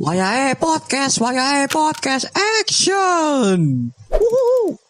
Wayahe 0.00 0.56
podcast, 0.56 1.20
wayahe 1.20 1.68
podcast, 1.68 2.24
action! 2.32 3.92
Woohoo! 4.08 4.80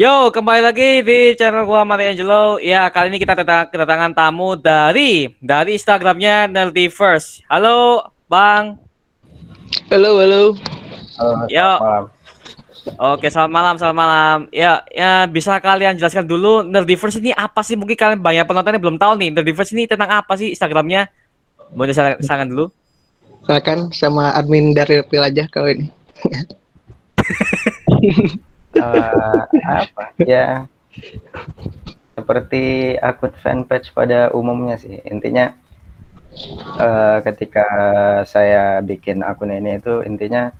Yo, 0.00 0.32
kembali 0.32 0.64
lagi 0.64 1.04
di 1.04 1.36
channel 1.36 1.68
gua 1.68 1.84
Mari 1.84 2.16
Angelo. 2.16 2.56
Ya, 2.56 2.88
kali 2.88 3.12
ini 3.12 3.20
kita 3.20 3.36
kedatang- 3.36 3.68
kedatangan 3.68 4.16
tamu 4.16 4.56
dari 4.56 5.28
dari 5.44 5.76
Instagramnya 5.76 6.48
Nerdy 6.48 6.88
First. 6.88 7.44
Halo, 7.52 8.00
Bang. 8.32 8.80
Halo, 9.92 10.24
halo. 10.24 10.56
Yo. 11.52 11.70
Oke, 12.96 13.28
selamat 13.28 13.52
malam, 13.52 13.74
selamat 13.76 13.96
malam. 14.00 14.38
Ya, 14.56 14.88
ya 14.88 15.28
bisa 15.28 15.60
kalian 15.60 16.00
jelaskan 16.00 16.24
dulu 16.24 16.64
Nerdy 16.64 16.96
First 16.96 17.20
ini 17.20 17.36
apa 17.36 17.60
sih? 17.60 17.76
Mungkin 17.76 17.92
kalian 17.92 18.24
banyak 18.24 18.48
penontonnya 18.48 18.80
belum 18.80 18.96
tahu 18.96 19.20
nih. 19.20 19.36
Nerdy 19.36 19.52
First 19.52 19.76
ini 19.76 19.84
tentang 19.84 20.08
apa 20.16 20.32
sih 20.40 20.56
Instagramnya? 20.56 21.12
Boleh 21.76 21.92
saya 21.92 22.16
silakan 22.24 22.56
dulu. 22.56 22.66
Silakan 23.46 23.94
sama 23.94 24.34
admin 24.34 24.74
dari 24.74 24.98
Reptil 24.98 25.22
aja 25.22 25.46
kalau 25.48 25.70
ini. 25.70 25.86
Eh, 28.76 29.40
apa? 29.64 30.12
Ya 30.20 30.68
seperti 32.16 32.96
akun 33.00 33.32
fanpage 33.40 33.92
pada 33.92 34.32
umumnya 34.32 34.80
sih. 34.80 35.00
Intinya 35.08 35.52
eh, 36.80 37.18
ketika 37.24 37.66
saya 38.28 38.80
bikin 38.80 39.20
akun 39.20 39.52
ini 39.52 39.80
itu 39.80 40.04
intinya 40.04 40.52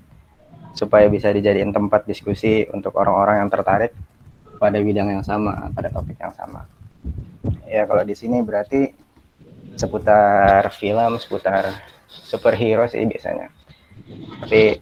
supaya 0.76 1.08
bisa 1.08 1.32
dijadiin 1.32 1.72
tempat 1.72 2.04
diskusi 2.04 2.68
untuk 2.72 2.96
orang-orang 3.00 3.44
yang 3.44 3.50
tertarik 3.52 3.92
pada 4.60 4.76
bidang 4.80 5.12
yang 5.12 5.24
sama 5.24 5.72
pada 5.72 5.88
topik 5.88 6.20
yang 6.20 6.36
sama. 6.36 6.68
Ya 7.64 7.88
kalau 7.88 8.04
di 8.04 8.12
sini 8.12 8.44
berarti 8.44 8.92
seputar 9.76 10.68
film 10.76 11.16
seputar 11.20 11.72
superhero 12.24 12.88
sih 12.88 13.04
biasanya. 13.04 13.52
Tapi 14.44 14.80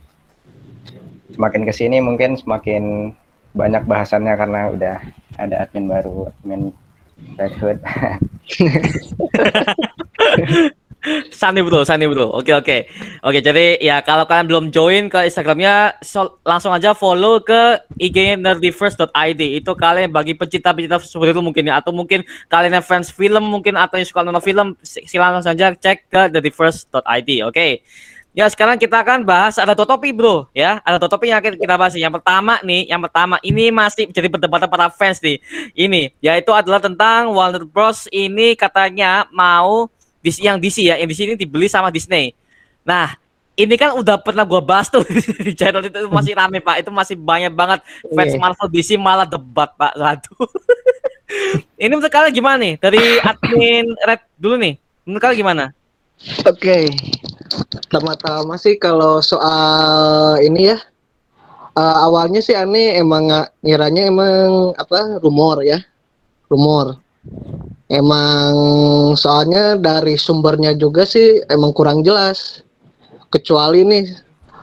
semakin 1.35 1.63
ke 1.67 1.73
sini 1.75 1.99
mungkin 1.99 2.39
semakin 2.39 3.15
banyak 3.55 3.87
bahasannya 3.87 4.35
karena 4.35 4.61
udah 4.71 4.99
ada 5.39 5.67
admin 5.67 5.91
baru 5.91 6.31
admin 6.31 6.71
Red 7.39 7.55
Hood 7.59 7.79
Sani 11.29 11.61
bro, 11.61 11.85
Sani 11.85 12.09
bro. 12.09 12.33
Oke 12.33 12.57
oke. 12.57 12.89
Oke, 13.21 13.39
jadi 13.45 13.77
ya 13.77 14.01
kalau 14.01 14.25
kalian 14.25 14.49
belum 14.49 14.65
join 14.73 15.13
ke 15.13 15.29
Instagramnya, 15.29 16.01
so- 16.01 16.41
langsung 16.49 16.73
aja 16.73 16.97
follow 16.97 17.45
ke 17.45 17.77
IG 18.01 18.41
nerdyverse.id. 18.41 19.43
Itu 19.61 19.77
kalian 19.77 20.09
bagi 20.09 20.33
pecinta-pecinta 20.33 20.97
seperti 21.05 21.37
itu 21.37 21.43
mungkin 21.45 21.69
ya, 21.69 21.77
atau 21.81 21.93
mungkin 21.93 22.25
kalian 22.49 22.81
yang 22.81 22.87
fans 22.87 23.13
film 23.13 23.45
mungkin 23.45 23.77
atau 23.77 24.01
yang 24.01 24.09
suka 24.09 24.25
nonton 24.25 24.41
film, 24.41 24.67
si- 24.81 25.05
silakan 25.05 25.41
langsung 25.41 25.53
aja 25.53 25.77
cek 25.77 26.09
ke 26.09 26.23
nerdyverse.id. 26.33 27.31
Oke. 27.53 27.85
Ya 28.35 28.51
sekarang 28.51 28.83
kita 28.83 28.99
akan 28.99 29.23
bahas 29.23 29.63
ada 29.63 29.79
dua 29.79 29.87
topik 29.87 30.11
bro 30.11 30.51
ya 30.51 30.83
ada 30.83 30.99
dua 30.99 31.07
topik 31.07 31.31
yang 31.31 31.39
akan 31.39 31.55
kita 31.55 31.79
bahas 31.79 31.95
yang 31.95 32.11
pertama 32.11 32.59
nih 32.67 32.83
yang 32.91 32.99
pertama 32.99 33.39
ini 33.47 33.71
masih 33.71 34.11
jadi 34.11 34.27
perdebatan 34.27 34.67
para 34.67 34.91
fans 34.91 35.23
nih 35.23 35.39
ini 35.71 36.11
yaitu 36.19 36.51
adalah 36.51 36.83
tentang 36.83 37.31
Warner 37.31 37.63
Bros 37.63 38.11
ini 38.11 38.59
katanya 38.59 39.31
mau 39.31 39.87
di 40.25 40.31
yang 40.41 40.57
DC 40.57 40.81
ya, 40.81 40.97
yang 40.97 41.11
di 41.11 41.17
sini 41.17 41.37
dibeli 41.37 41.69
sama 41.69 41.93
Disney. 41.93 42.33
Nah, 42.81 43.13
ini 43.55 43.77
kan 43.77 43.93
udah 43.93 44.17
pernah 44.17 44.43
gua 44.49 44.65
bahas 44.65 44.89
tuh 44.89 45.05
di 45.47 45.53
channel 45.53 45.85
itu 45.85 46.09
masih 46.09 46.33
rame 46.33 46.65
Pak, 46.65 46.81
itu 46.81 46.91
masih 46.91 47.17
banyak 47.21 47.53
banget 47.53 47.85
fans 48.09 48.33
Iya. 48.33 48.41
Marvel 48.41 48.69
DC 48.73 48.97
malah 48.97 49.29
debat 49.29 49.69
Pak 49.77 49.93
satu. 50.01 50.33
ini 51.77 51.93
menurut 51.93 52.13
kalian 52.13 52.33
gimana 52.33 52.57
nih 52.63 52.75
dari 52.81 53.03
admin 53.21 53.85
Red 54.09 54.21
dulu 54.41 54.57
nih? 54.57 54.75
Menurut 55.05 55.21
kalian 55.21 55.41
gimana? 55.45 55.65
Oke. 56.49 56.89
Pertama-tama 57.85 58.57
sih 58.57 58.81
kalau 58.81 59.21
soal 59.21 60.41
ini 60.41 60.73
ya. 60.73 60.79
eh, 61.75 61.97
awalnya 62.07 62.39
sih 62.41 62.55
aneh 62.55 62.97
emang 62.97 63.29
ngiranya 63.61 64.09
emang 64.09 64.73
apa 64.81 65.21
rumor 65.21 65.61
ya. 65.61 65.85
Rumor. 66.49 66.97
Emang 67.89 68.55
soalnya 69.15 69.77
dari 69.77 70.17
sumbernya 70.17 70.73
juga 70.73 71.05
sih 71.05 71.45
emang 71.53 71.77
kurang 71.77 72.01
jelas. 72.01 72.65
Kecuali 73.29 73.85
nih 73.85 74.07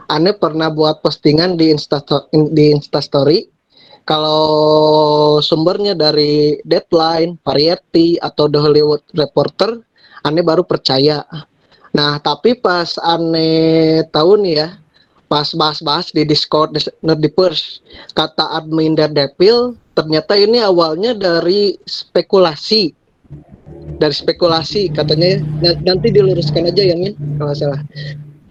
aneh 0.09 0.35
pernah 0.35 0.73
buat 0.73 0.99
postingan 1.05 1.55
di 1.55 1.71
Insta 1.71 2.01
di 2.31 2.73
Instastory 2.73 3.51
kalau 4.01 5.39
sumbernya 5.39 5.93
dari 5.93 6.57
Deadline, 6.65 7.37
Variety 7.45 8.17
atau 8.17 8.49
The 8.49 8.59
Hollywood 8.59 9.05
Reporter, 9.13 9.77
aneh 10.25 10.41
baru 10.41 10.65
percaya. 10.65 11.21
Nah, 11.93 12.17
tapi 12.17 12.57
pas 12.57 12.97
aneh 12.97 14.01
tahu 14.09 14.41
nih 14.41 14.55
ya, 14.65 14.69
pas 15.29 15.47
bahas-bahas 15.53 16.09
di 16.09 16.25
Discord 16.25 16.75
Nerdiverse, 17.05 17.83
kata 18.17 18.57
admin 18.57 18.97
Daredevil, 18.97 19.77
ternyata 19.93 20.33
ini 20.33 20.59
awalnya 20.59 21.13
dari 21.13 21.77
spekulasi. 21.85 23.00
Dari 24.01 24.15
spekulasi 24.15 24.89
katanya 24.89 25.45
N- 25.61 25.79
nanti 25.85 26.09
diluruskan 26.09 26.65
aja 26.69 26.81
ya 26.81 26.95
Min 26.97 27.13
kalau 27.37 27.53
salah. 27.53 27.81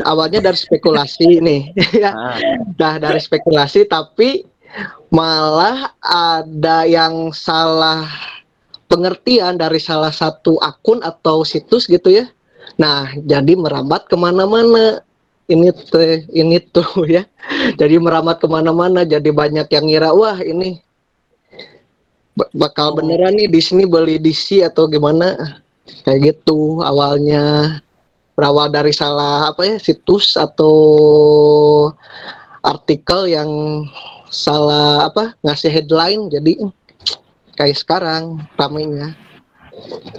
Awalnya 0.00 0.40
dari 0.40 0.56
spekulasi 0.58 1.38
nih 1.46 1.74
ya. 1.96 2.10
Ah, 2.14 2.38
Nah, 2.78 2.94
dari 2.96 3.20
spekulasi 3.20 3.84
tapi 3.84 4.46
malah 5.10 5.92
ada 6.00 6.86
yang 6.86 7.34
salah 7.34 8.06
pengertian 8.86 9.58
dari 9.58 9.78
salah 9.82 10.10
satu 10.14 10.56
akun 10.62 11.02
atau 11.02 11.42
situs 11.42 11.86
gitu 11.90 12.10
ya. 12.10 12.26
Nah, 12.78 13.10
jadi 13.26 13.58
merambat 13.58 14.06
ke 14.06 14.16
mana-mana. 14.16 15.02
Ini 15.50 15.74
tuh, 15.74 16.22
ini 16.30 16.62
tuh 16.62 16.86
ya. 17.10 17.26
Jadi 17.74 17.98
merambat 17.98 18.38
ke 18.38 18.46
mana-mana. 18.46 19.02
Jadi 19.02 19.34
banyak 19.34 19.66
yang 19.66 19.84
ngira, 19.90 20.14
wah 20.14 20.38
ini 20.38 20.78
bakal 22.52 22.94
beneran 22.94 23.36
nih 23.36 23.48
di 23.50 23.60
sini 23.60 23.84
beli 23.84 24.16
DC 24.16 24.62
atau 24.62 24.86
gimana. 24.86 25.58
Kayak 26.04 26.36
gitu 26.36 26.80
awalnya. 26.80 27.78
Berawal 28.34 28.72
dari 28.72 28.94
salah 28.94 29.52
apa 29.52 29.68
ya 29.68 29.76
situs 29.76 30.32
atau 30.32 30.72
artikel 32.64 33.28
yang 33.28 33.50
salah 34.30 35.10
apa 35.10 35.36
ngasih 35.44 35.68
headline 35.68 36.30
jadi 36.32 36.56
kayak 37.52 37.76
sekarang 37.76 38.40
ramenya 38.56 39.12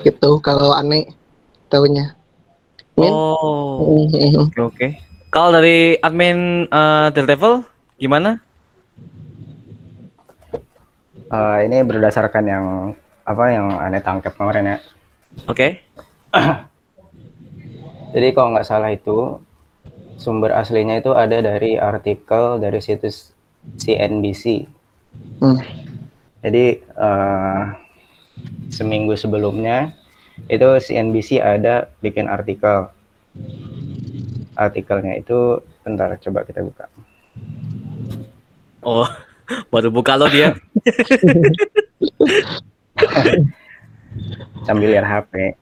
gitu 0.04 0.38
kalau 0.38 0.76
aneh 0.76 1.10
tahunya 1.72 2.14
Min? 3.00 3.10
Oh, 3.10 4.06
Mhm. 4.06 4.52
oke 4.52 4.60
oke. 4.60 4.88
Kalau 5.32 5.50
dari 5.56 5.96
admin 6.04 6.68
eh, 6.68 7.08
Daredevil 7.16 7.64
gimana? 7.96 8.38
Eh, 11.32 11.58
ini 11.64 11.78
berdasarkan 11.88 12.44
yang 12.44 12.66
apa 13.24 13.44
yang 13.48 13.72
aneh 13.80 14.04
tangkap 14.04 14.36
kemarin 14.36 14.76
ya 14.76 14.78
Oke. 15.48 15.80
jadi 18.14 18.28
kalau 18.36 18.52
nggak 18.52 18.68
salah 18.68 18.92
itu 18.92 19.40
sumber 20.20 20.52
aslinya 20.52 21.00
itu 21.00 21.16
ada 21.16 21.40
dari 21.40 21.80
artikel 21.80 22.60
dari 22.60 22.84
situs 22.84 23.32
CNBC 23.80 24.68
Hmm. 25.42 25.60
Jadi 26.42 26.66
eh, 26.82 27.64
seminggu 28.72 29.14
sebelumnya 29.20 29.94
itu 30.48 30.66
CNBC 30.80 31.42
ada 31.42 31.92
bikin 32.02 32.32
artikel. 32.32 32.90
Artikelnya 34.56 35.20
itu 35.20 35.62
bentar 35.84 36.16
coba 36.18 36.40
kita 36.48 36.62
buka. 36.66 36.86
Oh, 38.82 39.06
baru 39.74 39.92
buka 39.92 40.18
lo 40.18 40.28
dia. 40.30 40.56
Sambil 44.68 44.92
lihat 44.94 45.06
HP. 45.08 45.56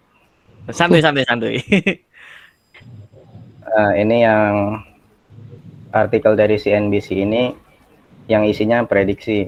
Santuy 0.73 1.01
santuy 1.01 1.25
santuy. 1.25 1.57
Eh, 3.69 4.01
ini 4.01 4.25
yang 4.25 4.81
artikel 5.94 6.33
dari 6.33 6.57
CNBC 6.57 7.21
ini 7.21 7.53
yang 8.25 8.41
isinya 8.41 8.81
prediksi. 8.81 9.45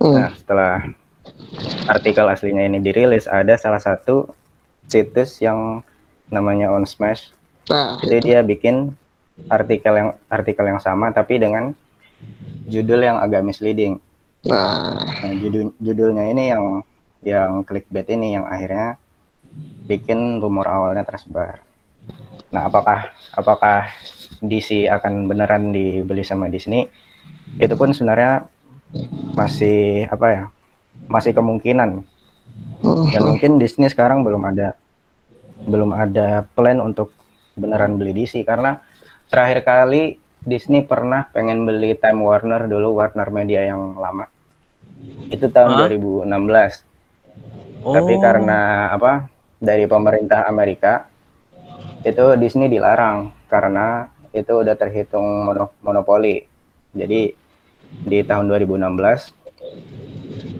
Hmm. 0.00 0.16
Nah, 0.16 0.32
setelah 0.32 0.80
artikel 1.92 2.24
aslinya 2.24 2.64
ini 2.64 2.80
dirilis, 2.80 3.28
ada 3.28 3.52
salah 3.60 3.84
satu 3.84 4.32
situs 4.88 5.44
yang 5.44 5.84
namanya 6.32 6.72
On 6.72 6.88
Smash 6.88 7.36
Nah, 7.66 7.98
Jadi 8.02 8.30
dia 8.30 8.40
bikin 8.46 8.94
artikel 9.50 9.94
yang 9.98 10.10
artikel 10.30 10.64
yang 10.64 10.80
sama 10.80 11.10
tapi 11.10 11.42
dengan 11.42 11.74
judul 12.66 13.00
yang 13.02 13.18
agak 13.20 13.46
misleading. 13.46 13.98
nah, 14.46 14.98
Nah, 15.22 15.32
judul 15.38 15.74
judulnya 15.78 16.24
ini 16.30 16.44
yang 16.50 16.64
yang 17.26 17.50
clickbait 17.66 18.06
ini 18.12 18.38
yang 18.38 18.46
akhirnya 18.46 19.00
bikin 19.86 20.38
rumor 20.38 20.66
awalnya 20.68 21.02
tersebar. 21.06 21.62
Nah, 22.54 22.70
apakah 22.70 23.10
apakah 23.34 23.90
DC 24.42 24.86
akan 24.86 25.26
beneran 25.26 25.74
dibeli 25.74 26.22
sama 26.22 26.46
Disney? 26.46 26.86
Itu 27.58 27.74
pun 27.74 27.90
sebenarnya 27.90 28.46
masih 29.34 30.06
apa 30.10 30.26
ya? 30.30 30.44
Masih 31.10 31.34
kemungkinan. 31.34 32.06
Dan 32.82 33.22
hmm, 33.22 33.26
mungkin 33.26 33.58
Disney 33.58 33.90
sekarang 33.90 34.22
belum 34.22 34.42
ada 34.46 34.76
belum 35.66 35.90
ada 35.96 36.44
plan 36.54 36.78
untuk 36.78 37.10
beneran 37.56 37.96
beli 37.96 38.12
DC 38.12 38.44
karena 38.44 38.78
terakhir 39.32 39.64
kali 39.64 40.20
Disney 40.46 40.86
pernah 40.86 41.26
pengen 41.34 41.66
beli 41.66 41.98
Time 41.98 42.22
Warner 42.22 42.70
dulu 42.70 43.02
Warner 43.02 43.28
Media 43.34 43.66
yang 43.66 43.98
lama. 43.98 44.30
Itu 45.28 45.50
tahun 45.50 45.74
Hah? 45.74 45.90
2016 45.90 46.86
Oh. 47.86 47.94
tapi 47.94 48.18
karena 48.18 48.90
apa 48.90 49.30
dari 49.62 49.86
pemerintah 49.86 50.42
Amerika 50.50 51.06
itu 52.02 52.34
Disney 52.34 52.66
dilarang. 52.66 53.30
Karena 53.46 54.10
itu 54.30 54.58
udah 54.58 54.74
terhitung 54.74 55.46
mono- 55.46 55.76
monopoli. 55.82 56.42
Jadi 56.90 57.30
di 57.86 58.18
tahun 58.26 58.50
2016 58.50 59.30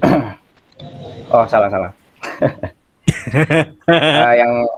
oh 1.34 1.46
salah 1.46 1.70
salah. 1.70 1.92
Eh, 3.26 4.34
yang 4.38 4.70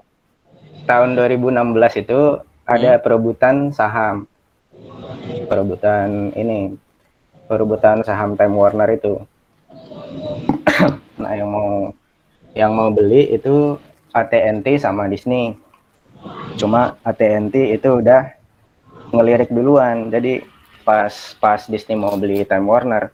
tahun 0.88 1.20
2016 1.20 2.00
itu 2.00 2.40
ada 2.64 2.96
perebutan 2.96 3.76
saham 3.76 4.24
perebutan 5.48 6.32
ini 6.34 6.76
perebutan 7.48 8.04
saham 8.04 8.36
Time 8.36 8.54
Warner 8.54 8.90
itu. 8.94 9.14
Nah 11.18 11.32
yang 11.34 11.50
mau 11.50 11.90
yang 12.54 12.70
mau 12.72 12.88
beli 12.94 13.34
itu 13.34 13.74
AT&T 14.14 14.66
sama 14.78 15.10
Disney. 15.10 15.58
Cuma 16.54 16.94
AT&T 17.02 17.54
itu 17.74 17.88
udah 17.98 18.30
ngelirik 19.10 19.50
duluan. 19.50 20.14
Jadi 20.14 20.42
pas 20.86 21.10
pas 21.42 21.60
Disney 21.66 21.98
mau 21.98 22.14
beli 22.14 22.46
Time 22.46 22.64
Warner 22.64 23.10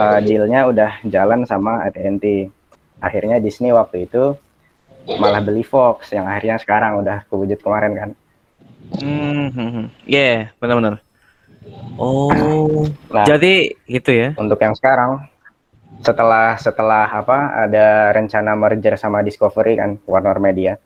uh, 0.00 0.18
dealnya 0.24 0.66
udah 0.66 0.90
jalan 1.06 1.46
sama 1.46 1.86
AT&T 1.86 2.50
akhirnya 3.00 3.40
Disney 3.40 3.72
waktu 3.72 4.10
itu 4.10 4.36
malah 5.16 5.40
beli 5.40 5.64
Fox 5.64 6.12
yang 6.12 6.28
akhirnya 6.28 6.60
sekarang 6.60 7.00
udah 7.00 7.24
kewujud 7.32 7.58
kemarin 7.64 7.92
kan. 7.96 8.10
Hmm, 9.00 9.48
hmm. 9.54 9.84
yeah, 10.04 10.52
benar-benar. 10.60 11.00
Oh, 12.00 12.88
nah 13.12 13.28
jadi 13.28 13.76
gitu 13.84 14.10
ya? 14.16 14.32
untuk 14.40 14.56
yang 14.64 14.72
sekarang 14.72 15.28
setelah 16.00 16.56
setelah 16.56 17.04
apa 17.04 17.68
ada 17.68 18.16
rencana 18.16 18.56
merger 18.56 18.96
sama 18.96 19.20
Discovery 19.20 19.76
kan 19.76 20.00
Warner 20.08 20.40
Media. 20.40 20.80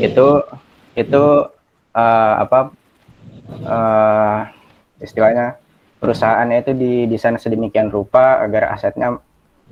Itu 0.00 0.40
itu 0.96 1.24
eh, 1.92 2.34
apa 2.40 2.72
eh, 3.60 4.38
istilahnya 5.04 5.60
perusahaannya 6.00 6.58
itu 6.64 6.72
didesain 6.72 7.36
sedemikian 7.36 7.92
rupa 7.92 8.40
agar 8.40 8.72
asetnya 8.72 9.20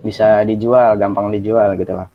bisa 0.04 0.44
dijual 0.44 0.96
gampang 1.00 1.32
dijual 1.32 1.72
gitu 1.80 1.96
lah. 1.96 2.08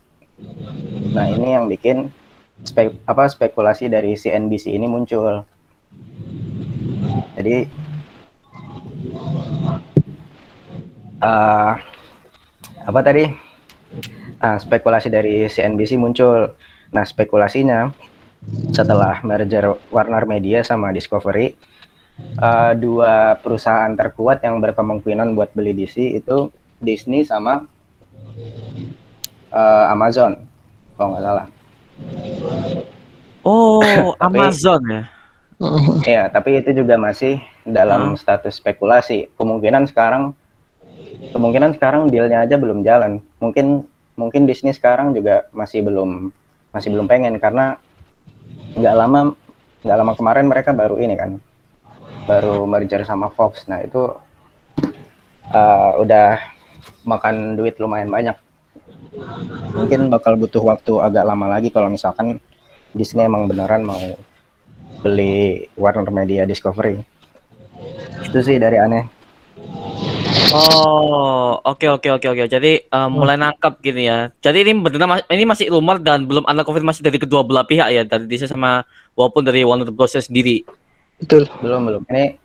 Nah 1.13 1.25
ini 1.33 1.57
yang 1.57 1.65
bikin 1.65 2.13
spek, 2.61 2.93
apa 3.09 3.29
spekulasi 3.29 3.89
dari 3.89 4.13
CNBC 4.13 4.73
ini 4.73 4.85
muncul 4.85 5.45
jadi 7.37 7.55
eh, 11.21 11.71
apa 12.87 12.99
tadi 13.01 13.25
Nah, 14.37 14.61
spekulasi 14.61 15.09
dari 15.09 15.49
CNBC 15.49 15.97
muncul. 15.97 16.53
Nah, 16.93 17.03
spekulasinya 17.03 17.89
setelah 18.69 19.17
merger 19.25 19.81
Warner 19.89 20.29
Media 20.29 20.61
sama 20.61 20.93
Discovery, 20.93 21.57
eh, 22.37 22.71
dua 22.77 23.33
perusahaan 23.41 23.89
terkuat 23.97 24.45
yang 24.45 24.61
berkemungkinan 24.61 25.33
buat 25.33 25.49
beli 25.57 25.73
DC 25.73 26.21
itu 26.21 26.53
Disney 26.77 27.25
sama 27.25 27.65
eh, 29.49 29.85
Amazon, 29.89 30.37
kalau 30.93 31.17
nggak 31.17 31.23
salah. 31.25 31.45
Oh, 33.41 34.13
Tapi- 34.13 34.37
Amazon 34.37 34.81
ya? 34.85 35.03
Ya, 36.05 36.29
tapi 36.29 36.61
itu 36.61 36.69
juga 36.73 36.95
masih 37.01 37.41
dalam 37.65 38.13
status 38.13 38.61
spekulasi. 38.61 39.29
Kemungkinan 39.35 39.89
sekarang, 39.89 40.37
kemungkinan 41.33 41.77
sekarang 41.77 42.13
dealnya 42.13 42.45
aja 42.45 42.55
belum 42.55 42.85
jalan. 42.85 43.19
Mungkin 43.41 43.85
mungkin 44.17 44.49
Disney 44.49 44.73
sekarang 44.73 45.13
juga 45.13 45.49
masih 45.53 45.85
belum 45.85 46.33
masih 46.73 46.89
belum 46.93 47.05
pengen 47.09 47.37
karena 47.41 47.77
nggak 48.77 48.95
lama 48.97 49.33
nggak 49.81 49.97
lama 49.97 50.13
kemarin 50.17 50.45
mereka 50.49 50.73
baru 50.73 50.97
ini 51.01 51.15
kan 51.17 51.41
baru 52.29 52.65
merger 52.69 53.01
sama 53.07 53.33
Fox. 53.33 53.65
Nah 53.65 53.81
itu 53.81 54.13
uh, 55.53 55.91
udah 56.01 56.37
makan 57.07 57.57
duit 57.57 57.79
lumayan 57.81 58.11
banyak. 58.13 58.37
Mungkin 59.73 60.13
bakal 60.13 60.37
butuh 60.37 60.61
waktu 60.61 61.01
agak 61.01 61.25
lama 61.25 61.49
lagi 61.49 61.69
kalau 61.73 61.89
misalkan 61.89 62.37
Disney 62.93 63.25
emang 63.25 63.49
beneran 63.49 63.85
mau 63.85 64.01
beli 65.01 65.67
Warner 65.77 66.09
Media 66.09 66.43
Discovery. 66.47 67.01
Itu 68.25 68.39
sih 68.41 68.57
dari 68.57 68.77
aneh. 68.81 69.05
Oh, 70.55 71.59
oke 71.59 71.85
oke 71.99 72.07
oke 72.07 72.27
oke. 72.31 72.43
Jadi 72.47 72.71
eh, 72.87 73.09
mulai 73.11 73.35
nangkap 73.35 73.83
gini 73.83 74.07
ya. 74.07 74.31
Jadi 74.39 74.63
ini 74.63 74.71
benar 74.79 75.23
ini 75.27 75.43
masih 75.43 75.67
rumor 75.73 75.99
dan 75.99 76.23
belum 76.23 76.47
ada 76.47 76.63
konfirmasi 76.63 77.03
dari 77.03 77.19
kedua 77.19 77.43
belah 77.43 77.67
pihak 77.67 77.87
ya, 77.91 78.01
dari 78.07 78.25
Disney 78.25 78.47
sama 78.47 78.87
walaupun 79.19 79.43
dari 79.43 79.67
Warner 79.67 79.91
Bros 79.91 80.15
sendiri. 80.15 80.63
Betul. 81.19 81.51
Belum 81.59 81.83
belum. 81.83 82.01
Ini 82.07 82.39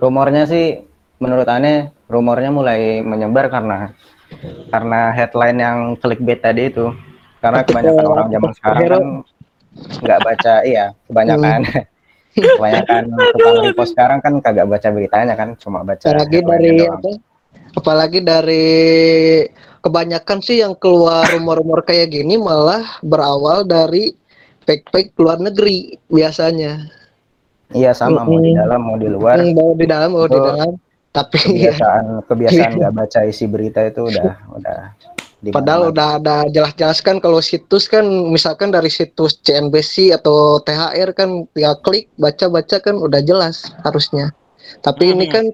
rumornya 0.00 0.48
sih 0.48 0.80
menurut 1.20 1.46
aneh 1.46 1.92
rumornya 2.08 2.50
mulai 2.50 3.04
menyebar 3.04 3.52
karena 3.52 3.92
karena 4.72 5.12
headline 5.12 5.58
yang 5.60 5.78
clickbait 6.00 6.40
tadi 6.40 6.72
itu. 6.72 6.88
Karena 7.42 7.66
kebanyakan 7.66 8.06
orang 8.06 8.28
zaman 8.30 8.50
sekarang 8.54 8.80
kan 8.86 9.04
nggak 9.72 10.20
baca 10.20 10.54
iya 10.68 10.92
kebanyakan 11.08 11.60
kebanyakan 12.56 13.02
tukang 13.36 13.56
repost 13.64 13.92
sekarang 13.92 14.18
kan 14.24 14.32
kagak 14.40 14.66
baca 14.68 14.88
beritanya 14.88 15.34
kan 15.36 15.54
cuma 15.60 15.84
baca 15.84 16.00
apalagi 16.00 16.40
headline-nya 16.40 16.56
dari 16.56 16.70
doang. 16.80 16.94
apa? 16.96 17.10
Apalagi 17.72 18.18
dari 18.20 18.68
kebanyakan 19.80 20.38
sih 20.44 20.60
yang 20.60 20.74
keluar 20.76 21.24
rumor-rumor 21.32 21.84
kayak 21.84 22.12
gini 22.12 22.36
malah 22.36 23.00
berawal 23.00 23.64
dari 23.64 24.12
fake-fake 24.64 25.16
luar 25.16 25.40
negeri 25.40 25.96
biasanya. 26.08 26.88
Iya 27.72 27.96
sama 27.96 28.28
mau 28.28 28.36
di 28.36 28.52
dalam 28.52 28.80
mau 28.84 28.96
di 29.00 29.08
luar. 29.08 29.36
Mau 29.52 29.72
di 29.72 29.86
dalam 29.88 30.10
mau 30.12 30.28
di 30.28 30.36
dalam 30.36 30.76
tapi 31.12 31.36
kebiasaan 31.44 32.24
kebiasaan 32.24 32.72
nggak 32.80 32.94
baca 32.96 33.20
isi 33.28 33.44
berita 33.44 33.84
itu 33.84 34.08
udah 34.08 34.32
udah 34.56 34.80
di 35.42 35.50
padahal 35.50 35.90
udah 35.90 36.22
ada 36.22 36.36
jelas-jelas 36.54 37.02
kan 37.02 37.18
kalau 37.18 37.42
situs 37.42 37.90
kan 37.90 38.06
misalkan 38.30 38.70
dari 38.70 38.86
situs 38.86 39.42
CNBC 39.42 40.14
atau 40.14 40.62
THR 40.62 41.10
kan 41.18 41.50
tinggal 41.50 41.82
klik 41.82 42.06
baca-baca 42.14 42.78
kan 42.78 42.94
udah 42.94 43.18
jelas 43.26 43.66
harusnya. 43.82 44.30
Tapi 44.86 45.10
ini 45.10 45.26
Hmm. 45.26 45.34
kan 45.34 45.44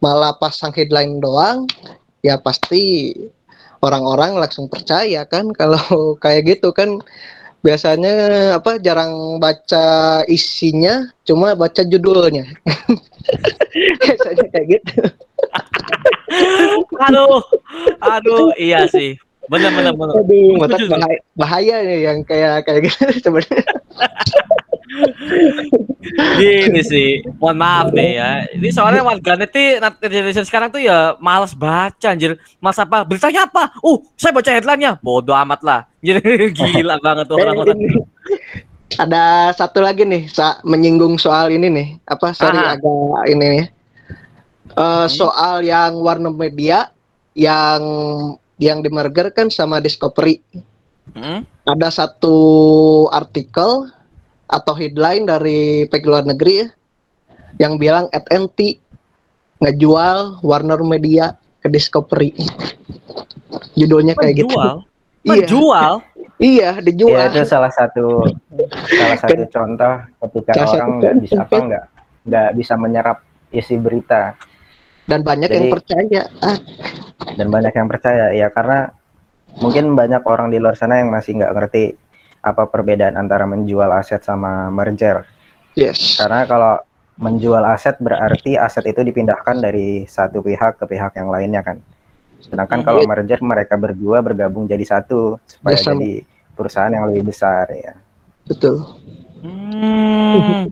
malah 0.00 0.32
pasang 0.40 0.72
headline 0.72 1.20
doang 1.20 1.68
ya 2.24 2.40
pasti 2.40 3.12
orang-orang 3.84 4.40
langsung 4.40 4.72
percaya 4.72 5.28
kan 5.28 5.52
kalau 5.52 5.84
kayak 6.24 6.56
gitu 6.56 6.72
kan. 6.72 7.04
Biasanya 7.60 8.14
apa 8.62 8.78
jarang 8.78 9.42
baca 9.42 10.22
isinya 10.30 11.02
cuma 11.26 11.50
baca 11.58 11.82
judulnya. 11.82 12.46
Biasanya 14.06 14.46
kayak 14.54 14.66
gitu. 14.78 14.94
Aduh, 17.10 17.42
aduh, 17.98 18.54
iya 18.54 18.86
sih. 18.86 19.18
Benar 19.46 19.70
benar 19.74 19.92
benar. 19.94 20.14
Aduh, 20.22 20.58
bahaya, 20.58 21.18
bahaya 21.38 21.76
nih 21.86 21.98
yang 22.10 22.18
kayak 22.26 22.66
kayak 22.66 22.80
gitu 22.90 23.04
sebenarnya. 23.24 23.64
Gini 26.38 26.80
sih, 26.82 27.08
mohon 27.38 27.58
maaf 27.58 27.90
nih 27.90 28.10
ya. 28.18 28.30
Ini 28.54 28.68
soalnya 28.70 29.02
warganet 29.02 29.50
nih 29.50 29.82
nat- 29.82 30.00
generation 30.00 30.46
sekarang 30.46 30.70
tuh 30.70 30.80
ya 30.82 31.14
malas 31.18 31.52
baca 31.52 32.08
anjir. 32.10 32.38
Mas 32.62 32.78
apa? 32.78 33.02
Beritanya 33.02 33.46
apa? 33.46 33.74
Uh, 33.82 33.98
saya 34.14 34.32
baca 34.34 34.50
headline-nya. 34.50 34.98
Bodoh 35.02 35.34
amat 35.34 35.60
lah. 35.62 35.80
Jadi 36.02 36.22
gila 36.58 36.98
banget 37.02 37.26
tuh 37.26 37.36
orang-orang. 37.38 37.76
ini. 37.76 37.98
Ada 38.96 39.52
satu 39.58 39.82
lagi 39.82 40.06
nih, 40.06 40.30
sa 40.30 40.62
menyinggung 40.62 41.18
soal 41.18 41.50
ini 41.50 41.66
nih. 41.68 41.88
Apa 42.06 42.30
sorry 42.32 42.56
Aha. 42.56 42.78
agak 42.78 43.22
ini 43.28 43.46
nih. 43.60 43.66
Eh, 44.76 45.06
soal 45.10 45.66
yang 45.66 45.98
warna 46.00 46.30
media 46.30 46.90
yang 47.36 47.82
yang 48.56 48.80
dimerger 48.80 49.32
kan 49.32 49.52
sama 49.52 49.80
Discovery. 49.80 50.40
Hmm? 51.12 51.44
Ada 51.64 52.04
satu 52.04 52.36
artikel 53.08 53.88
atau 54.46 54.72
headline 54.78 55.26
dari 55.26 55.84
pihak 55.86 56.06
luar 56.06 56.22
negeri 56.22 56.62
ya 56.62 56.68
yang 57.58 57.80
bilang 57.80 58.06
AT&T 58.12 58.78
ngejual 59.58 60.44
Warner 60.44 60.80
Media 60.84 61.34
ke 61.64 61.68
Discovery. 61.72 62.36
Judulnya 63.74 64.12
kayak 64.16 64.44
gitu. 64.44 64.52
Menjual? 64.52 64.84
Iya, 65.26 65.32
Menjual? 65.42 65.92
iya 66.38 66.70
dijual. 66.78 67.18
Ya 67.18 67.32
itu 67.32 67.42
salah 67.48 67.72
satu 67.72 68.28
salah 68.86 69.18
satu 69.18 69.42
contoh 69.48 69.94
ketika 70.28 70.52
Salah 70.54 70.70
orang 70.76 70.90
nggak 71.00 71.14
bisa 71.24 71.38
apa 71.42 71.56
nggak 71.56 71.84
nggak 72.26 72.48
bisa 72.60 72.74
menyerap 72.76 73.18
isi 73.50 73.74
berita 73.80 74.36
dan 75.06 75.22
banyak 75.22 75.48
yang 75.50 75.66
Jadi- 75.70 75.74
percaya. 75.74 76.22
Ah, 76.42 76.58
dan 77.34 77.50
banyak 77.50 77.74
yang 77.74 77.88
percaya 77.90 78.30
ya 78.30 78.46
karena 78.54 78.94
mungkin 79.58 79.98
banyak 79.98 80.22
orang 80.22 80.52
di 80.52 80.62
luar 80.62 80.78
sana 80.78 81.02
yang 81.02 81.10
masih 81.10 81.40
nggak 81.40 81.52
ngerti 81.56 81.84
apa 82.46 82.70
perbedaan 82.70 83.18
antara 83.18 83.42
menjual 83.48 83.90
aset 83.90 84.22
sama 84.22 84.70
merger. 84.70 85.26
Yes. 85.74 86.14
Karena 86.14 86.46
kalau 86.46 86.74
menjual 87.18 87.64
aset 87.66 87.98
berarti 87.98 88.54
aset 88.54 88.86
itu 88.86 89.02
dipindahkan 89.02 89.58
dari 89.58 90.06
satu 90.06 90.44
pihak 90.44 90.78
ke 90.78 90.84
pihak 90.86 91.16
yang 91.18 91.32
lainnya 91.32 91.66
kan. 91.66 91.82
Sedangkan 92.38 92.86
kalau 92.86 93.02
merger 93.02 93.42
mereka 93.42 93.74
berdua 93.74 94.22
bergabung 94.22 94.70
jadi 94.70 94.84
satu 94.86 95.40
supaya 95.48 95.74
Yes, 95.74 95.84
jadi 95.88 96.12
perusahaan 96.54 96.92
yang 96.92 97.10
lebih 97.10 97.34
besar 97.34 97.66
ya. 97.74 97.98
Betul. 98.46 98.86
Hmm. 99.42 100.70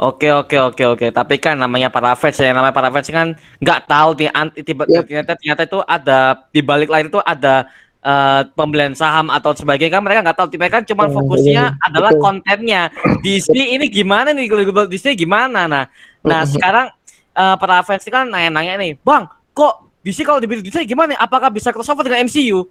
Oke 0.00 0.32
oke 0.32 0.56
oke 0.56 0.84
oke. 0.96 1.06
Tapi 1.12 1.36
kan 1.36 1.60
namanya 1.60 1.92
para 1.92 2.16
fans 2.16 2.40
ya, 2.40 2.56
namanya 2.56 2.72
para 2.72 2.88
fans 2.88 3.04
kan 3.12 3.36
nggak 3.60 3.80
tahu 3.84 4.16
nih 4.16 4.32
anti 4.32 4.60
tiba 4.64 4.88
Yep. 4.88 5.04
ternyata 5.04 5.32
ternyata 5.36 5.62
itu 5.68 5.78
ada 5.84 6.18
di 6.48 6.60
balik 6.64 6.88
layar 6.88 7.12
itu 7.12 7.20
ada 7.20 7.68
eh, 8.00 8.40
pembelian 8.56 8.96
saham 8.96 9.28
atau 9.28 9.52
sebagainya 9.52 10.00
kan 10.00 10.02
mereka 10.02 10.24
nggak 10.24 10.38
tahu. 10.40 10.48
Mereka 10.56 10.80
kan 10.80 10.84
cuma 10.88 11.04
Hmm, 11.04 11.20
fokusnya 11.20 11.64
betul. 11.76 11.84
adalah 11.84 12.10
Betul. 12.16 12.22
kontennya. 12.24 12.82
Disney 13.20 13.76
ini 13.76 13.92
gimana 13.92 14.32
nih 14.32 14.48
Global 14.48 14.88
Disney 14.88 15.12
gimana? 15.12 15.68
Nah, 15.68 15.84
nah 16.24 16.40
Mhm. 16.48 16.48
sekarang 16.48 16.86
eh, 17.30 17.56
para 17.60 17.84
fans 17.84 18.08
kan 18.08 18.24
nanya-nanya 18.24 18.80
nih, 18.80 18.96
bang, 19.04 19.28
kok 19.52 19.92
Disney 20.00 20.24
kalau 20.24 20.40
dibeli 20.40 20.64
Disney 20.64 20.88
gimana? 20.88 21.12
Apakah 21.20 21.52
bisa 21.52 21.76
crossover 21.76 22.08
dengan 22.08 22.24
MCU? 22.24 22.64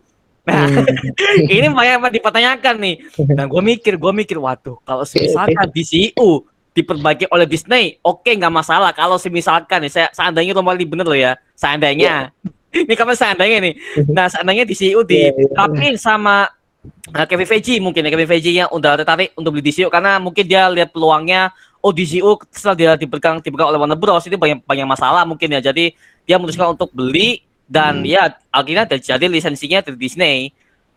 Nah, 0.49 0.65
Hmm. 0.65 0.81
ini 1.53 1.65
banyak 1.69 1.95
banget 2.01 2.13
dipertanyakan 2.25 2.75
nih. 2.81 2.95
Dan 3.29 3.45
gue 3.47 3.61
mikir, 3.61 4.01
gue 4.01 4.11
mikir, 4.11 4.37
waduh, 4.41 4.81
kalau 4.81 5.05
misalkan 5.05 5.69
DCU 5.69 6.41
diperbaiki 6.79 7.27
oleh 7.29 7.45
Disney, 7.45 7.99
oke 8.01 8.27
nggak 8.27 8.53
masalah. 8.53 8.95
Kalau 8.95 9.19
misalkan 9.27 9.83
nih, 9.83 9.91
saya 9.91 10.07
seandainya 10.15 10.55
Tom 10.55 10.65
Wali 10.65 10.87
bener 10.87 11.03
loh 11.03 11.17
ya, 11.17 11.35
seandainya. 11.53 12.31
ini 12.73 12.93
kapan 12.93 13.17
seandainya 13.17 13.57
nih. 13.59 13.73
Nah, 14.09 14.29
seandainya 14.29 14.63
DCU 14.63 15.01
Iya, 15.01 15.01
iya. 15.03 15.31
dirapiin 15.33 15.97
sama 15.97 16.47
uh, 17.13 17.25
Kevin 17.27 17.47
Feige 17.47 17.75
mungkin 17.81 18.05
ya 18.05 18.09
Kevin 18.13 18.29
Feige 18.29 18.51
yang 18.53 18.69
udah 18.71 18.99
tertarik 18.99 19.35
untuk 19.35 19.57
beli 19.57 19.63
DCU 19.65 19.89
karena 19.91 20.17
mungkin 20.21 20.45
dia 20.47 20.69
lihat 20.71 20.93
peluangnya 20.93 21.51
oh 21.83 21.91
DCU 21.91 22.39
setelah 22.51 22.75
dia 22.75 22.91
dipegang 22.95 23.39
dipegang 23.43 23.71
oleh 23.71 23.79
Warner 23.79 23.99
Bros 23.99 24.23
ini 24.27 24.35
banyak 24.39 24.63
banyak 24.63 24.87
masalah 24.87 25.23
mungkin 25.23 25.47
ya 25.51 25.59
jadi 25.59 25.91
dia 26.23 26.35
memutuskan 26.37 26.75
untuk 26.75 26.91
beli 26.93 27.43
dan 27.69 28.01
ya 28.01 28.33
akhirnya 28.49 28.89
jadi 28.89 29.25
lisensinya 29.29 29.85
dari 29.85 29.97
Disney. 29.97 30.37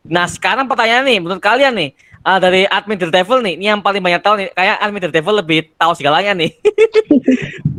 Nah 0.09 0.27
sekarang 0.27 0.67
pertanyaan 0.67 1.05
nih 1.05 1.19
menurut 1.21 1.43
kalian 1.43 1.77
nih 1.77 1.91
uh, 2.27 2.39
dari 2.39 2.67
admin 2.67 2.99
Daredevil 2.99 3.39
nih 3.43 3.55
ini 3.59 3.67
yang 3.71 3.83
paling 3.83 4.03
banyak 4.03 4.23
tahu 4.23 4.35
nih 4.39 4.49
kayak 4.55 4.77
admin 4.83 5.03
Daredevil 5.03 5.37
lebih 5.43 5.59
tahu 5.77 5.93
segalanya 5.95 6.33
nih. 6.35 6.51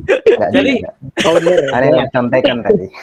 Nggak 0.03 0.49
Jadi-. 0.51 0.79
Oh. 1.23 1.37
Ada 1.71 1.85
yang 1.87 2.09
sampaikan 2.11 2.59
tadi. 2.63 2.87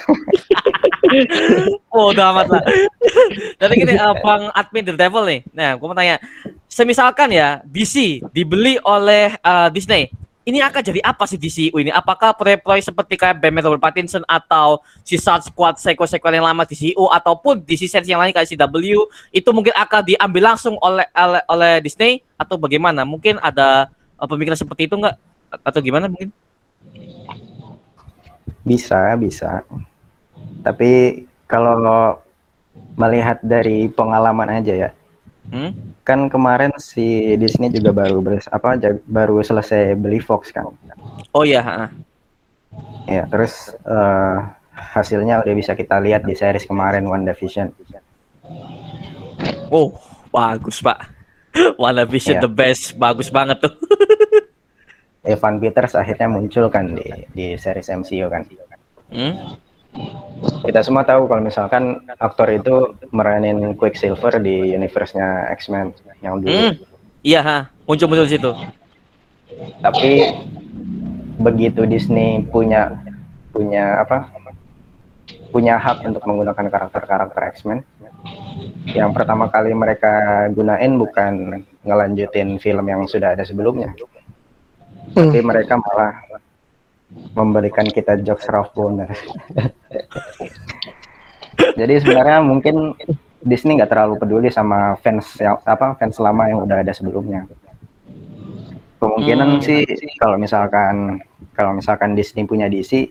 Oh, 1.91 2.15
udah 2.15 2.31
amat 2.31 2.47
lah. 2.55 2.63
Jadi 3.59 3.73
gini, 3.75 3.99
uh, 3.99 4.15
Bang 4.23 4.47
Admin 4.55 4.87
Daredevil 4.87 5.27
nih. 5.27 5.41
Nah, 5.51 5.75
gue 5.75 5.87
mau 5.91 5.97
tanya, 5.97 6.23
semisalkan 6.71 7.35
ya 7.35 7.59
DC 7.67 8.23
dibeli 8.31 8.79
oleh 8.87 9.35
uh, 9.43 9.67
Disney, 9.75 10.07
ini 10.49 10.65
akan 10.65 10.81
jadi 10.81 11.01
apa 11.05 11.29
sih 11.29 11.37
DCU 11.37 11.77
ini? 11.77 11.93
Apakah 11.93 12.33
proyek-proyek 12.33 12.89
seperti 12.89 13.21
kayak 13.21 13.45
Batman 13.45 13.61
Robert 13.61 13.85
Pattinson 13.85 14.25
atau 14.25 14.81
Suicide 15.05 15.45
Squad 15.45 15.77
sequel-sequel 15.77 16.41
yang 16.41 16.49
lama 16.49 16.65
DCU 16.65 17.13
ataupun 17.13 17.61
DC 17.61 17.85
series 17.85 18.09
yang 18.09 18.19
lain 18.25 18.33
kayak 18.33 18.49
CW 18.49 19.05
itu 19.37 19.49
mungkin 19.53 19.77
akan 19.77 20.01
diambil 20.01 20.55
langsung 20.55 20.81
oleh 20.81 21.05
oleh, 21.13 21.43
oleh 21.45 21.73
Disney 21.85 22.25
atau 22.41 22.57
bagaimana? 22.57 23.05
Mungkin 23.05 23.37
ada 23.37 23.93
uh, 24.17 24.25
pemikiran 24.25 24.57
seperti 24.57 24.89
itu 24.89 24.97
enggak? 24.97 25.21
Atau 25.61 25.85
gimana 25.85 26.09
mungkin? 26.09 26.33
Bisa, 28.65 29.13
bisa. 29.21 29.61
Tapi 30.65 31.25
kalau 31.45 32.17
melihat 32.97 33.45
dari 33.45 33.93
pengalaman 33.93 34.61
aja 34.61 34.73
ya, 34.73 34.91
Hmm? 35.51 35.75
kan 36.07 36.31
kemarin 36.31 36.71
si 36.79 37.35
Disney 37.39 37.71
juga 37.75 37.91
baru 37.91 38.23
beres, 38.23 38.47
apa 38.51 38.79
baru 39.07 39.43
selesai 39.43 39.99
beli 39.99 40.23
Fox 40.23 40.55
kan. 40.55 40.71
Oh 41.35 41.43
iya. 41.43 41.91
Ya, 43.11 43.27
terus 43.27 43.75
eh, 43.83 44.37
hasilnya 44.75 45.43
udah 45.43 45.55
bisa 45.55 45.75
kita 45.75 45.99
lihat 45.99 46.23
di 46.23 46.35
series 46.39 46.67
kemarin 46.67 47.07
WandaVision. 47.07 47.75
Oh, 49.71 49.95
bagus, 50.35 50.83
Pak. 50.83 50.99
WandaVision 51.83 52.39
Iya. 52.39 52.43
the 52.47 52.51
best, 52.51 52.95
bagus 52.99 53.31
banget 53.31 53.59
tuh. 53.63 53.75
Evan 55.31 55.61
Peters 55.61 55.93
akhirnya 55.93 56.33
muncul 56.33 56.73
kan 56.73 56.97
di 56.97 57.07
di 57.37 57.47
series 57.61 57.93
MCU 57.93 58.27
kan. 58.33 58.43
Hmm? 59.13 59.59
Kita 60.65 60.81
semua 60.81 61.05
tahu 61.05 61.27
kalau 61.29 61.43
misalkan 61.45 62.01
aktor 62.17 62.49
itu 62.49 62.95
meranin 63.13 63.75
Quicksilver 63.77 64.41
di 64.41 64.73
universe-nya 64.73 65.51
X-Men 65.59 65.93
yang 66.25 66.41
dulu. 66.41 66.53
Hmm. 66.53 66.75
Iya, 67.21 67.41
ha. 67.45 67.59
muncul-muncul 67.85 68.25
di 68.25 68.33
situ. 68.39 68.51
Tapi 69.85 70.33
begitu 71.41 71.85
Disney 71.85 72.45
punya 72.49 72.97
punya 73.53 74.01
apa? 74.01 74.41
punya 75.51 75.83
hak 75.83 76.07
untuk 76.07 76.23
menggunakan 76.25 76.71
karakter-karakter 76.71 77.43
X-Men. 77.59 77.83
Yang 78.87 79.11
pertama 79.19 79.51
kali 79.51 79.75
mereka 79.75 80.47
gunain 80.55 80.95
bukan 80.95 81.67
ngelanjutin 81.83 82.63
film 82.63 82.87
yang 82.87 83.03
sudah 83.11 83.35
ada 83.35 83.43
sebelumnya, 83.43 83.91
Hmm. 85.11 85.27
tapi 85.27 85.43
mereka 85.43 85.75
malah 85.75 86.23
memberikan 87.35 87.87
kita 87.87 88.19
jokes 88.23 88.47
Ralph 88.47 88.71
Boner. 88.75 89.11
Jadi 91.81 91.95
sebenarnya 92.01 92.39
mungkin 92.41 92.95
Disney 93.41 93.81
nggak 93.81 93.91
terlalu 93.91 94.15
peduli 94.21 94.49
sama 94.53 94.95
fans 95.01 95.33
yang 95.41 95.59
apa 95.65 95.97
fans 95.97 96.21
lama 96.21 96.47
yang 96.49 96.61
udah 96.63 96.85
ada 96.85 96.93
sebelumnya. 96.93 97.49
Kemungkinan 99.01 99.59
Hmm. 99.59 99.65
sih 99.65 99.83
kalau 100.21 100.37
misalkan 100.37 101.25
kalau 101.57 101.73
misalkan 101.77 102.13
Disney 102.13 102.45
punya 102.45 102.69
DC, 102.69 103.09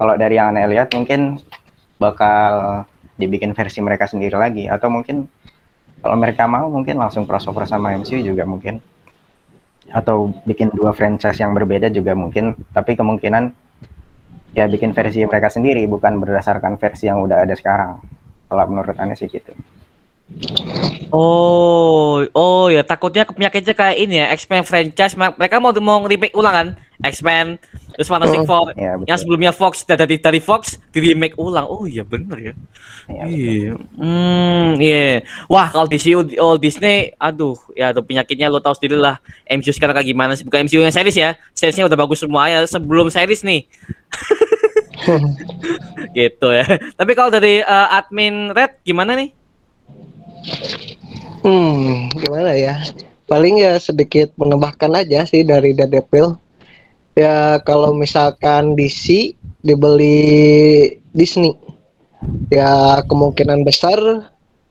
kalau 0.00 0.16
dari 0.16 0.40
yang 0.40 0.56
aneh 0.56 0.72
lihat 0.72 0.88
mungkin 0.96 1.36
bakal 2.00 2.82
dibikin 3.20 3.52
versi 3.52 3.78
mereka 3.84 4.08
sendiri 4.08 4.34
lagi 4.34 4.66
atau 4.66 4.88
mungkin 4.88 5.28
kalau 6.02 6.16
mereka 6.18 6.48
mau 6.50 6.66
mungkin 6.66 6.98
langsung 6.98 7.28
crossover 7.28 7.68
sama 7.68 7.94
MCU 7.94 8.24
juga 8.24 8.42
mungkin 8.42 8.82
atau 9.92 10.32
bikin 10.48 10.72
dua 10.72 10.96
franchise 10.96 11.38
yang 11.38 11.52
berbeda 11.52 11.92
juga 11.92 12.16
mungkin 12.16 12.56
tapi 12.72 12.96
kemungkinan 12.96 13.52
ya 14.56 14.68
bikin 14.68 14.96
versi 14.96 15.24
mereka 15.24 15.52
sendiri 15.52 15.84
bukan 15.88 16.20
berdasarkan 16.20 16.80
versi 16.80 17.08
yang 17.08 17.20
udah 17.24 17.44
ada 17.44 17.52
sekarang. 17.56 18.00
Kalau 18.48 18.64
menurut 18.68 18.96
aneh 19.00 19.16
sih 19.16 19.28
gitu 19.32 19.52
Oh, 21.12 22.24
oh 22.32 22.66
ya 22.72 22.80
takutnya 22.80 23.28
penyakitnya 23.28 23.74
kayak 23.76 23.96
ini 24.00 24.14
ya, 24.24 24.32
X-Men 24.32 24.64
franchise 24.64 25.12
mereka 25.14 25.60
mau 25.60 25.72
mau 25.76 26.00
remake 26.08 26.32
ulang 26.32 26.54
kan? 26.54 26.68
X-Men 27.02 27.58
terus 27.92 28.08
Fantastic 28.08 28.46
Hmm. 28.46 28.48
Four 28.48 28.72
ya 28.72 28.96
betul 28.96 29.08
yang 29.10 29.18
sebelumnya 29.20 29.52
Fox 29.52 29.84
dari 29.84 30.16
dari 30.16 30.40
Fox 30.40 30.80
di 30.94 31.12
remake 31.12 31.36
ulang. 31.36 31.68
Oh 31.68 31.84
iya 31.84 32.06
bener 32.06 32.38
ya. 32.38 32.54
Ya, 33.10 33.24
betul. 33.26 33.36
Iya. 33.36 33.72
Hmm, 33.98 34.68
iya. 34.78 35.26
Wah, 35.50 35.68
kalau 35.68 35.90
DCU 35.90 36.24
oh 36.40 36.56
Disney, 36.56 37.12
aduh, 37.18 37.58
ya 37.74 37.92
tuh 37.92 38.06
penyakitnya 38.06 38.48
lo 38.48 38.62
tahu 38.62 38.78
sendiri 38.78 38.96
lah. 38.96 39.18
MCU 39.50 39.74
sekarang 39.74 39.98
kayak 39.98 40.08
gimana 40.08 40.32
sih? 40.38 40.46
Bukan 40.46 40.64
MCU 40.70 40.80
yang 40.80 40.94
series 40.94 41.18
ya. 41.18 41.34
Seriesnya 41.52 41.90
udah 41.90 41.98
bagus 41.98 42.22
semua 42.22 42.48
ya 42.48 42.64
sebelum 42.64 43.10
series 43.10 43.42
nih. 43.44 43.66
gitu 46.16 46.48
ya. 46.54 46.64
Tapi 46.94 47.12
kalau 47.18 47.28
dari 47.34 47.60
eh, 47.60 47.96
admin 47.98 48.54
Red 48.54 48.80
gimana 48.86 49.18
nih? 49.18 49.41
Hmm, 51.42 52.06
gimana 52.14 52.54
ya? 52.54 52.78
Paling 53.26 53.62
ya 53.62 53.78
sedikit 53.82 54.30
menambahkan 54.38 54.92
aja 54.94 55.26
sih 55.26 55.42
dari 55.42 55.74
Daredevil. 55.74 56.38
Ya 57.18 57.58
kalau 57.66 57.92
misalkan 57.92 58.78
DC 58.78 59.34
dibeli 59.60 60.96
Disney, 61.12 61.54
ya 62.48 63.02
kemungkinan 63.04 63.66
besar 63.66 63.98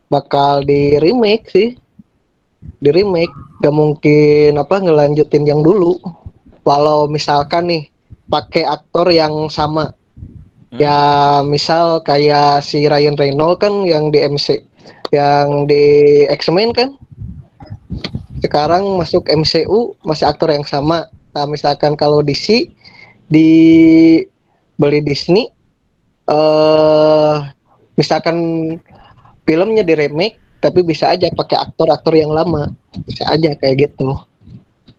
bakal 0.07 0.63
di 0.63 0.95
remake 0.99 1.47
sih. 1.51 1.69
Di 2.81 2.93
remake, 2.93 3.33
gak 3.61 3.73
mungkin 3.73 4.57
apa 4.61 4.79
ngelanjutin 4.79 5.49
yang 5.49 5.65
dulu. 5.65 5.97
Walau 6.61 7.09
misalkan 7.09 7.67
nih 7.67 7.83
pakai 8.29 8.63
aktor 8.63 9.09
yang 9.09 9.49
sama. 9.49 9.91
Ya 10.71 11.41
misal 11.43 11.99
kayak 12.05 12.63
si 12.63 12.87
Ryan 12.87 13.19
Reynolds 13.19 13.59
kan 13.59 13.83
yang 13.83 14.07
di 14.13 14.23
MC 14.23 14.70
yang 15.11 15.67
di 15.67 15.83
X-Men 16.31 16.71
kan? 16.71 16.95
Sekarang 18.41 18.97
masuk 18.97 19.27
MCU 19.27 19.93
masih 20.01 20.25
aktor 20.25 20.49
yang 20.49 20.65
sama. 20.65 21.11
Nah 21.35 21.45
misalkan 21.45 21.93
kalau 21.99 22.23
DC 22.23 22.71
di 23.31 23.49
beli 24.79 24.99
Disney 25.03 25.47
eh 26.31 27.37
misalkan 27.99 28.37
filmnya 29.45 29.83
di 29.83 29.93
remake 29.93 30.39
tapi 30.63 30.81
bisa 30.81 31.11
aja 31.11 31.27
pakai 31.29 31.59
aktor-aktor 31.59 32.15
yang 32.15 32.31
lama. 32.31 32.71
Bisa 33.03 33.27
aja 33.27 33.51
kayak 33.57 33.91
gitu. 33.91 34.15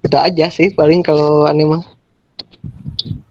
Itu 0.05 0.17
aja 0.21 0.53
sih 0.53 0.71
paling 0.71 1.01
kalau 1.03 1.49
anime. 1.49 1.81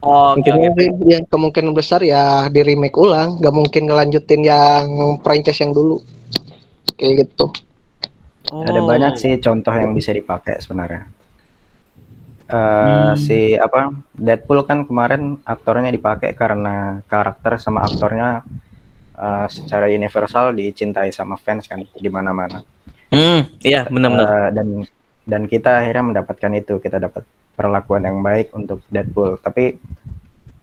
Oh, 0.02 0.34
oke 0.34 0.44
Intinya 0.44 0.74
oke. 0.74 0.82
sih, 0.82 0.90
ya 1.08 1.20
kemungkinan 1.30 1.72
besar 1.78 2.02
ya 2.02 2.50
di 2.50 2.66
remake 2.66 2.98
ulang. 2.98 3.38
Nggak 3.40 3.56
mungkin 3.56 3.82
ngelanjutin 3.88 4.42
yang 4.44 4.86
franchise 5.22 5.62
yang 5.62 5.72
dulu 5.72 6.02
kayak 6.96 7.28
gitu 7.28 7.52
Ada 8.52 8.82
Oh. 8.82 8.88
banyak 8.90 9.14
sih 9.16 9.34
contoh 9.40 9.72
yang 9.72 9.96
bisa 9.96 10.12
dipakai 10.12 10.60
sebenarnya. 10.60 11.08
Eh, 12.52 12.52
Hmm. 12.52 13.16
Si 13.16 13.56
apa 13.56 13.96
Deadpool 14.12 14.68
kan 14.68 14.84
kemarin 14.84 15.40
aktornya 15.48 15.88
dipakai 15.88 16.36
karena 16.36 17.00
karakter 17.08 17.56
sama 17.62 17.86
aktornya 17.88 18.44
eh, 19.16 19.48
secara 19.48 19.88
universal 19.88 20.52
dicintai 20.52 21.14
sama 21.16 21.40
fans 21.40 21.64
kan 21.70 21.80
di 21.86 22.10
mana-mana. 22.12 22.66
Hmm, 23.08 23.56
iya 23.64 23.88
benar-benar. 23.88 24.28
Eh, 24.28 24.50
dan 24.52 24.68
dan 25.24 25.42
kita 25.48 25.86
akhirnya 25.86 26.12
mendapatkan 26.12 26.52
itu 26.58 26.82
kita 26.82 27.00
dapat 27.00 27.24
perlakuan 27.56 28.04
yang 28.04 28.20
baik 28.20 28.52
untuk 28.52 28.84
Deadpool. 28.90 29.40
Tapi 29.40 29.78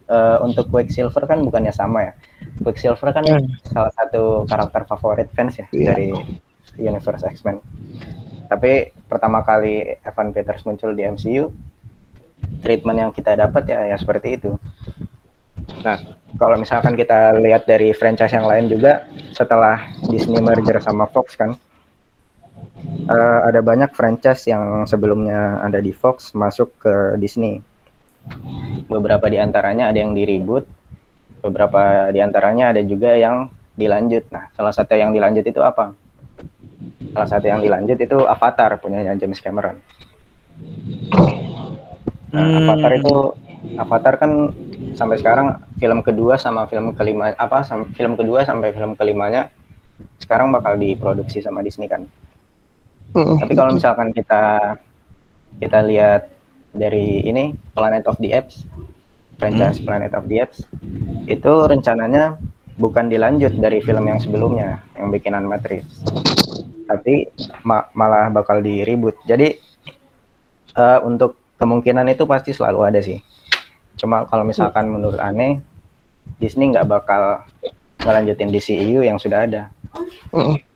eh, 0.09 0.39
untuk 0.41 0.73
Quicksilver 0.73 1.25
kan 1.29 1.45
bukannya 1.45 1.71
sama 1.71 2.11
ya. 2.11 2.13
Quicksilver 2.65 3.13
kan 3.13 3.25
Hmm. 3.25 3.47
salah 3.69 3.93
satu 3.95 4.49
karakter 4.49 4.83
favorit 4.89 5.29
fans 5.37 5.57
ya 5.61 5.67
Iya. 5.71 5.87
dari 5.95 6.09
universe 6.79 7.25
X-Men. 7.25 7.61
Tapi 8.49 8.93
pertama 9.05 9.45
kali 9.45 10.01
Evan 10.01 10.33
Peters 10.33 10.65
muncul 10.65 10.97
di 10.97 11.05
MCU, 11.05 11.53
treatment 12.65 12.99
yang 12.99 13.11
kita 13.13 13.37
dapat 13.37 13.69
ya 13.69 13.93
ya 13.93 13.97
seperti 14.01 14.41
itu. 14.41 14.57
Nah, 15.85 16.01
kalau 16.41 16.57
misalkan 16.57 16.97
kita 16.97 17.37
lihat 17.37 17.69
dari 17.69 17.93
franchise 17.93 18.33
yang 18.33 18.49
lain 18.49 18.73
juga 18.73 19.05
setelah 19.37 19.85
Disney 20.09 20.41
merger 20.41 20.81
sama 20.81 21.05
Fox 21.05 21.37
kan, 21.37 21.55
eh, 23.05 23.39
ada 23.45 23.61
banyak 23.61 23.93
franchise 23.93 24.49
yang 24.49 24.89
sebelumnya 24.89 25.61
ada 25.61 25.79
di 25.79 25.93
Fox 25.93 26.33
masuk 26.33 26.73
ke 26.81 27.21
Disney. 27.21 27.61
Beberapa 28.89 29.27
di 29.29 29.37
antaranya 29.37 29.93
ada 29.93 29.99
yang 30.01 30.17
di 30.17 30.25
reboot, 30.25 30.65
beberapa 31.45 32.09
di 32.09 32.21
antaranya 32.25 32.73
ada 32.73 32.81
juga 32.83 33.15
yang 33.15 33.53
dilanjut. 33.77 34.29
Nah, 34.33 34.51
salah 34.57 34.73
satu 34.75 34.97
yang 34.97 35.13
dilanjut 35.13 35.45
itu 35.45 35.61
apa? 35.61 35.93
Salah 37.15 37.29
satu 37.29 37.47
yang 37.47 37.61
dilanjut 37.61 37.99
itu 38.01 38.19
Avatar 38.25 38.81
punya 38.81 39.05
James 39.17 39.39
Cameron. 39.39 39.79
Nah, 42.29 42.45
Hmm. 42.45 42.57
Avatar 42.65 42.93
itu 43.01 43.15
Avatar 43.81 44.15
kan 44.21 44.53
sampai 44.95 45.17
sekarang 45.19 45.59
film 45.81 46.05
kedua 46.05 46.37
sama 46.39 46.69
film 46.69 46.93
kelima 46.95 47.35
apa 47.35 47.65
sam- 47.65 47.91
film 47.97 48.15
kedua 48.15 48.45
sampai 48.45 48.71
film 48.71 48.95
kelimanya 48.95 49.51
sekarang 50.23 50.55
bakal 50.55 50.79
diproduksi 50.79 51.43
sama 51.43 51.65
Disney 51.65 51.91
kan. 51.91 52.07
Mm. 53.17 53.41
Tapi 53.43 53.53
kalau 53.57 53.75
misalkan 53.75 54.15
kita 54.15 54.77
kita 55.59 55.79
lihat 55.83 56.31
dari 56.75 57.25
ini 57.25 57.57
Planet 57.73 58.05
of 58.09 58.17
the 58.21 58.33
Apes, 58.35 58.65
franchise 59.41 59.81
Planet 59.83 60.13
of 60.13 60.27
the 60.29 60.43
Apes, 60.43 60.65
itu 61.29 61.53
rencananya 61.69 62.37
bukan 62.79 63.11
dilanjut 63.11 63.59
dari 63.59 63.83
film 63.83 64.07
yang 64.07 64.23
sebelumnya 64.23 64.83
yang 64.95 65.11
bikinan 65.11 65.47
Matrix, 65.47 65.87
tapi 66.87 67.29
ma- 67.67 67.91
malah 67.97 68.31
bakal 68.31 68.63
di 68.63 68.87
reboot. 68.87 69.19
Jadi 69.27 69.49
eh, 70.79 70.99
untuk 71.03 71.39
kemungkinan 71.59 72.07
itu 72.11 72.25
pasti 72.25 72.55
selalu 72.55 72.81
ada 72.87 73.01
sih. 73.03 73.19
Cuma 73.99 74.23
kalau 74.31 74.47
misalkan 74.47 74.87
menurut 74.87 75.19
aneh, 75.19 75.59
Disney 76.39 76.71
nggak 76.71 76.87
bakal 76.87 77.43
ngelanjutin 77.99 78.55
DCEU 78.55 79.03
yang 79.03 79.19
sudah 79.19 79.49
ada. 79.49 79.63
Mm. 80.31 80.68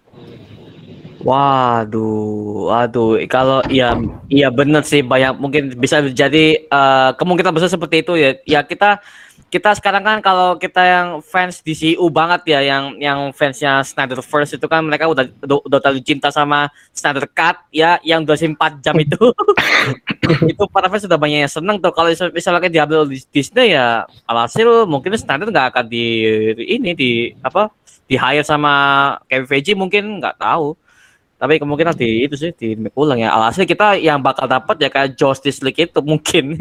Waduh, 1.23 2.67
waduh. 2.67 3.23
Kalau 3.31 3.63
iya, 3.71 3.95
iya 4.27 4.51
benar 4.51 4.83
sih 4.83 5.07
banyak 5.07 5.39
mungkin 5.39 5.71
bisa 5.79 6.03
jadi 6.11 6.67
eh, 6.67 7.11
kemungkinan 7.15 7.55
besar 7.55 7.71
seperti 7.71 8.03
itu 8.03 8.19
ya. 8.19 8.31
Ya 8.43 8.61
kita 8.67 8.99
kita 9.53 9.77
sekarang 9.77 10.01
kan 10.01 10.19
kalau 10.25 10.57
kita 10.57 10.81
yang 10.81 11.09
fans 11.21 11.61
DCU 11.61 12.03
banget 12.09 12.57
ya, 12.57 12.61
yang 12.65 12.97
yang 12.99 13.19
fansnya 13.37 13.85
Snyder 13.87 14.19
First 14.25 14.57
itu 14.57 14.67
kan 14.67 14.81
mereka 14.83 15.07
udah 15.07 15.29
udah, 15.45 15.59
udah 15.69 15.79
terlalu 15.79 16.01
cinta 16.03 16.33
sama 16.33 16.73
Snyder 16.91 17.29
Cut 17.31 17.61
ya, 17.71 18.01
yang 18.03 18.25
24 18.27 18.81
jam 18.83 18.97
itu. 18.99 19.21
itu 20.57 20.63
para 20.73 20.89
fans 20.89 21.05
sudah 21.05 21.21
banyak 21.21 21.45
yang 21.47 21.53
seneng 21.53 21.77
tuh. 21.79 21.93
Kalau 21.93 22.09
misal- 22.11 22.33
misalnya 22.33 22.67
diambil 22.67 23.07
di 23.07 23.21
Disney 23.31 23.77
ya, 23.77 24.09
alhasil 24.27 24.89
mungkin 24.91 25.15
Snyder 25.15 25.53
nggak 25.53 25.69
akan 25.77 25.85
di 25.87 26.07
ini 26.67 26.97
di 26.97 27.11
apa 27.45 27.69
di 28.09 28.17
hire 28.19 28.43
sama 28.43 28.73
Kevin 29.31 29.47
Feige 29.47 29.73
mungkin 29.79 30.19
nggak 30.19 30.41
tahu 30.41 30.75
tapi 31.43 31.59
kemungkinan 31.59 31.99
di 31.99 32.31
itu 32.31 32.39
sih 32.39 32.55
di 32.55 32.79
ulang 32.95 33.19
ya. 33.19 33.35
Alhasil 33.35 33.67
kita 33.67 33.99
yang 33.99 34.23
bakal 34.23 34.47
dapat 34.47 34.79
ya 34.79 34.87
kayak 34.87 35.19
Justice 35.19 35.59
League 35.59 35.91
itu 35.91 35.99
mungkin. 35.99 36.55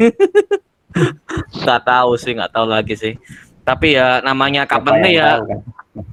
Nggak 1.62 1.80
tahu 1.86 2.18
sih 2.18 2.34
nggak 2.34 2.50
tahu 2.50 2.66
lagi 2.66 2.98
sih. 2.98 3.14
Tapi 3.62 3.94
ya 3.94 4.18
namanya 4.26 4.66
kapan 4.66 5.00
nih 5.06 5.14
ya? 5.22 5.30
tahu 5.38 5.46
kan? 5.46 5.58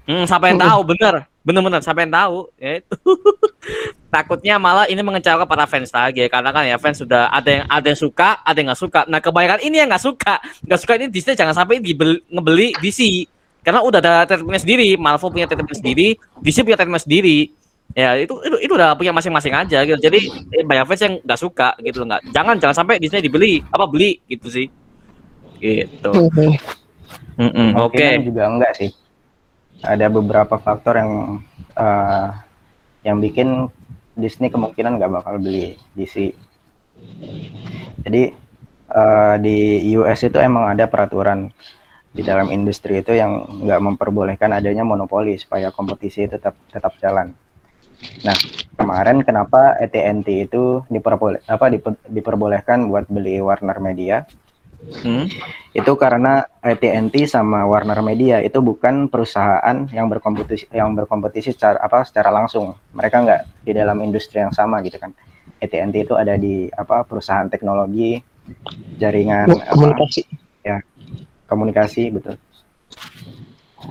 hmm, 0.06 0.24
siapa 0.30 0.46
yang 0.54 0.60
tahu? 0.62 0.80
Bener. 0.86 1.14
Bener-bener 1.42 1.82
siapa 1.82 2.00
yang 2.06 2.14
tahu? 2.14 2.38
Ya 2.62 2.72
itu. 2.80 2.96
Takutnya 4.14 4.56
malah 4.62 4.86
ini 4.86 5.02
mengecewakan 5.02 5.50
para 5.50 5.66
fans 5.66 5.90
lagi 5.90 6.22
ya. 6.24 6.30
Karena 6.30 6.54
kan 6.54 6.64
ya 6.70 6.78
fans 6.78 7.02
sudah 7.02 7.28
ada 7.34 7.50
yang 7.50 7.66
ada 7.66 7.88
yang 7.90 8.00
suka 8.00 8.38
ada 8.46 8.56
yang 8.56 8.70
nggak 8.70 8.82
suka. 8.86 9.02
Nah 9.10 9.20
kebanyakan 9.20 9.60
ini 9.66 9.82
yang 9.82 9.90
nggak 9.90 10.06
suka. 10.06 10.36
Nggak 10.62 10.80
suka 10.80 10.94
ini 11.02 11.06
Disney 11.10 11.34
jangan 11.34 11.58
sampai 11.58 11.82
dibeli, 11.82 12.22
ngebeli 12.30 12.78
DC 12.80 13.26
karena 13.66 13.82
udah 13.82 14.00
ada 14.00 14.30
treatmentnya 14.30 14.62
sendiri. 14.62 14.90
Marvel 14.96 15.34
punya 15.34 15.50
treatment 15.50 15.74
sendiri. 15.74 16.16
DC 16.40 16.62
punya 16.62 16.78
treatment 16.78 17.02
sendiri 17.02 17.50
ya 17.98 18.16
itu 18.18 18.38
itu, 18.46 18.58
itu 18.70 18.74
udah 18.78 18.94
punya 18.94 19.10
masing-masing 19.10 19.54
aja 19.54 19.82
gitu 19.82 19.98
jadi 19.98 20.20
eh, 20.54 20.66
banyak 20.66 20.86
fans 20.86 21.02
yang 21.02 21.16
nggak 21.26 21.40
suka 21.42 21.74
gitu 21.82 22.06
nggak 22.06 22.22
jangan 22.30 22.56
jangan 22.62 22.76
sampai 22.86 23.02
Disney 23.02 23.26
dibeli 23.26 23.66
apa 23.74 23.90
beli 23.90 24.22
gitu 24.30 24.48
sih 24.48 24.70
gitu 25.58 26.14
Mm. 27.40 27.72
Oke 27.80 27.96
Kemungkinan 27.96 28.28
juga 28.28 28.44
enggak 28.52 28.74
sih. 28.76 28.92
Ada 29.80 30.12
beberapa 30.12 30.60
faktor 30.60 31.00
yang 31.00 31.12
eh, 31.72 32.28
yang 33.08 33.24
bikin 33.24 33.72
Disney 34.20 34.52
kemungkinan 34.52 35.00
nggak 35.00 35.24
bakal 35.24 35.40
beli 35.40 35.80
DC. 35.96 36.36
Jadi 38.04 38.24
eh, 38.92 39.36
di 39.40 39.58
US 39.96 40.20
itu 40.28 40.36
emang 40.36 40.76
ada 40.76 40.84
peraturan 40.92 41.48
di 42.12 42.28
dalam 42.28 42.52
industri 42.52 43.00
itu 43.00 43.16
yang 43.16 43.64
nggak 43.64 43.80
memperbolehkan 43.88 44.52
adanya 44.52 44.84
monopoli 44.84 45.40
supaya 45.40 45.72
kompetisi 45.72 46.28
tetap 46.28 46.60
tetap 46.68 46.92
jalan. 47.00 47.32
Nah 48.24 48.36
kemarin 48.76 49.24
kenapa 49.24 49.76
AT&T 49.80 50.28
itu 50.48 50.84
diperboleh 50.88 51.44
apa 51.46 51.68
diper- 51.68 52.00
diperbolehkan 52.08 52.88
buat 52.88 53.06
beli 53.12 53.40
Warner 53.44 53.80
Media 53.80 54.24
Hmm. 55.04 55.28
itu 55.76 55.92
karena 56.00 56.48
AT&T 56.64 57.28
sama 57.28 57.68
Warner 57.68 58.00
Media 58.00 58.40
itu 58.40 58.64
bukan 58.64 59.12
perusahaan 59.12 59.76
yang 59.92 60.08
berkompetisi 60.08 60.72
yang 60.72 60.96
berkompetisi 60.96 61.52
secara 61.52 61.84
apa 61.84 62.08
secara 62.08 62.32
langsung 62.32 62.80
mereka 62.96 63.20
nggak 63.20 63.42
di 63.68 63.76
dalam 63.76 64.00
industri 64.00 64.40
yang 64.40 64.56
sama 64.56 64.80
gitu 64.80 64.96
kan 64.96 65.12
AT&T 65.60 66.08
itu 66.08 66.16
ada 66.16 66.40
di 66.40 66.72
apa 66.72 67.04
perusahaan 67.04 67.52
teknologi 67.52 68.24
jaringan 68.96 69.52
apa, 69.52 69.76
Komunikasi. 69.76 70.22
komunikasi 71.52 72.02
betul 72.16 72.40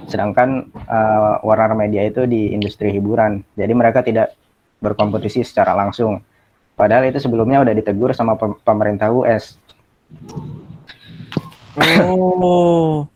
sedangkan 0.07 0.69
eh, 0.73 1.35
Warner 1.43 1.73
Media 1.75 2.05
itu 2.05 2.25
di 2.25 2.53
industri 2.53 2.93
hiburan. 2.93 3.41
Jadi 3.57 3.73
mereka 3.73 4.01
tidak 4.05 4.35
berkompetisi 4.79 5.43
secara 5.43 5.75
langsung. 5.75 6.21
Padahal 6.79 7.11
itu 7.11 7.19
sebelumnya 7.19 7.59
udah 7.61 7.75
ditegur 7.75 8.15
sama 8.15 8.39
pem- 8.39 8.59
pemerintah 8.63 9.11
US 9.11 9.59
Oh, 11.79 13.07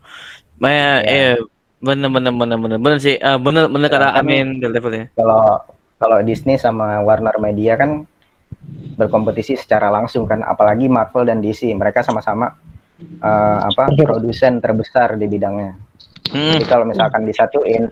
ya, 0.61 1.03
Ya. 1.03 1.35
eh, 1.35 1.35
bener 1.79 2.07
bener 2.07 2.31
bener 2.31 2.57
bener. 2.59 2.77
Bener 2.79 2.99
sih, 2.99 3.15
Eh, 3.15 3.37
bener 3.39 3.67
bener 3.67 3.89
kata 3.91 4.15
Amin 4.15 4.59
levelnya. 4.59 5.11
kalau 5.15 5.59
kalau 5.99 6.17
Disney 6.23 6.55
sama 6.55 6.99
Warner 7.03 7.35
Media 7.39 7.75
kan 7.75 8.07
berkompetisi 8.95 9.59
secara 9.59 9.91
langsung 9.91 10.23
kan. 10.23 10.43
Apalagi 10.43 10.87
Marvel 10.87 11.27
dan 11.27 11.43
DC 11.43 11.75
mereka 11.75 12.03
sama-sama 12.03 12.55
eh, 13.19 13.59
apa 13.63 13.91
produsen 13.97 14.63
terbesar 14.63 15.19
di 15.19 15.27
bidangnya 15.27 15.75
Hmm, 16.31 16.55
jadi 16.55 16.65
kalau 16.65 16.85
misalkan 16.87 17.27
disatuin 17.27 17.91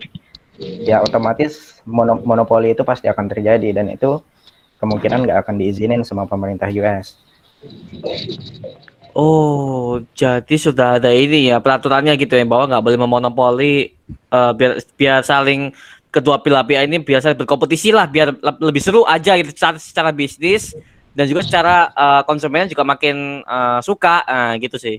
ya 0.86 1.02
otomatis 1.02 1.80
mono- 1.84 2.22
monopoli 2.22 2.72
itu 2.72 2.82
pasti 2.86 3.10
akan 3.10 3.28
terjadi 3.28 3.82
dan 3.82 3.92
itu 3.92 4.20
kemungkinan 4.78 5.26
nggak 5.28 5.38
akan 5.46 5.54
diizinin 5.58 6.02
sama 6.02 6.24
pemerintah 6.24 6.70
US 6.72 7.18
Oh, 9.12 10.00
jadi 10.16 10.56
sudah 10.56 10.96
ada 10.96 11.12
ini 11.12 11.52
ya 11.52 11.60
peraturannya 11.60 12.16
gitu 12.16 12.32
ya 12.32 12.48
bahwa 12.48 12.64
nggak 12.72 12.80
boleh 12.80 12.98
memonopoli 12.98 13.74
eh, 14.08 14.52
biar 14.56 14.80
biar 14.96 15.20
saling 15.20 15.68
kedua 16.08 16.40
pilar 16.40 16.64
pihak 16.64 16.88
ini 16.88 16.96
biasa 16.96 17.36
berkompetisi 17.36 17.92
lah 17.92 18.08
biar 18.08 18.32
le- 18.32 18.60
lebih 18.72 18.80
seru 18.80 19.04
aja 19.04 19.36
gitu 19.36 19.52
secara, 19.52 19.76
secara 19.76 20.10
bisnis 20.16 20.72
dan 21.12 21.28
juga 21.28 21.44
secara 21.44 21.92
eh, 21.92 22.22
konsumen 22.24 22.72
juga 22.72 22.88
makin 22.88 23.44
eh, 23.44 23.80
suka 23.84 24.24
eh, 24.24 24.52
gitu 24.64 24.80
sih. 24.80 24.96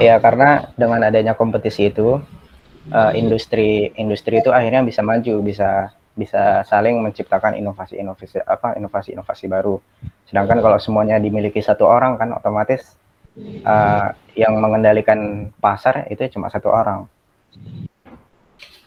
Ya 0.00 0.16
karena 0.20 0.72
dengan 0.76 1.04
adanya 1.04 1.36
kompetisi 1.36 1.92
itu 1.92 2.20
eh, 2.88 3.12
industri 3.16 3.92
industri 4.00 4.40
itu 4.40 4.50
akhirnya 4.52 4.80
bisa 4.84 5.04
maju 5.04 5.44
bisa 5.44 5.92
bisa 6.16 6.66
saling 6.66 7.00
menciptakan 7.00 7.56
inovasi-inovasi 7.56 8.44
apa 8.44 8.76
inovasi-inovasi 8.76 9.44
baru. 9.46 9.80
Sedangkan 10.28 10.60
kalau 10.60 10.76
semuanya 10.76 11.16
dimiliki 11.16 11.62
satu 11.62 11.86
orang 11.86 12.18
kan 12.20 12.34
otomatis 12.36 12.96
eh, 13.40 14.08
yang 14.36 14.58
mengendalikan 14.58 15.48
pasar 15.60 16.08
itu 16.12 16.28
cuma 16.36 16.52
satu 16.52 16.68
orang. 16.68 17.06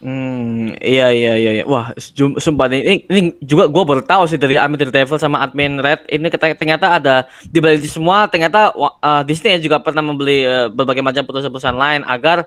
Hmm, 0.04 0.76
iya 0.84 1.08
iya 1.16 1.32
iya. 1.40 1.50
iya. 1.56 1.64
Wah, 1.64 1.96
sumpah 2.36 2.68
ini, 2.68 3.08
ini 3.08 3.32
juga 3.40 3.72
gua 3.72 3.88
baru 3.88 4.02
tahu 4.04 4.28
sih 4.28 4.36
dari 4.36 4.52
admin 4.60 4.92
Devil 4.92 5.16
sama 5.16 5.40
admin 5.40 5.80
Red 5.80 6.04
ini 6.12 6.28
ternyata 6.28 7.00
ada 7.00 7.24
di 7.48 7.56
balik 7.56 7.88
semua 7.88 8.28
ternyata 8.28 8.76
eh, 8.76 9.22
Disney 9.24 9.56
juga 9.64 9.80
pernah 9.80 10.04
membeli 10.04 10.44
eh, 10.44 10.68
berbagai 10.68 11.00
macam 11.00 11.24
perusahaan-perusahaan 11.24 11.80
lain 11.80 12.02
agar 12.04 12.44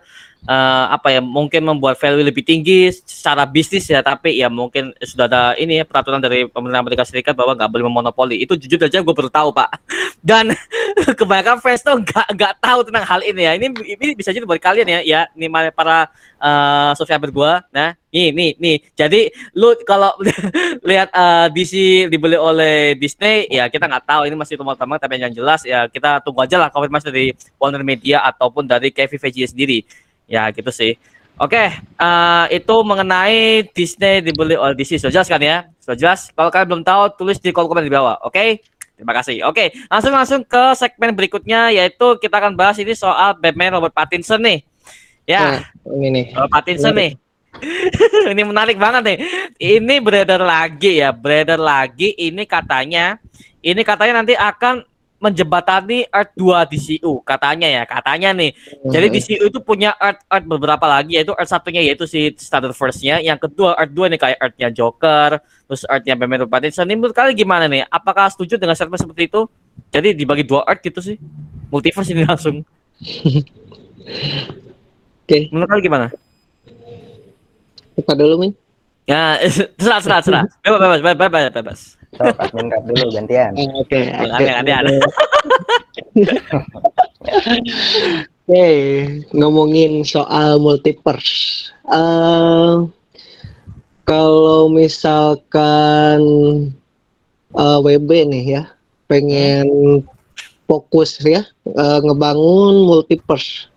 eh, 0.48 0.86
apa 0.96 1.08
ya 1.12 1.22
mungkin 1.22 1.68
membuat 1.68 2.00
value 2.00 2.24
lebih 2.24 2.42
tinggi 2.48 2.90
secara 2.90 3.44
bisnis 3.44 3.86
ya 3.92 4.00
tapi 4.00 4.40
ya 4.40 4.48
mungkin 4.48 4.96
sudah 5.04 5.28
ada 5.28 5.44
ini 5.60 5.84
ya 5.84 5.86
peraturan 5.86 6.24
dari 6.24 6.48
pemerintah 6.48 6.82
Amerika 6.82 7.04
Serikat 7.04 7.36
bahwa 7.36 7.54
nggak 7.54 7.70
boleh 7.70 7.86
memonopoli. 7.86 8.36
Itu 8.40 8.56
jujur 8.56 8.80
aja 8.80 9.04
gue 9.04 9.16
baru 9.16 9.28
tahu 9.28 9.52
pak. 9.52 9.70
Dan 10.28 10.56
kebanyakan 11.20 11.60
fans 11.62 11.84
tuh 11.84 12.00
nggak 12.00 12.28
nggak 12.34 12.54
tahu 12.64 12.80
tentang 12.88 13.06
hal 13.06 13.22
ini 13.22 13.42
ya. 13.44 13.52
Ini 13.60 13.68
ini 13.76 14.06
bisa 14.16 14.32
jadi 14.32 14.48
buat 14.48 14.60
kalian 14.64 14.88
ya 14.88 15.00
ya 15.04 15.22
nih 15.36 15.52
para 15.76 16.10
uh, 16.42 16.92
subscriber 16.98 17.30
gua. 17.30 17.54
Nah 17.70 17.94
nih 18.10 18.34
nih 18.34 18.52
nih. 18.58 18.78
Jadi 18.98 19.22
lu 19.54 19.76
kalau 19.84 20.16
lihat 20.90 21.12
uh, 21.14 21.52
DC 21.52 22.08
dibeli 22.10 22.40
oleh 22.40 22.96
Disney 22.98 23.46
ya 23.52 23.68
kita 23.68 23.86
nggak 23.86 24.06
tahu. 24.08 24.22
Ini 24.26 24.36
masih 24.40 24.58
rumor-rumor 24.58 24.98
tapi 24.98 25.20
yang 25.20 25.34
jelas 25.34 25.62
ya 25.68 25.86
kita 25.92 26.24
tunggu 26.24 26.44
aja 26.44 26.58
lah 26.58 26.70
konfirmasi 26.74 27.06
dari 27.12 27.26
Warner 27.60 27.84
Media 27.86 28.24
ataupun 28.26 28.66
dari 28.66 28.90
Kevin 28.90 29.20
Feige 29.22 29.46
sendiri 29.46 30.07
ya 30.28 30.52
gitu 30.52 30.70
sih 30.70 31.00
oke 31.40 31.64
uh, 31.98 32.46
itu 32.52 32.76
mengenai 32.84 33.66
Disney 33.72 34.22
dibeli 34.22 34.60
oleh 34.60 34.76
DC 34.76 35.00
sudah 35.00 35.14
jelas 35.16 35.28
kan 35.32 35.42
ya 35.42 35.66
sudah 35.82 35.98
jelas 35.98 36.30
kalau 36.36 36.52
kalian 36.52 36.68
belum 36.68 36.84
tahu 36.84 37.02
tulis 37.16 37.40
di 37.40 37.50
kolom 37.56 37.72
komen 37.72 37.88
di 37.88 37.94
bawah 37.94 38.20
oke 38.22 38.62
Terima 38.98 39.14
kasih. 39.14 39.46
Oke, 39.46 39.70
langsung 39.94 40.10
langsung 40.10 40.42
ke 40.42 40.74
segmen 40.74 41.14
berikutnya 41.14 41.70
yaitu 41.70 42.18
kita 42.18 42.42
akan 42.42 42.58
bahas 42.58 42.82
ini 42.82 42.98
soal 42.98 43.38
Batman 43.38 43.78
Robert 43.78 43.94
Pattinson 43.94 44.42
nih. 44.42 44.66
Ya, 45.30 45.62
Nah, 45.62 45.94
ini 46.02 46.08
nih. 46.10 46.26
Robert 46.34 46.52
Pattinson 46.58 46.98
nih. 46.98 47.14
ini 48.34 48.42
menarik 48.42 48.82
banget 48.82 49.02
nih. 49.06 49.18
Ini 49.62 50.02
beredar 50.02 50.42
lagi 50.42 50.98
ya, 50.98 51.14
beredar 51.14 51.62
lagi. 51.62 52.18
Ini 52.18 52.42
katanya, 52.50 53.22
ini 53.62 53.86
katanya 53.86 54.26
nanti 54.26 54.34
akan 54.34 54.82
menjembatani 55.18 56.06
Earth 56.14 56.34
2 56.38 56.70
DCU 56.70 57.26
katanya 57.26 57.66
ya, 57.66 57.84
katanya 57.90 58.30
nih. 58.38 58.54
Jadi 58.86 59.08
DCU 59.18 59.50
itu 59.50 59.60
punya 59.62 59.98
Earth 59.98 60.22
Earth 60.30 60.46
beberapa 60.46 60.86
lagi 60.86 61.18
yaitu 61.18 61.34
Earth 61.34 61.50
satunya 61.50 61.82
yaitu 61.82 62.06
si 62.06 62.34
Standard 62.38 62.78
First-nya, 62.78 63.18
yang 63.22 63.42
kedua 63.42 63.74
Earth 63.82 63.94
2 63.94 64.14
nih 64.14 64.20
kayak 64.22 64.38
Earth-nya 64.38 64.70
Joker, 64.70 65.42
terus 65.42 65.82
Earth-nya 65.90 66.14
Batman 66.14 66.46
Pattinson. 66.46 66.86
Ini 66.86 66.96
menurut 66.96 67.18
kalian 67.18 67.34
gimana 67.34 67.66
nih? 67.66 67.90
Apakah 67.90 68.30
setuju 68.30 68.62
dengan 68.62 68.78
statement 68.78 69.02
seperti 69.02 69.26
itu? 69.26 69.50
Jadi 69.90 70.14
dibagi 70.14 70.46
dua 70.46 70.62
Earth 70.70 70.86
gitu 70.86 71.02
sih. 71.02 71.18
Multiverse 71.74 72.14
ini 72.14 72.24
langsung. 72.24 72.62
Oke. 75.26 75.38
Menurut 75.52 75.68
kalian 75.68 75.84
gimana? 75.84 76.08
Apa 77.98 78.14
dulu, 78.14 78.38
Min? 78.38 78.54
Ya, 79.10 79.42
serah, 79.82 80.00
serah, 80.04 80.22
serah. 80.22 80.44
Bebas, 80.62 81.02
bebas, 81.02 81.16
bebas, 81.16 81.52
bebas, 81.56 81.80
So, 82.16 82.24
admin 82.24 82.72
dulu 82.72 83.12
gantian. 83.12 83.52
Ah, 83.52 83.84
Oke. 83.84 84.00
Ada, 84.08 84.64
ada, 84.64 84.74
ada. 84.80 84.96
Oke, 88.48 88.68
ngomongin 89.36 90.08
soal 90.08 90.56
multiverse. 90.64 91.68
Eh, 91.92 92.76
kalau 94.08 94.72
misalkan 94.72 96.20
eh, 97.52 97.80
WB 97.84 98.10
nih 98.32 98.44
ya, 98.56 98.64
pengen 99.12 99.68
fokus 100.64 101.20
ya 101.20 101.44
eh, 101.68 102.00
ngebangun 102.00 102.88
multiverse. 102.88 103.68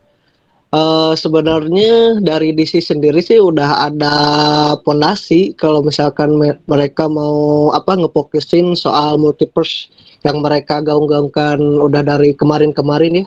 Eh, 0.70 1.14
sebenarnya 1.14 2.22
dari 2.22 2.54
DC 2.54 2.78
sendiri 2.80 3.18
sih 3.18 3.42
udah 3.42 3.90
ada 3.90 4.14
pondasi 4.78 5.50
kalau 5.52 5.82
misalkan 5.82 6.30
me- 6.32 6.62
mereka 6.64 7.10
mau 7.10 7.68
apa 7.70 7.98
ngefokusin 7.98 8.78
soal 8.78 9.18
multiverse 9.18 9.90
yang 10.22 10.38
mereka 10.38 10.78
gaung-gaungkan 10.78 11.58
udah 11.58 12.06
dari 12.06 12.30
kemarin-kemarin 12.32 13.18
ya 13.18 13.26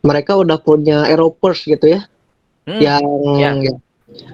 mereka 0.00 0.40
udah 0.40 0.56
punya 0.56 1.04
Arrowverse 1.04 1.68
gitu 1.68 1.92
ya 1.92 2.08
Hmm, 2.64 2.80
yang 2.80 3.04
ya. 3.36 3.52
ya, 3.60 3.72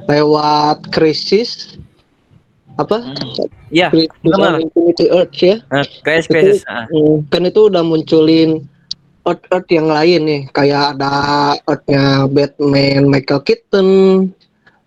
lewat 0.07 0.87
krisis 0.87 1.75
apa 2.79 3.11
krisis 3.91 4.15
benar. 4.23 4.55
on 4.55 4.63
Infinity 4.63 5.11
Earth 5.11 5.35
ya 5.35 5.59
Nah, 5.67 5.83
krisis, 6.07 6.31
krisis. 6.31 6.59
Ah. 6.65 6.87
Hmm, 6.87 7.27
kan 7.27 7.43
itu 7.43 7.67
udah 7.67 7.83
munculin 7.83 8.71
Earth 9.31 9.47
Earth 9.49 9.71
yang 9.71 9.87
lain 9.87 10.21
nih 10.27 10.43
kayak 10.51 10.99
ada 10.99 11.15
Earthnya 11.65 12.27
Batman 12.27 13.07
Michael 13.07 13.43
Keaton 13.47 13.89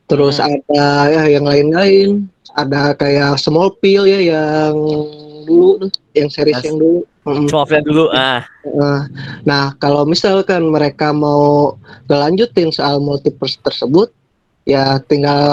terus 0.05 0.37
Hmm. 0.37 0.59
ada 0.59 0.85
ya 1.07 1.23
yang 1.31 1.47
lain-lain 1.47 2.27
ada 2.53 2.91
kayak 2.93 3.39
Smallville 3.39 4.05
ya 4.05 4.19
yang 4.35 4.75
dulu 5.43 5.87
tuh 5.87 5.91
yang 6.13 6.29
series 6.29 6.59
Yes. 6.59 6.67
yang 6.67 6.77
dulu 6.77 6.99
offline 7.55 7.87
dulu. 7.87 8.11
Ah, 8.11 8.43
Nah, 8.67 9.07
nah, 9.43 9.65
kalau 9.79 10.03
misalkan 10.03 10.67
mereka 10.67 11.15
mau 11.15 11.75
ngelanjutin 12.07 12.67
soal 12.67 12.99
multiverse 12.99 13.55
tersebut, 13.59 14.11
ya 14.63 14.99
tinggal 15.03 15.47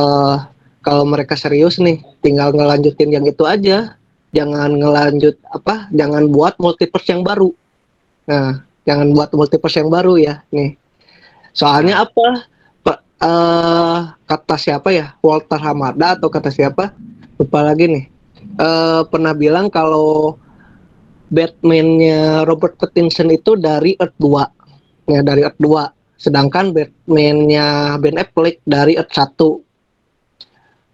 kalau 0.81 1.07
mereka 1.07 1.35
serius 1.35 1.79
nih, 1.79 2.03
tinggal 2.23 2.51
ngelanjutin 2.51 3.11
yang 3.11 3.23
itu 3.23 3.47
aja. 3.47 3.95
Jangan 4.31 4.79
ngelanjut 4.79 5.39
apa? 5.51 5.91
Jangan 5.91 6.31
buat 6.31 6.59
multiverse 6.59 7.11
yang 7.11 7.23
baru. 7.23 7.51
Nah, 8.27 8.63
jangan 8.85 9.13
buat 9.13 9.33
multiverse 9.33 9.81
yang 9.81 9.91
baru 9.91 10.15
ya, 10.21 10.35
nih. 10.53 10.77
Soalnya 11.53 12.07
apa? 12.07 12.51
Eh, 13.21 13.99
kata 14.25 14.57
siapa 14.57 14.89
ya? 14.97 15.13
Walter 15.21 15.61
Hamada 15.61 16.17
atau 16.17 16.33
kata 16.33 16.49
siapa? 16.49 16.97
Lupa 17.37 17.61
lagi 17.61 17.85
nih. 17.85 18.05
Eh, 18.57 19.03
pernah 19.13 19.37
bilang 19.37 19.69
kalau 19.69 20.41
Batman-nya 21.29 22.49
Robert 22.49 22.81
Pattinson 22.81 23.29
itu 23.29 23.61
dari 23.61 23.93
Earth 24.01 24.17
2. 24.17 25.13
Ya, 25.13 25.21
dari 25.21 25.45
Earth 25.45 25.61
2. 25.61 25.93
Sedangkan 26.17 26.73
Batman-nya 26.73 28.01
Ben 28.01 28.17
Affleck 28.17 28.65
dari 28.65 28.97
Earth 28.97 29.13
1. 29.13 29.61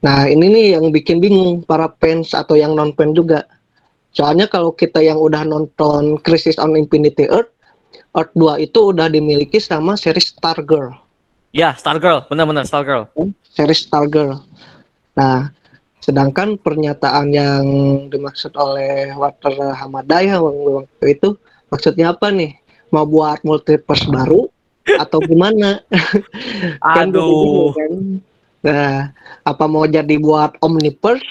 Nah, 0.03 0.27
ini 0.27 0.51
nih 0.51 0.66
yang 0.77 0.90
bikin 0.90 1.22
bingung 1.22 1.62
para 1.62 1.94
fans 2.03 2.35
atau 2.35 2.59
yang 2.59 2.75
non-fans 2.75 3.14
juga. 3.14 3.46
Soalnya 4.11 4.51
kalau 4.51 4.75
kita 4.75 4.99
yang 4.99 5.22
udah 5.22 5.46
nonton 5.46 6.18
Crisis 6.27 6.59
on 6.59 6.75
Infinity 6.75 7.31
Earth, 7.31 7.55
Earth 8.16 8.33
2 8.33 8.64
itu 8.64 8.90
udah 8.90 9.07
dimiliki 9.07 9.61
sama 9.61 9.94
series 9.94 10.33
Stargirl. 10.33 10.96
ya, 11.50 11.72
Stargirl, 11.72 12.24
benar-benar 12.26 12.64
Stargirl. 12.64 13.09
series 13.46 13.85
Stargirl. 13.85 14.40
Nah, 15.12 15.52
sedangkan 16.00 16.57
pernyataan 16.57 17.29
yang 17.31 17.64
dimaksud 18.09 18.52
oleh 18.55 19.12
Walter 19.12 19.52
Hamada 19.72 20.20
ya 20.20 20.40
waktu 20.40 21.07
itu 21.12 21.37
maksudnya 21.68 22.12
apa 22.12 22.29
nih? 22.29 22.57
Mau 22.88 23.05
buat 23.05 23.40
multiverse 23.42 24.07
baru 24.07 24.48
atau 25.02 25.18
gimana? 25.20 25.81
Kan 26.94 27.12
Aduh. 27.12 27.72
kan. 27.72 27.92
Nah, 28.62 29.12
apa 29.42 29.64
mau 29.66 29.85
jadi 29.85 30.16
buat 30.16 30.57
omniverse 30.59 31.24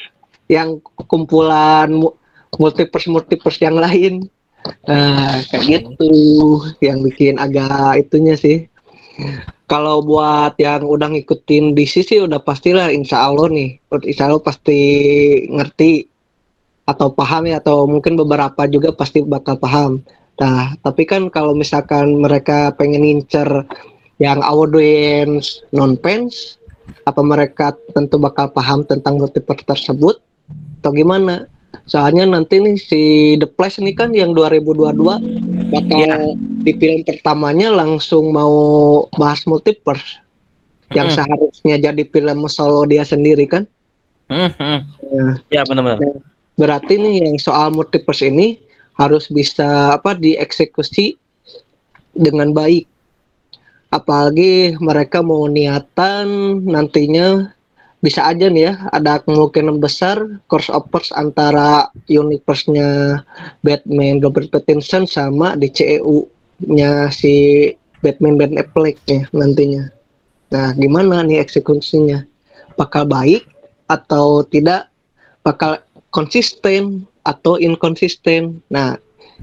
yang 0.47 0.77
kumpulan 1.05 1.89
mu- 1.89 2.13
multiverse 2.55 3.09
multiverse 3.09 3.59
yang 3.59 3.75
lain? 3.75 4.29
Nah, 4.85 5.41
kayak 5.49 5.63
gitu 5.65 6.11
yang 6.81 7.01
bikin 7.05 7.37
agak 7.41 8.05
itunya 8.05 8.37
sih. 8.37 8.65
Kalau 9.65 10.05
buat 10.05 10.53
yang 10.61 10.85
udah 10.85 11.09
ngikutin 11.09 11.73
DC 11.73 12.05
sih 12.05 12.19
udah 12.21 12.37
pastilah 12.37 12.93
insya 12.93 13.25
Allah 13.25 13.49
nih, 13.49 13.81
insya 14.05 14.29
Allah 14.29 14.43
pasti 14.43 14.79
ngerti 15.49 16.05
atau 16.85 17.09
paham 17.09 17.49
ya 17.49 17.57
atau 17.57 17.89
mungkin 17.89 18.13
beberapa 18.13 18.69
juga 18.69 18.93
pasti 18.93 19.25
bakal 19.25 19.57
paham. 19.57 20.05
Nah, 20.37 20.77
tapi 20.85 21.07
kan 21.09 21.33
kalau 21.33 21.57
misalkan 21.57 22.21
mereka 22.21 22.69
pengen 22.77 23.01
ngincer 23.01 23.65
yang 24.21 24.43
audience 24.45 25.65
non 25.73 25.97
fans, 25.97 26.61
apa 27.09 27.21
mereka 27.25 27.73
tentu 27.97 28.21
bakal 28.21 28.53
paham 28.53 28.85
tentang 28.85 29.17
multiverse 29.17 29.65
tersebut 29.65 30.21
atau 30.81 30.91
gimana? 30.93 31.49
Soalnya 31.83 32.23
nanti 32.25 32.57
nih 32.57 32.75
si 32.75 33.01
The 33.35 33.47
Flash 33.47 33.77
ini 33.77 33.91
kan 33.91 34.11
yang 34.11 34.31
2022 34.31 34.95
bakal 35.69 35.99
Iya. 35.99 36.33
di 36.61 36.71
film 36.75 37.01
pertamanya 37.03 37.69
langsung 37.69 38.31
mau 38.31 38.55
bahas 39.13 39.43
multiverse 39.43 40.19
yang 40.93 41.09
Mm-mm. 41.09 41.17
seharusnya 41.17 41.75
jadi 41.81 42.03
film 42.07 42.45
solo 42.47 42.85
dia 42.85 43.01
sendiri 43.01 43.45
kan. 43.45 43.63
Hmm, 44.27 44.49
hmm. 44.53 44.79
Nah, 45.13 45.35
Ya, 45.49 45.61
benar-benar. 45.63 46.01
berarti 46.55 46.97
nih 46.97 47.25
yang 47.25 47.37
soal 47.37 47.69
multiverse 47.69 48.25
ini 48.25 48.57
harus 48.95 49.27
bisa 49.27 49.95
apa 49.95 50.13
dieksekusi 50.13 51.15
dengan 52.11 52.51
baik. 52.51 52.87
Apalagi 53.89 54.75
mereka 54.77 55.23
mau 55.23 55.47
niatan 55.47 56.27
nantinya 56.63 57.54
bisa 58.05 58.21
aja 58.21 58.45
nih 58.45 58.69
ya 58.69 58.73
ada 58.93 59.17
kemungkinan 59.25 59.81
besar 59.81 60.21
crossovers 60.45 61.09
antara 61.17 61.89
universe-nya 62.05 63.19
Batman 63.65 64.21
Robert 64.21 64.53
Pattinson 64.53 65.09
sama 65.09 65.57
DCEU-nya 65.57 67.09
si 67.09 67.33
Batman 68.05 68.37
Ben 68.37 68.61
Affleck 68.61 69.01
ya 69.09 69.25
nantinya. 69.33 69.89
Nah, 70.53 70.77
gimana 70.77 71.25
nih 71.25 71.41
eksekusinya? 71.41 72.21
bakal 72.75 73.07
baik 73.07 73.47
atau 73.87 74.43
tidak 74.45 74.91
bakal 75.41 75.79
konsisten 76.11 77.07
atau 77.25 77.57
inkonsisten. 77.57 78.61
Nah, 78.69 78.99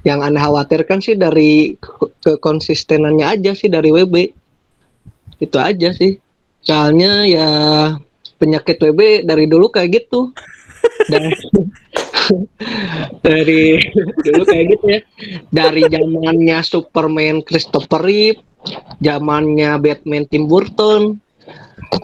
yang 0.07 0.23
anda 0.23 0.41
khawatirkan 0.41 1.03
sih 1.03 1.17
dari 1.17 1.77
ke- 1.81 2.13
kekonsistenannya 2.23 3.27
aja 3.27 3.53
sih 3.57 3.69
dari 3.69 3.91
WB. 3.91 4.31
Itu 5.43 5.59
aja 5.59 5.91
sih. 5.97 6.21
Soalnya 6.63 7.27
ya 7.27 7.49
penyakit 8.43 8.83
WB 8.83 9.23
dari 9.23 9.47
dulu 9.47 9.71
kayak 9.71 10.03
gitu. 10.03 10.35
Dan 11.07 11.31
dari 13.23 13.79
dulu 14.27 14.43
kayak 14.43 14.67
gitu 14.75 14.85
ya. 14.91 15.01
Dari 15.55 15.87
zamannya 15.87 16.59
Superman 16.67 17.47
Christopher 17.47 18.03
Reeve, 18.03 18.43
zamannya 18.99 19.79
Batman 19.79 20.27
Tim 20.27 20.51
Burton. 20.51 21.23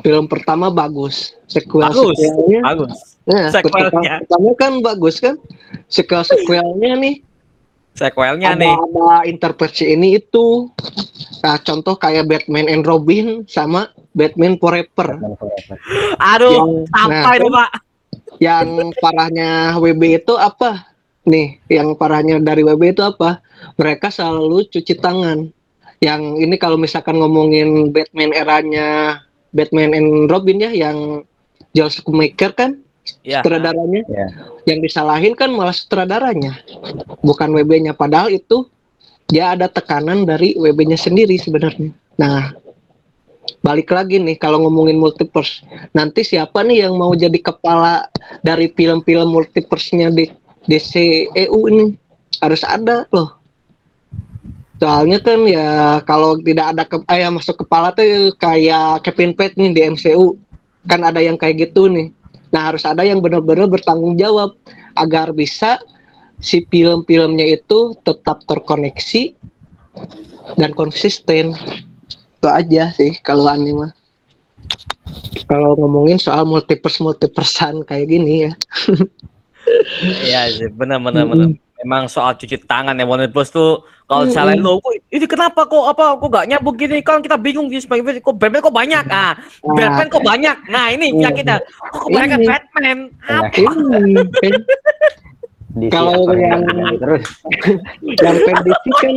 Film 0.07 0.31
pertama 0.31 0.71
bagus. 0.71 1.35
Sequel 1.49 1.91
Bagus. 1.91 2.15
sequelnya 2.21 2.61
Bagus. 2.61 2.95
Nah, 3.29 3.53
Sequelnya. 3.53 4.25
pertama, 4.25 4.53
kan 4.57 4.73
bagus 4.85 5.17
kan? 5.21 5.37
Sequel 5.89 6.25
sequelnya 6.25 6.93
nih 6.97 7.25
Sequelnya 7.99 8.55
ada, 8.55 8.63
nih. 8.63 8.75
ada 8.79 9.27
interpretasi 9.27 9.99
ini 9.99 10.23
itu. 10.23 10.71
Nah, 11.43 11.59
contoh 11.59 11.99
kayak 11.99 12.31
Batman 12.31 12.71
and 12.71 12.87
Robin 12.87 13.43
sama 13.51 13.91
Batman 14.15 14.55
Forever. 14.63 15.19
Batman 15.19 15.35
Forever. 15.35 15.77
Aduh, 16.23 16.55
Yang, 16.55 16.71
sampai 16.95 17.35
nah, 17.35 17.43
tuh, 17.43 17.51
Pak. 17.51 17.71
yang 18.39 18.69
parahnya 19.03 19.51
WB 19.83 20.03
itu 20.23 20.35
apa? 20.39 20.71
Nih, 21.27 21.59
yang 21.67 21.99
parahnya 21.99 22.39
dari 22.39 22.63
WB 22.63 22.95
itu 22.95 23.03
apa? 23.03 23.43
Mereka 23.75 24.15
selalu 24.15 24.71
cuci 24.71 24.95
tangan. 25.03 25.51
Yang 25.99 26.23
ini 26.39 26.55
kalau 26.55 26.79
misalkan 26.79 27.19
ngomongin 27.19 27.91
Batman 27.91 28.31
eranya 28.31 29.19
Batman 29.51 29.91
and 29.99 30.31
Robin 30.31 30.63
ya, 30.63 30.71
yang 30.71 31.27
Joel 31.75 31.91
Schumacher 31.91 32.55
kan 32.55 32.79
Ya. 33.25 33.41
sutradaranya. 33.41 34.03
Ya. 34.09 34.29
Yang 34.69 34.79
disalahin 34.91 35.35
kan 35.39 35.53
malah 35.53 35.75
sutradaranya, 35.75 36.59
bukan 37.25 37.53
WB-nya. 37.55 37.97
Padahal 37.97 38.33
itu 38.33 38.69
dia 39.29 39.53
ada 39.53 39.69
tekanan 39.69 40.25
dari 40.25 40.57
WB-nya 40.57 40.97
sendiri 40.97 41.37
sebenarnya. 41.37 41.93
Nah, 42.17 42.53
balik 43.61 43.93
lagi 43.93 44.17
nih 44.21 44.37
kalau 44.41 44.65
ngomongin 44.65 44.97
multiverse. 44.97 45.65
Nanti 45.93 46.25
siapa 46.25 46.65
nih 46.65 46.89
yang 46.89 46.97
mau 46.97 47.13
jadi 47.13 47.37
kepala 47.37 48.09
dari 48.41 48.73
film-film 48.73 49.29
multiverse-nya 49.33 50.09
di 50.13 50.29
DCEU 50.69 51.61
ini? 51.69 51.87
Harus 52.39 52.63
ada 52.65 53.09
loh. 53.13 53.39
Soalnya 54.79 55.19
kan 55.19 55.43
ya 55.43 55.99
kalau 56.07 56.39
tidak 56.39 56.67
ada 56.71 56.83
ke, 56.87 56.97
eh, 57.11 57.27
masuk 57.27 57.67
kepala 57.67 57.91
tuh 57.91 58.31
kayak 58.39 59.03
Kevin 59.03 59.35
Feige 59.35 59.59
nih 59.59 59.71
di 59.75 59.81
MCU. 59.91 60.39
Kan 60.87 61.03
ada 61.03 61.19
yang 61.19 61.35
kayak 61.35 61.69
gitu 61.69 61.91
nih. 61.91 62.15
Nah, 62.49 62.73
harus 62.73 62.85
ada 62.89 63.05
yang 63.05 63.21
benar-benar 63.21 63.69
bertanggung 63.69 64.17
jawab 64.17 64.57
agar 64.97 65.33
bisa 65.37 65.79
si 66.39 66.65
film-filmnya 66.71 67.59
itu 67.59 67.99
tetap 68.07 68.47
terkoneksi 68.47 69.35
dan 70.57 70.73
konsisten. 70.73 71.53
Itu 72.39 72.49
aja 72.49 72.95
sih 72.95 73.19
kalau 73.21 73.51
anime. 73.51 73.93
Kalau 75.49 75.77
ngomongin 75.81 76.21
soal 76.21 76.45
multiverse 76.45 77.01
multiversean 77.01 77.85
kayak 77.85 78.09
gini 78.09 78.49
ya. 78.49 78.53
Iya 80.25 80.49
sih, 80.49 80.69
benar 80.73 80.97
benar 81.05 81.29
Mm-mm. 81.29 81.61
Memang 81.79 82.11
soal 82.11 82.35
cuci 82.35 82.59
tangan 82.67 82.99
ya 82.99 83.07
Bros 83.31 83.49
tuh 83.49 83.87
kalau 84.05 84.27
Mm-mm. 84.27 84.35
salahin 84.35 84.59
lo, 84.59 84.83
"Woi, 84.83 84.99
ini 85.15 85.29
kenapa 85.29 85.63
kok 85.63 85.85
apa 85.87 86.19
kok 86.19 86.27
gak 86.27 86.49
nyambung 86.49 86.75
gini? 86.75 86.99
Kan 87.01 87.23
kita 87.23 87.39
bingung 87.39 87.71
di 87.71 87.79
sebagai 87.79 88.19
kok 88.19 88.35
Batman 88.35 88.65
kok 88.65 88.75
banyak 88.75 89.05
ah. 89.07 89.39
Batman 89.63 90.09
kok 90.09 90.25
banyak. 90.25 90.57
Nah, 90.67 90.87
ini 90.91 91.13
Mm. 91.13 91.23
penyakitnya. 91.23 91.57
Kok 91.95 92.01
kebanyakan. 92.09 92.41
Batman? 92.43 92.99
Apa? 93.23 93.61
Kan 94.43 94.55
Di 95.79 95.87
Kalau 95.95 96.27
yang- 96.35 96.65
terus 96.99 97.23
yang 98.19 98.37
pendisi 98.43 98.91
kan 98.99 99.15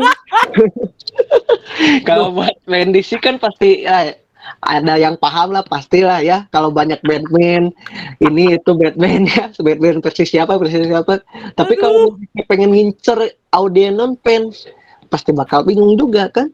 kalau 2.06 2.28
buat 2.30 2.54
pendisi 2.66 3.16
kan 3.18 3.42
pasti 3.42 3.82
ya, 3.82 4.14
ada 4.60 5.00
yang 5.00 5.16
paham 5.16 5.56
lah 5.56 5.64
pastilah 5.64 6.20
ya. 6.20 6.44
Kalau 6.52 6.68
banyak 6.70 7.00
Batman 7.02 7.72
ini 8.20 8.60
itu 8.60 8.72
Batman 8.76 9.24
ya. 9.26 9.48
Batman 9.66 10.04
versi 10.04 10.28
siapa 10.28 10.60
versi 10.60 10.84
siapa. 10.84 11.24
Tapi 11.56 11.74
kalau 11.80 12.20
pengen 12.52 12.76
ngincer 12.76 13.32
audien 13.56 13.96
non 13.96 14.20
fans 14.20 14.68
pasti 15.08 15.32
bakal 15.32 15.64
bingung 15.64 15.96
juga 15.96 16.28
kan? 16.28 16.52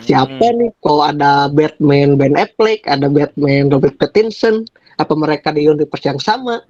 Siapa 0.00 0.30
Hmm. 0.30 0.56
nih? 0.62 0.70
Kok 0.80 1.02
ada 1.02 1.50
Batman 1.50 2.14
Ben 2.14 2.38
Affleck 2.38 2.86
ada 2.86 3.10
Batman 3.10 3.68
Robert 3.74 3.98
Pattinson 3.98 4.62
apa 4.96 5.12
mereka 5.18 5.50
di 5.50 5.66
universe 5.66 6.06
yang 6.06 6.22
sama? 6.22 6.62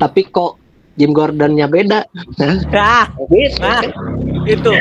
Tapi 0.00 0.24
kok 0.32 0.56
Jim 0.94 1.10
Gordon-nya 1.10 1.66
beda 1.66 2.06
nah 2.38 2.54
Nah, 2.70 3.06
gitu 3.30 3.58
nah, 3.60 3.82
itu. 4.44 4.72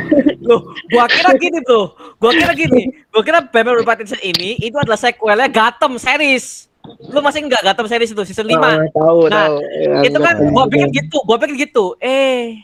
Loh, 0.44 0.76
gua 0.92 1.08
kira 1.08 1.32
gini 1.40 1.60
tuh. 1.64 1.96
Gua 2.20 2.32
kira 2.36 2.52
gini. 2.52 2.92
Gua 3.10 3.24
kira 3.24 3.40
Batman 3.48 3.80
Robert 3.80 3.96
Pattinson 3.96 4.20
ini 4.20 4.60
itu 4.60 4.76
adalah 4.76 5.00
sequelnya 5.00 5.48
Gotham 5.48 5.96
series. 5.96 6.68
Lu 6.84 7.24
masih 7.24 7.48
enggak 7.48 7.64
Gotham 7.64 7.88
series 7.88 8.12
itu 8.12 8.24
season 8.28 8.52
5? 8.52 8.60
Ah, 8.60 8.76
tahu 8.92 9.20
Nah, 9.32 9.48
tahu 9.48 9.56
Ya, 9.64 10.00
itu 10.04 10.18
kan 10.20 10.36
gua 10.52 10.64
pikir 10.68 10.88
gitu, 10.92 11.18
gua 11.24 11.38
pikir 11.40 11.72
gitu. 11.72 11.96
Eh, 12.04 12.60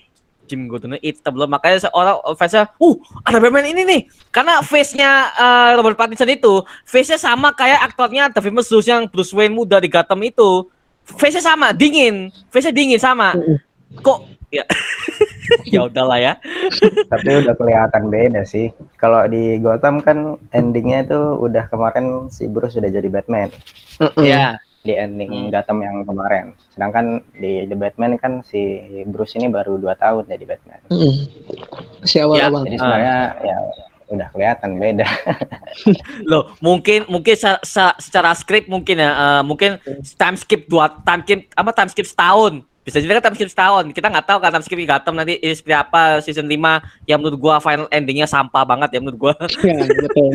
Jim 0.50 0.66
Gordon 0.66 0.98
itu 1.00 1.22
belum 1.22 1.46
makanya 1.46 1.88
seorang 1.88 2.20
fansnya, 2.34 2.74
uh 2.82 2.96
ada 3.22 3.38
Batman 3.38 3.70
ini 3.70 3.86
nih, 3.86 4.02
karena 4.34 4.66
face-nya 4.66 5.30
eh, 5.38 5.70
Robert 5.78 5.94
Pattinson 5.94 6.26
itu, 6.26 6.66
face-nya 6.90 7.22
sama 7.22 7.54
kayak 7.54 7.86
aktornya 7.86 8.34
The 8.34 8.42
Famous 8.42 8.66
Zeus 8.66 8.90
yang 8.90 9.06
Bruce 9.06 9.30
Wayne 9.30 9.54
muda 9.54 9.78
di 9.78 9.86
Gotham 9.94 10.26
itu, 10.26 10.66
face-nya 11.17 11.41
sama, 11.41 11.74
dingin, 11.74 12.30
face-nya 12.50 12.74
dingin 12.76 13.00
sama. 13.02 13.34
Kok 14.02 14.19
ya, 14.50 14.65
ya 15.74 15.80
udahlah 15.86 16.17
ya. 16.17 16.34
tapi 17.10 17.30
udah 17.41 17.56
kelihatan 17.58 18.10
beda 18.10 18.45
sih. 18.45 18.69
Kalau 18.98 19.26
di 19.26 19.58
Gotham 19.58 20.02
kan 20.02 20.38
endingnya 20.52 21.06
itu 21.06 21.19
udah 21.39 21.65
kemarin 21.69 22.30
si 22.30 22.45
Bruce 22.45 22.78
sudah 22.78 22.89
jadi 22.89 23.10
Batman 23.10 23.50
Heeh. 23.98 24.26
Ya, 24.26 24.58
di 24.82 24.93
ending 24.93 25.30
Hmm. 25.30 25.50
Gotham 25.50 25.82
yang 25.82 26.06
kemarin. 26.06 26.54
Sedangkan 26.72 27.19
di 27.36 27.65
The 27.65 27.76
Batman 27.76 28.15
kan 28.15 28.45
si 28.45 28.80
Bruce 29.06 29.36
ini 29.36 29.50
baru 29.50 29.76
dua 29.76 29.98
tahun 29.98 30.30
jadi 30.30 30.45
Batman. 30.45 30.80
Heeh. 30.88 31.15
Si 32.06 32.15
Ya, 32.15 32.24
awal-awal. 32.24 32.63
Jadi 32.63 32.78
sebenarnya 32.78 33.17
ya 33.43 33.58
udah 34.10 34.28
kelihatan 34.34 34.82
beda. 34.82 35.06
loh 36.30 36.58
mungkin 36.60 37.06
mungkin 37.06 37.36
se- 37.38 37.63
se- 37.63 37.98
secara 38.02 38.34
skrip 38.34 38.65
mungkin 38.65 38.98
ya, 38.98 39.12
eh, 39.13 39.41
mungkin 39.45 39.78
time 40.17 40.38
skip 40.38 40.65
dua 40.65 40.89
time 41.06 41.22
skip 41.24 41.39
apa 41.54 41.72
time 41.72 41.89
skip 41.93 42.08
setahun. 42.10 42.65
Bisa 42.80 43.06
jadi 43.06 43.22
kan 43.22 43.30
time 43.30 43.38
skip 43.38 43.54
setahun. 43.54 43.86
Kita 43.93 44.10
nggak 44.10 44.26
tahu 44.26 44.38
kan 44.41 44.50
time 44.50 44.65
skip 44.65 44.80
di 44.82 44.89
Gotham 44.89 45.13
nanti 45.13 45.38
ini 45.38 45.54
seperti 45.54 45.78
apa 45.78 46.26
season 46.26 46.50
5 46.50 47.06
yang 47.06 47.22
menurut 47.22 47.38
gua 47.38 47.62
final 47.62 47.86
endingnya 47.93 48.26
sampah 48.26 48.65
banget 48.65 48.98
ya 48.98 49.00
menurut 49.04 49.19
gua. 49.30 49.34
Ya, 49.62 49.78
betul. 49.86 50.34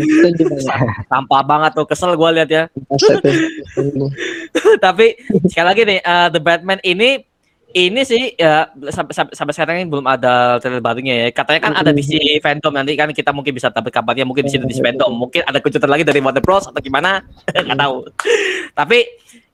Banget. 0.62 0.94
sampah 1.10 1.42
banget 1.42 1.70
tuh 1.74 1.86
kesel 1.88 2.14
gua 2.14 2.30
lihat 2.30 2.46
ya. 2.46 2.64
Tapi 4.84 5.18
sekali 5.50 5.66
lagi 5.66 5.82
nih 5.82 5.98
eh, 5.98 6.28
The 6.30 6.38
Batman 6.38 6.78
ini 6.86 7.26
ini 7.74 8.06
sih 8.06 8.38
ya 8.38 8.70
sampai, 8.94 9.10
sampai, 9.10 9.34
sampai 9.34 9.52
sekarang 9.52 9.74
ini 9.82 9.90
belum 9.90 10.06
ada 10.06 10.62
trailer 10.62 10.78
barunya 10.78 11.26
ya. 11.26 11.28
Katanya 11.34 11.60
kan 11.60 11.72
ada 11.74 11.90
di 11.90 12.06
si 12.06 12.38
Phantom 12.38 12.70
nanti 12.70 12.94
kan 12.94 13.10
kita 13.10 13.34
mungkin 13.34 13.50
bisa 13.50 13.66
dapat 13.74 13.90
kabarnya 13.90 14.22
mungkin 14.22 14.46
di 14.46 14.54
situ 14.54 14.62
di 14.62 14.78
si 14.78 14.80
Phantom. 14.80 15.10
Mungkin 15.10 15.42
ada 15.42 15.58
kejutan 15.58 15.90
lagi 15.90 16.06
dari 16.06 16.22
Warner 16.22 16.38
Bros 16.38 16.70
atau 16.70 16.78
gimana? 16.78 17.26
Nggak 17.50 17.74
tahu. 17.74 17.96
Tapi 18.78 18.98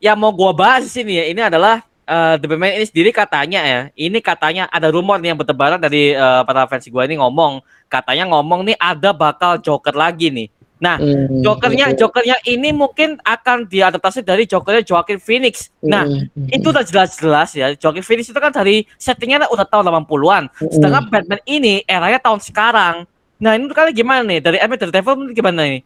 yang 0.05 0.21
mau 0.21 0.37
gua 0.37 0.53
bahas 0.53 0.85
di 0.85 0.93
sini 0.93 1.17
ya 1.17 1.25
ini 1.33 1.41
adalah 1.41 1.81
eh, 2.05 2.35
The 2.37 2.45
Batman 2.45 2.77
ini 2.77 2.87
sendiri 2.87 3.11
katanya 3.11 3.61
ya. 3.65 3.81
Ini 3.97 4.19
katanya 4.21 4.69
ada 4.69 4.93
rumor 4.93 5.17
nih 5.17 5.33
yang 5.33 5.41
bertebaran 5.41 5.81
dari 5.81 6.13
eh, 6.13 6.43
para 6.45 6.69
fans 6.69 6.85
gua 6.93 7.09
ini 7.09 7.17
ngomong 7.17 7.65
katanya 7.89 8.29
ngomong 8.37 8.69
nih 8.69 8.77
ada 8.77 9.17
bakal 9.17 9.57
Joker 9.57 9.97
lagi 9.97 10.29
nih. 10.29 10.53
Nah, 10.81 10.97
Hmm, 10.97 11.45
Jokernya, 11.45 11.93
Jokernya 11.93 12.41
ini 12.49 12.73
mungkin 12.73 13.21
akan 13.21 13.69
diadaptasi 13.69 14.25
dari 14.25 14.49
Jokernya 14.49 14.81
Joaquin 14.81 15.21
Phoenix. 15.21 15.69
Nah, 15.85 16.09
Hmm, 16.09 16.49
itu 16.49 16.73
udah 16.73 16.81
jelas-jelas 16.81 17.53
ya. 17.53 17.77
Joaquin 17.77 18.01
Phoenix 18.01 18.33
itu 18.33 18.41
kan 18.41 18.49
dari 18.49 18.89
settingnya 18.97 19.45
udah 19.53 19.69
tahun 19.69 19.93
80-an. 19.93 20.49
hmm. 20.49 20.73
Sedangkan 20.73 21.05
Batman 21.13 21.41
ini 21.45 21.85
eranya 21.85 22.17
tahun 22.17 22.41
sekarang. 22.41 23.05
Nah, 23.37 23.61
ini 23.61 23.69
kalian 23.69 23.93
gimana 23.93 24.21
nih? 24.25 24.41
Dari 24.41 24.57
Batman 24.57 24.81
dari 24.81 24.93
Devil 24.93 25.15
gimana 25.37 25.61
nih? 25.69 25.81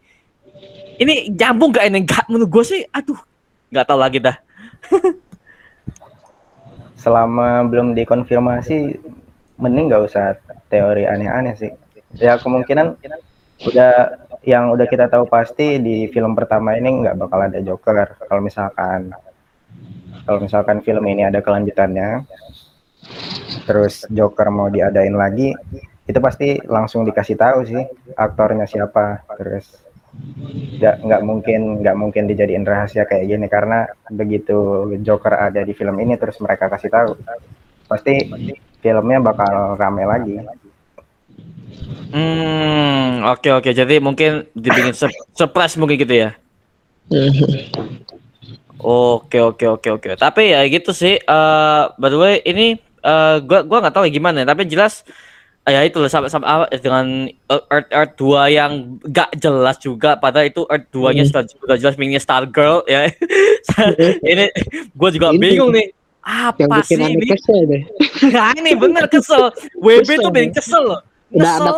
Ini 0.95 1.13
nyambung 1.35 1.75
gak 1.75 1.85
ini? 1.91 1.99
Gak 2.07 2.31
menurut 2.31 2.47
gue 2.47 2.63
sih, 2.63 2.81
aduh, 2.87 3.19
nggak 3.67 3.85
tahu 3.91 3.99
lagi 3.99 4.23
dah. 4.23 4.39
Selama 7.03 7.67
belum 7.67 7.91
dikonfirmasi, 7.93 8.95
mending 9.59 9.91
nggak 9.91 10.03
usah 10.07 10.39
teori 10.71 11.03
aneh-aneh 11.03 11.53
sih. 11.59 11.71
Ya 12.15 12.39
kemungkinan 12.39 12.95
udah 13.67 14.24
yang 14.45 14.69
udah 14.69 14.85
kita 14.85 15.09
tahu 15.09 15.25
pasti 15.25 15.81
di 15.81 16.05
film 16.13 16.37
pertama 16.37 16.77
ini 16.77 17.01
nggak 17.01 17.17
bakal 17.17 17.39
ada 17.41 17.59
Joker. 17.59 18.13
Kalau 18.29 18.41
misalkan 18.45 19.09
kalau 20.25 20.39
misalkan 20.41 20.85
film 20.85 21.05
ini 21.09 21.25
ada 21.25 21.41
kelanjutannya, 21.41 22.25
terus 23.65 24.05
Joker 24.09 24.53
mau 24.53 24.69
diadain 24.69 25.13
lagi, 25.13 25.53
itu 26.05 26.19
pasti 26.21 26.61
langsung 26.65 27.05
dikasih 27.05 27.37
tahu 27.37 27.59
sih 27.65 27.83
aktornya 28.13 28.69
siapa, 28.69 29.25
terus 29.37 29.85
nggak 30.79 30.95
nggak 31.03 31.21
mungkin 31.25 31.61
nggak 31.83 31.97
mungkin 31.97 32.23
dijadiin 32.29 32.63
rahasia 32.63 33.03
kayak 33.03 33.25
gini 33.27 33.47
karena 33.51 33.83
begitu 34.07 34.87
Joker 35.03 35.35
ada 35.35 35.59
di 35.59 35.75
film 35.75 35.97
ini 35.99 36.15
terus 36.15 36.39
mereka 36.39 36.71
kasih 36.71 36.87
tahu 36.87 37.11
pasti 37.85 38.23
filmnya 38.79 39.19
bakal 39.19 39.75
rame 39.75 40.03
lagi 40.07 40.39
Hmm, 42.07 43.27
oke 43.27 43.49
oke. 43.53 43.69
Jadi 43.69 43.99
mungkin 43.99 44.31
dibikin 44.51 44.93
sur- 44.93 45.11
surprise 45.39 45.75
mungkin 45.75 45.97
gitu 45.97 46.15
ya. 46.15 46.29
Oke 48.77 49.39
oke 49.39 49.65
oke 49.71 49.89
oke. 49.89 50.09
Tapi 50.15 50.51
ya 50.51 50.61
gitu 50.65 50.91
sih. 50.91 51.17
eh 51.17 51.81
by 51.95 52.07
the 52.07 52.19
way 52.19 52.35
ini 52.43 52.77
eh 52.77 53.35
gua 53.41 53.63
gua 53.63 53.81
nggak 53.81 53.93
tahu 53.93 54.05
ya 54.05 54.11
gimana. 54.11 54.43
ya, 54.43 54.47
Tapi 54.47 54.63
jelas 54.65 55.01
eh, 55.63 55.73
ya 55.73 55.81
itu 55.81 55.97
loh 55.97 56.05
sampai 56.05 56.29
sampai 56.29 56.45
awal 56.45 56.67
dengan 56.69 57.05
Earth 57.49 57.89
Earth 57.89 58.13
2 58.19 58.45
yang 58.51 58.71
gak 59.01 59.33
jelas 59.35 59.79
juga 59.79 60.13
padahal 60.15 60.45
itu 60.45 60.67
Earth 60.67 60.85
2-nya 60.91 61.23
Hmm. 61.23 61.29
sudah 61.31 61.43
sudah 61.49 61.77
jelas 61.79 61.95
minyak 61.95 62.21
Star 62.21 62.45
Girl 62.45 62.85
ya. 62.85 63.09
ini 64.23 64.53
gua 64.93 65.09
juga 65.09 65.33
Ini 65.33 65.39
bingung 65.39 65.73
nih. 65.73 65.89
Yang 66.21 66.69
Apa 66.69 66.75
bikin 66.83 66.97
sih 66.99 67.09
ini? 67.11 67.25
kesel 67.27 67.59
deh. 67.65 67.81
Nah, 68.33 68.49
ini 68.53 68.71
bener 68.73 69.05
kesel. 69.07 69.49
WB 69.75 70.03
Kesel, 70.03 70.19
tuh 70.19 70.31
bikin 70.31 70.51
kesel 70.51 70.83
loh. 70.83 71.01
Udah 71.33 71.51
ada 71.57 71.71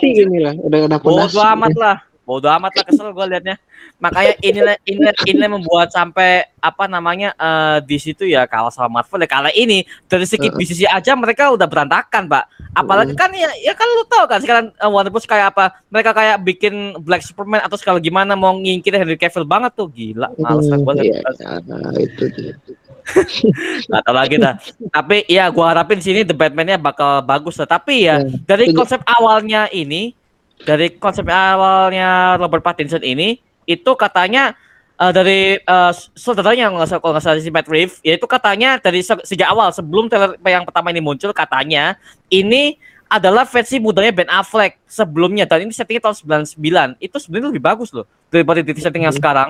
anjing. 0.00 0.14
ini 0.26 0.38
lah, 0.40 0.54
udah 0.56 0.78
ada 0.88 0.98
Bodo 0.98 1.28
pondasi. 1.28 1.38
amat 1.40 1.74
lah. 1.76 1.96
Bodo 2.24 2.48
amat 2.48 2.72
lah 2.72 2.84
kesel 2.88 3.12
gue 3.12 3.26
liatnya. 3.36 3.56
Makanya 4.00 4.32
inilah 4.40 4.76
inilah 4.88 5.14
inilah 5.28 5.50
membuat 5.60 5.92
sampai 5.92 6.48
apa 6.56 6.88
namanya 6.88 7.36
eh, 7.36 7.78
di 7.84 8.00
situ 8.00 8.24
ya 8.24 8.48
kalah 8.48 8.72
sama 8.72 9.00
Marvel 9.04 9.20
ya 9.22 9.28
kalah 9.28 9.52
ini 9.52 9.84
dari 10.08 10.24
segi 10.24 10.48
bisnis 10.48 10.88
aja 10.88 11.12
mereka 11.12 11.52
udah 11.52 11.68
berantakan 11.68 12.24
pak. 12.24 12.48
Apalagi 12.72 13.12
kan 13.12 13.28
ya 13.36 13.52
ya 13.60 13.76
kan 13.76 13.84
lu 13.92 14.08
tahu 14.08 14.24
kan 14.24 14.40
sekarang 14.40 14.72
uh, 14.80 14.88
Warner 14.88 15.12
Bros 15.12 15.28
kayak 15.28 15.52
apa 15.52 15.76
mereka 15.92 16.16
kayak 16.16 16.40
bikin 16.40 16.96
Black 17.04 17.22
Superman 17.28 17.60
atau 17.60 17.76
segala 17.76 18.00
gimana 18.00 18.32
mau 18.32 18.56
ngingkirin 18.56 19.04
Henry 19.04 19.20
Cavill 19.20 19.44
banget 19.44 19.76
tuh 19.76 19.92
gila 19.92 20.32
males 20.40 20.64
Hmm, 20.64 20.80
gue 20.80 20.94
iya, 21.06 21.20
nah, 21.68 21.92
itu 22.00 22.24
dia. 22.32 22.56
Gak 23.90 24.02
tau 24.02 24.14
lagi 24.14 24.36
dah. 24.36 24.56
Tapi 24.90 25.24
ya 25.26 25.48
gua 25.48 25.70
harapin 25.70 25.98
sini 25.98 26.22
The 26.22 26.32
Batman-nya 26.32 26.76
bakal 26.76 27.20
bagus 27.20 27.56
lah. 27.56 27.68
Tapi 27.68 28.04
ya 28.04 28.18
Hmm, 28.18 28.40
dari 28.42 28.68
setuju. 28.68 28.78
konsep 28.78 29.00
awalnya 29.04 29.68
ini, 29.68 30.16
dari 30.58 30.88
konsep 30.92 31.24
awalnya 31.24 32.08
Robert 32.36 32.62
Pattinson 32.62 33.00
ini, 33.00 33.36
itu 33.64 33.90
katanya 33.94 34.56
eh, 34.94 35.10
dari 35.10 35.40
uh, 35.58 35.92
saudaranya 36.14 36.70
nggak 36.70 36.86
salah 36.86 37.00
kalau 37.00 37.12
nggak 37.12 37.24
salah 37.24 37.38
si 37.38 37.50
Matt 37.50 37.66
Reeves, 37.66 37.98
ya 38.00 38.14
itu 38.14 38.24
katanya 38.24 38.78
dari 38.78 39.00
se- 39.00 39.24
sejak 39.24 39.48
awal 39.48 39.68
sebelum 39.68 40.06
trailer 40.06 40.38
yang 40.40 40.62
pertama 40.62 40.88
ini 40.88 41.00
muncul 41.00 41.30
katanya 41.30 41.98
ini 42.28 42.78
adalah 43.04 43.44
versi 43.44 43.76
mudanya 43.76 44.10
Ben 44.10 44.26
Affleck 44.28 44.80
sebelumnya 44.86 45.44
dan 45.44 45.62
ini 45.62 45.70
settingnya 45.70 46.08
tahun 46.08 46.46
99 46.46 46.96
itu 46.98 47.16
sebenarnya 47.16 47.48
lebih 47.50 47.62
bagus 47.62 47.90
loh 47.90 48.06
daripada 48.26 48.58
di 48.58 48.70
setting 48.74 49.02
yang 49.02 49.12
Hmm. 49.12 49.20
sekarang 49.20 49.48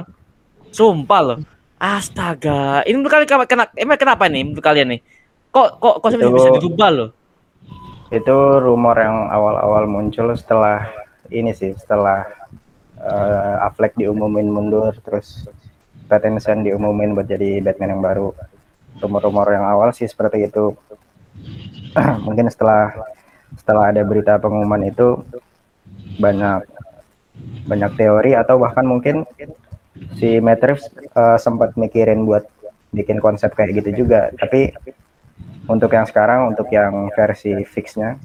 sumpah 0.69 1.21
loh 1.23 1.39
astaga. 1.85 2.81
Ini 2.89 2.97
menurut 2.97 3.13
kalian 3.13 3.29
kenapa, 3.45 3.73
emang 3.77 3.99
kenapa 4.01 4.25
nih 4.33 4.43
menurut 4.49 4.65
kalian 4.65 4.89
nih? 4.97 5.01
Kok 5.53 5.69
kok 5.79 5.97
konsepnya 6.01 6.29
Itu- 6.33 6.37
bisa 6.37 6.51
dirubah 6.57 6.91
loh? 6.91 7.11
itu 8.13 8.37
rumor 8.63 8.95
yang 8.95 9.27
awal-awal 9.27 9.91
muncul 9.91 10.31
setelah 10.39 10.87
ini 11.35 11.51
sih 11.51 11.75
setelah 11.75 12.23
eh, 12.95 13.67
Affleck 13.67 13.99
diumumin 13.99 14.47
mundur 14.47 14.95
terus 15.03 15.51
Pattinson 16.07 16.63
diumumin 16.63 17.17
buat 17.17 17.27
jadi 17.27 17.59
Batman 17.65 17.99
yang 17.99 18.05
baru. 18.05 18.29
Rumor-rumor 19.03 19.51
yang 19.51 19.67
awal 19.67 19.91
sih 19.97 20.07
seperti 20.07 20.47
itu. 20.47 20.77
Mungkin 22.29 22.47
setelah 22.53 22.93
setelah 23.59 23.91
ada 23.91 24.07
berita 24.07 24.39
pengumuman 24.39 24.85
itu 24.87 25.19
banyak 26.21 26.63
banyak 27.67 27.91
teori 27.99 28.39
atau 28.39 28.63
bahkan 28.63 28.87
mungkin 28.87 29.27
si 30.19 30.39
Matt 30.43 30.63
Reeves 30.63 30.87
eh, 30.95 31.39
sempat 31.39 31.79
mikirin 31.79 32.27
buat 32.27 32.47
bikin 32.95 33.19
konsep 33.19 33.55
kayak 33.55 33.83
gitu 33.83 34.07
juga. 34.07 34.31
Tapi 34.39 34.75
untuk 35.67 35.91
yang 35.91 36.07
sekarang 36.07 36.55
untuk 36.55 36.69
yang 36.71 37.11
versi 37.15 37.55
fixnya 37.67 38.19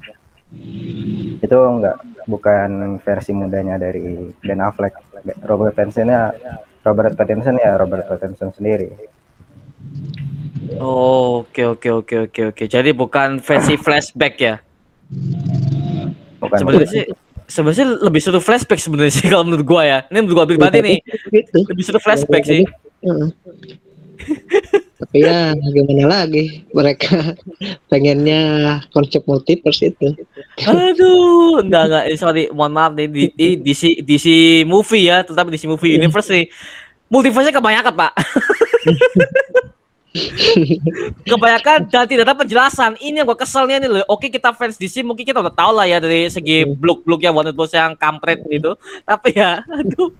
itu 1.40 1.58
enggak. 1.58 1.98
Bukan 2.28 3.00
versi 3.02 3.34
mudanya 3.34 3.80
dari 3.80 4.30
Ben 4.44 4.62
Affleck. 4.62 4.94
Robert 5.44 5.76
Pattinson 5.76 6.08
ya 6.08 6.32
Robert 6.86 7.12
Pattinson 7.18 7.56
ya 7.60 7.76
Robert 7.76 8.06
Pattinson 8.06 8.54
sendiri. 8.54 8.88
Oh, 10.78 11.42
oke 11.44 11.76
oke 11.76 11.88
oke 11.90 12.16
oke 12.30 12.42
oke. 12.54 12.64
Jadi 12.70 12.90
bukan 12.94 13.42
versi 13.42 13.74
flashback 13.74 14.34
ya? 14.38 14.54
Bukan. 16.40 16.58
Sebenarnya 16.62 16.88
sih 16.88 17.04
sebenarnya 17.50 17.98
lebih 18.00 18.20
seru 18.22 18.38
flashback 18.38 18.78
sebenarnya 18.78 19.12
sih 19.12 19.26
kalau 19.32 19.44
menurut 19.44 19.66
gua 19.66 19.82
ya 19.82 19.98
ini 20.08 20.22
menurut 20.22 20.36
gua 20.38 20.46
pribadi 20.46 20.78
nih 20.80 20.98
Gitu. 21.34 21.58
lebih 21.66 21.84
seru 21.84 21.98
flashback 21.98 22.46
sih. 22.46 22.62
Tapi 25.00 25.24
ya 25.24 25.56
gimana 25.56 26.22
lagi 26.22 26.60
mereka 26.76 27.32
pengennya 27.90 28.40
konsep 28.92 29.24
multiverse 29.24 29.88
itu. 29.88 30.12
Aduh, 30.68 31.56
enggak 31.64 31.82
enggak, 31.88 32.04
eh, 32.12 32.18
sorry, 32.20 32.44
mohon 32.52 32.76
maaf 32.76 32.92
nih 32.92 33.08
di, 33.08 33.24
di 33.32 33.48
DC 33.64 34.04
DC 34.04 34.26
movie 34.68 35.08
ya, 35.08 35.24
tetapi 35.24 35.48
DC 35.56 35.64
movie 35.64 35.96
universe 35.96 36.28
nih. 36.28 36.46
Multiverse-nya 37.10 37.56
kebanyakan, 37.56 37.94
Pak. 37.96 38.12
kebanyakan 41.30 41.86
dan 41.86 42.04
tidak 42.10 42.26
ada 42.26 42.34
penjelasan. 42.34 42.98
Ini 42.98 43.22
yang 43.22 43.26
gua 43.30 43.38
keselnya 43.38 43.78
nih 43.78 43.90
loh. 43.90 44.04
Oke, 44.10 44.26
kita 44.26 44.50
fans 44.50 44.74
DC 44.74 45.06
mungkin 45.06 45.22
kita 45.22 45.38
udah 45.38 45.54
tahu 45.54 45.70
lah 45.70 45.86
ya 45.86 46.02
dari 46.02 46.26
segi 46.26 46.66
blok-blok 46.66 47.22
yang 47.22 47.34
Warner 47.38 47.54
Bros 47.54 47.70
yang 47.70 47.94
kampret 47.94 48.42
itu. 48.50 48.74
Tapi 49.06 49.38
ya, 49.38 49.62
aduh. 49.78 50.10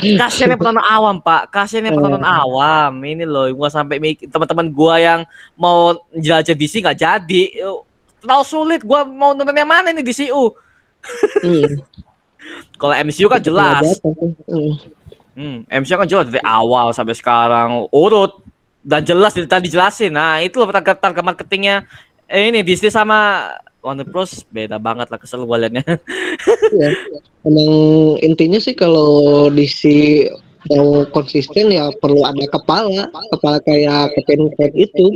Kasiannya 0.00 0.56
penonton 0.56 0.84
awam, 0.84 1.20
Pak. 1.20 1.52
Kasiannya 1.52 1.92
penonton 1.92 2.24
awam. 2.24 2.92
Ini 3.04 3.24
loh, 3.28 3.52
gua 3.52 3.68
sampai 3.68 4.16
teman-teman 4.16 4.66
gua 4.72 4.96
yang 4.96 5.20
mau 5.60 5.92
jelajah 6.16 6.56
DC 6.56 6.80
nggak 6.80 6.98
jadi. 7.00 7.42
Terlalu 8.24 8.44
sulit 8.48 8.80
gua 8.80 9.04
mau 9.04 9.36
nonton 9.36 9.52
yang 9.52 9.68
mana 9.68 9.92
nih 9.92 10.04
DCU. 10.04 10.52
Hmm. 11.44 11.84
Kalau 12.76 12.94
MCU 12.96 13.28
kan 13.28 13.40
jelas. 13.40 14.00
Hmm. 14.00 14.76
Hmm, 15.34 15.56
MCU 15.66 15.96
kan 15.98 16.06
jelas 16.06 16.30
dari 16.30 16.44
awal 16.46 16.94
sampai 16.94 17.16
sekarang 17.16 17.90
urut 17.90 18.43
dan 18.84 19.00
jelas 19.02 19.32
tadi 19.32 19.72
dijelasin. 19.72 20.12
Nah, 20.12 20.44
itu 20.44 20.60
loh 20.60 20.68
target 20.68 21.00
target 21.00 21.24
marketingnya 21.24 21.88
eh, 22.28 22.52
ini 22.52 22.60
Disney 22.60 22.92
sama 22.92 23.50
Warner 23.80 24.08
Bros 24.08 24.44
beda 24.48 24.76
banget 24.76 25.08
lah 25.08 25.18
kesel 25.18 25.48
gua 25.48 25.58
liatnya. 25.58 25.82
Ya. 26.74 26.90
Emang 27.46 28.18
intinya 28.18 28.58
sih 28.58 28.74
kalau 28.74 29.46
DC 29.52 29.86
mau 30.72 31.06
konsisten 31.12 31.70
ya 31.70 31.92
perlu 32.02 32.24
ada 32.26 32.42
kepala, 32.50 33.06
kepala 33.30 33.62
kayak 33.62 34.16
Kevin 34.26 34.50
Feige 34.58 34.90
itu. 34.90 35.06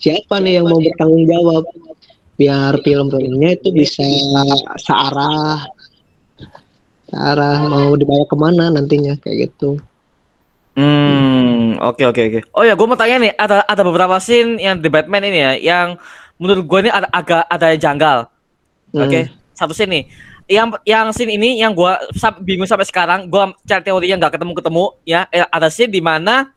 Siapa 0.00 0.42
nih 0.42 0.58
yang 0.60 0.66
mau 0.66 0.82
bertanggung 0.82 1.30
jawab 1.30 1.64
biar 2.36 2.80
film-filmnya 2.82 3.60
itu 3.60 3.70
bisa 3.70 4.02
searah, 4.82 5.68
searah 7.08 7.56
mau 7.70 7.94
dibawa 7.94 8.24
ke 8.26 8.36
mana 8.36 8.64
nantinya 8.72 9.14
kayak 9.22 9.52
gitu. 9.52 9.78
Hmm, 10.76 11.80
oke 11.80 12.04
oke 12.04 12.20
oke. 12.20 12.40
Oh 12.52 12.60
ya, 12.60 12.76
gua 12.76 12.86
mau 12.92 13.00
tanya 13.00 13.16
nih, 13.16 13.32
ada 13.32 13.64
ada 13.64 13.80
beberapa 13.80 14.20
scene 14.20 14.60
yang 14.60 14.76
The 14.76 14.92
Batman 14.92 15.24
ini 15.24 15.38
ya, 15.40 15.52
yang 15.56 15.88
menurut 16.36 16.68
gua 16.68 16.84
ini 16.84 16.92
ada 16.92 17.08
agak 17.08 17.48
ada 17.48 17.72
yang 17.72 17.80
janggal. 17.80 18.18
Hmm. 18.92 19.08
Oke, 19.08 19.32
satu 19.56 19.72
scene 19.72 19.88
nih. 19.88 20.04
Yang 20.46 20.68
yang 20.84 21.06
scene 21.16 21.32
ini 21.32 21.64
yang 21.64 21.72
gua 21.72 21.96
sam- 22.12 22.44
bingung 22.44 22.68
sampai 22.68 22.84
sekarang, 22.84 23.24
gua 23.24 23.56
cari 23.64 23.82
teorinya 23.88 24.20
nggak 24.20 24.36
ketemu-ketemu 24.36 24.84
ya. 25.08 25.24
Eh, 25.32 25.48
ada 25.48 25.72
scene 25.72 25.88
di 25.88 26.04
mana 26.04 26.52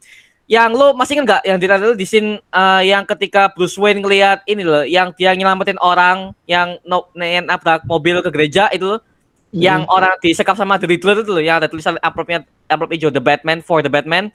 yang 0.51 0.75
lo 0.75 0.91
masih 0.97 1.15
ingat 1.15 1.25
nggak 1.25 1.41
yang 1.47 1.57
di 1.61 1.65
trailer 1.69 1.95
di 1.95 2.05
scene 2.09 2.29
eh, 2.43 2.81
yang 2.91 3.07
ketika 3.07 3.55
Bruce 3.55 3.79
Wayne 3.79 4.03
ngelihat 4.03 4.43
ini 4.51 4.67
loh, 4.67 4.83
yang 4.83 5.15
dia 5.15 5.31
nyelamatin 5.31 5.79
orang 5.79 6.35
yang 6.43 6.75
no, 6.83 7.07
nabrak 7.15 7.87
mobil 7.87 8.19
ke 8.19 8.29
gereja 8.35 8.67
itu 8.75 8.83
loh, 8.83 8.99
Hmm. 9.49 9.57
yang 9.57 9.81
orang 9.89 10.13
disekap 10.21 10.53
sama 10.53 10.77
The 10.77 10.85
Riddler 10.85 11.25
itu 11.25 11.31
loh, 11.33 11.41
yang 11.41 11.57
ada 11.57 11.65
tulisan 11.65 11.97
amplopnya 12.05 12.45
amplop 12.69 12.93
hijau 12.93 13.09
The 13.09 13.23
Batman 13.23 13.65
for 13.65 13.81
the 13.81 13.89
Batman. 13.89 14.29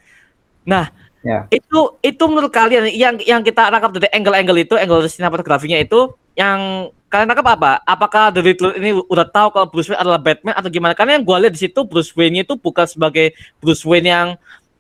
Nah, 0.66 0.90
Ya. 1.24 1.48
itu 1.48 1.96
itu 2.04 2.20
menurut 2.28 2.52
kalian 2.52 2.84
yang 2.92 3.16
yang 3.24 3.40
kita 3.40 3.72
tangkap 3.72 3.96
dari 3.96 4.12
angle-angle 4.12 4.60
itu, 4.60 4.74
angle 4.76 5.08
sinematografinya 5.08 5.80
itu 5.80 6.12
yang 6.36 6.92
kalian 7.08 7.30
tangkap 7.32 7.48
apa? 7.56 7.72
Apakah 7.88 8.28
The 8.34 8.44
Riddler 8.44 8.76
ini 8.76 8.92
udah 8.92 9.24
tahu 9.32 9.48
kalau 9.54 9.66
Bruce 9.72 9.88
Wayne 9.88 10.02
adalah 10.04 10.20
Batman 10.20 10.52
atau 10.52 10.68
gimana? 10.68 10.92
Karena 10.92 11.16
yang 11.16 11.24
gue 11.24 11.36
lihat 11.46 11.54
di 11.56 11.64
situ 11.64 11.80
Bruce 11.86 12.12
Wayne 12.12 12.44
itu 12.44 12.58
bukan 12.60 12.84
sebagai 12.84 13.32
Bruce 13.62 13.86
Wayne 13.88 14.10
yang 14.10 14.28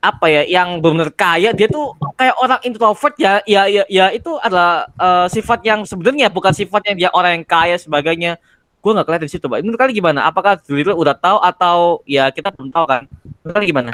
apa 0.04 0.28
ya, 0.28 0.44
yang 0.44 0.84
benar 0.84 1.08
kaya, 1.16 1.56
dia 1.56 1.64
tuh 1.64 1.96
kayak 2.20 2.36
orang 2.36 2.60
introvert 2.60 3.16
ya, 3.16 3.40
ya, 3.48 3.64
ya, 3.64 3.88
ya 3.88 4.12
itu 4.12 4.36
adalah 4.36 4.84
eh, 5.00 5.26
sifat 5.32 5.64
yang 5.64 5.88
sebenarnya 5.88 6.28
bukan 6.28 6.52
sifat 6.52 6.92
yang 6.92 6.96
dia 7.06 7.10
orang 7.16 7.40
yang 7.40 7.46
kaya 7.48 7.80
sebagainya. 7.80 8.36
Gue 8.84 8.92
nggak 8.92 9.08
kelihatan 9.08 9.26
di 9.26 9.32
situ, 9.32 9.48
Pak. 9.48 9.64
Menurut 9.64 9.80
kalian 9.80 9.96
gimana? 9.96 10.20
Apakah 10.28 10.60
Riddler 10.68 10.92
udah 10.92 11.16
tahu 11.16 11.40
atau 11.40 12.04
ya 12.04 12.28
kita 12.28 12.52
belum 12.52 12.68
tahu 12.68 12.84
kan? 12.84 13.08
Menurut 13.40 13.54
kalian 13.56 13.70
gimana? 13.72 13.90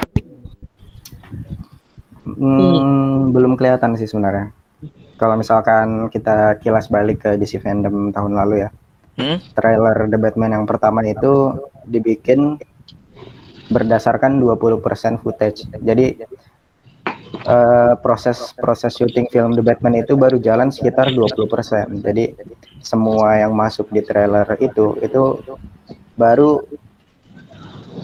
Hmm, 2.27 3.31
belum 3.31 3.55
kelihatan 3.55 3.95
sih 3.95 4.11
sebenarnya. 4.11 4.51
Kalau 5.15 5.39
misalkan 5.39 6.11
kita 6.11 6.59
kilas 6.59 6.91
balik 6.91 7.23
ke 7.23 7.39
DC 7.39 7.63
fandom 7.63 8.11
tahun 8.11 8.35
lalu 8.35 8.67
ya, 8.67 8.71
Hmm? 9.21 9.37
trailer 9.53 10.09
The 10.09 10.17
Batman 10.17 10.57
yang 10.57 10.65
pertama 10.65 11.05
itu 11.05 11.53
dibikin 11.85 12.57
berdasarkan 13.69 14.41
20% 14.41 14.81
footage. 15.21 15.69
Jadi 15.85 16.25
eh, 17.47 17.93
proses 18.01 18.53
proses 18.57 18.93
syuting 18.97 19.29
film 19.33 19.57
The 19.57 19.63
Batman 19.65 20.01
itu 20.01 20.17
baru 20.17 20.37
jalan 20.41 20.73
sekitar 20.73 21.13
20%. 21.13 22.05
Jadi 22.05 22.35
semua 22.81 23.41
yang 23.41 23.53
masuk 23.53 23.93
di 23.93 24.01
trailer 24.05 24.47
itu 24.61 24.97
itu 25.01 25.41
baru 26.17 26.65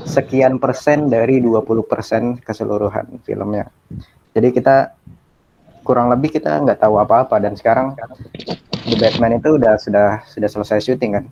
sekian 0.07 0.63
persen 0.63 1.11
dari 1.11 1.43
20% 1.43 2.41
keseluruhan 2.45 3.21
filmnya. 3.27 3.67
Jadi 4.37 4.49
kita 4.53 4.95
kurang 5.87 6.11
lebih 6.11 6.35
kita 6.35 6.59
nggak 6.63 6.83
tahu 6.83 6.99
apa-apa 6.99 7.39
dan 7.39 7.55
sekarang 7.55 7.95
The 8.87 8.97
Batman 8.99 9.39
itu 9.39 9.59
udah 9.59 9.79
sudah 9.79 10.23
sudah 10.27 10.49
selesai 10.51 10.79
syuting 10.83 11.11
kan. 11.19 11.25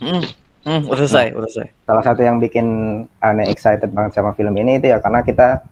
Hmm, 0.00 0.24
hmm, 0.64 0.80
udah 0.88 1.04
selesai, 1.04 1.36
udah 1.36 1.48
selesai. 1.50 1.68
Salah 1.84 2.04
satu 2.04 2.20
yang 2.24 2.40
bikin 2.40 2.66
aneh 3.20 3.48
excited 3.48 3.92
banget 3.92 4.16
sama 4.16 4.32
film 4.36 4.54
ini 4.56 4.80
itu 4.80 4.92
ya 4.92 5.00
karena 5.00 5.20
kita 5.24 5.64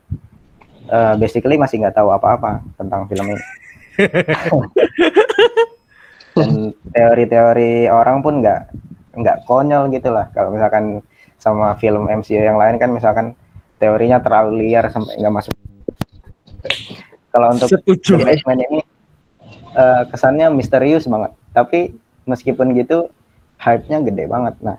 uh, 0.91 1.15
basically 1.19 1.57
masih 1.59 1.83
nggak 1.83 1.97
tahu 1.97 2.11
apa-apa 2.11 2.63
tentang 2.79 3.07
film 3.11 3.27
ini. 3.33 3.43
dan 6.37 6.77
teori-teori 6.93 7.89
orang 7.89 8.21
pun 8.21 8.45
nggak 8.45 8.61
nggak 9.17 9.37
konyol 9.49 9.89
gitu 9.91 10.13
lah. 10.13 10.29
Kalau 10.37 10.53
misalkan 10.53 11.01
sama 11.41 11.77
film 11.81 12.09
MCU 12.09 12.41
yang 12.41 12.61
lain 12.61 12.77
kan 12.77 12.93
misalkan 12.93 13.33
teorinya 13.81 14.21
terlalu 14.21 14.69
liar 14.69 14.89
sampai 14.93 15.17
nggak 15.17 15.35
masuk. 15.35 15.55
Kalau 17.33 17.53
untuk 17.53 17.69
Setuju. 17.69 18.21
Batman 18.21 18.61
ini 18.69 18.81
uh, 19.77 20.05
kesannya 20.09 20.53
misterius 20.53 21.09
banget. 21.09 21.33
Tapi 21.53 21.97
meskipun 22.29 22.77
gitu 22.77 23.09
hype-nya 23.61 24.05
gede 24.05 24.25
banget. 24.29 24.55
Nah 24.61 24.77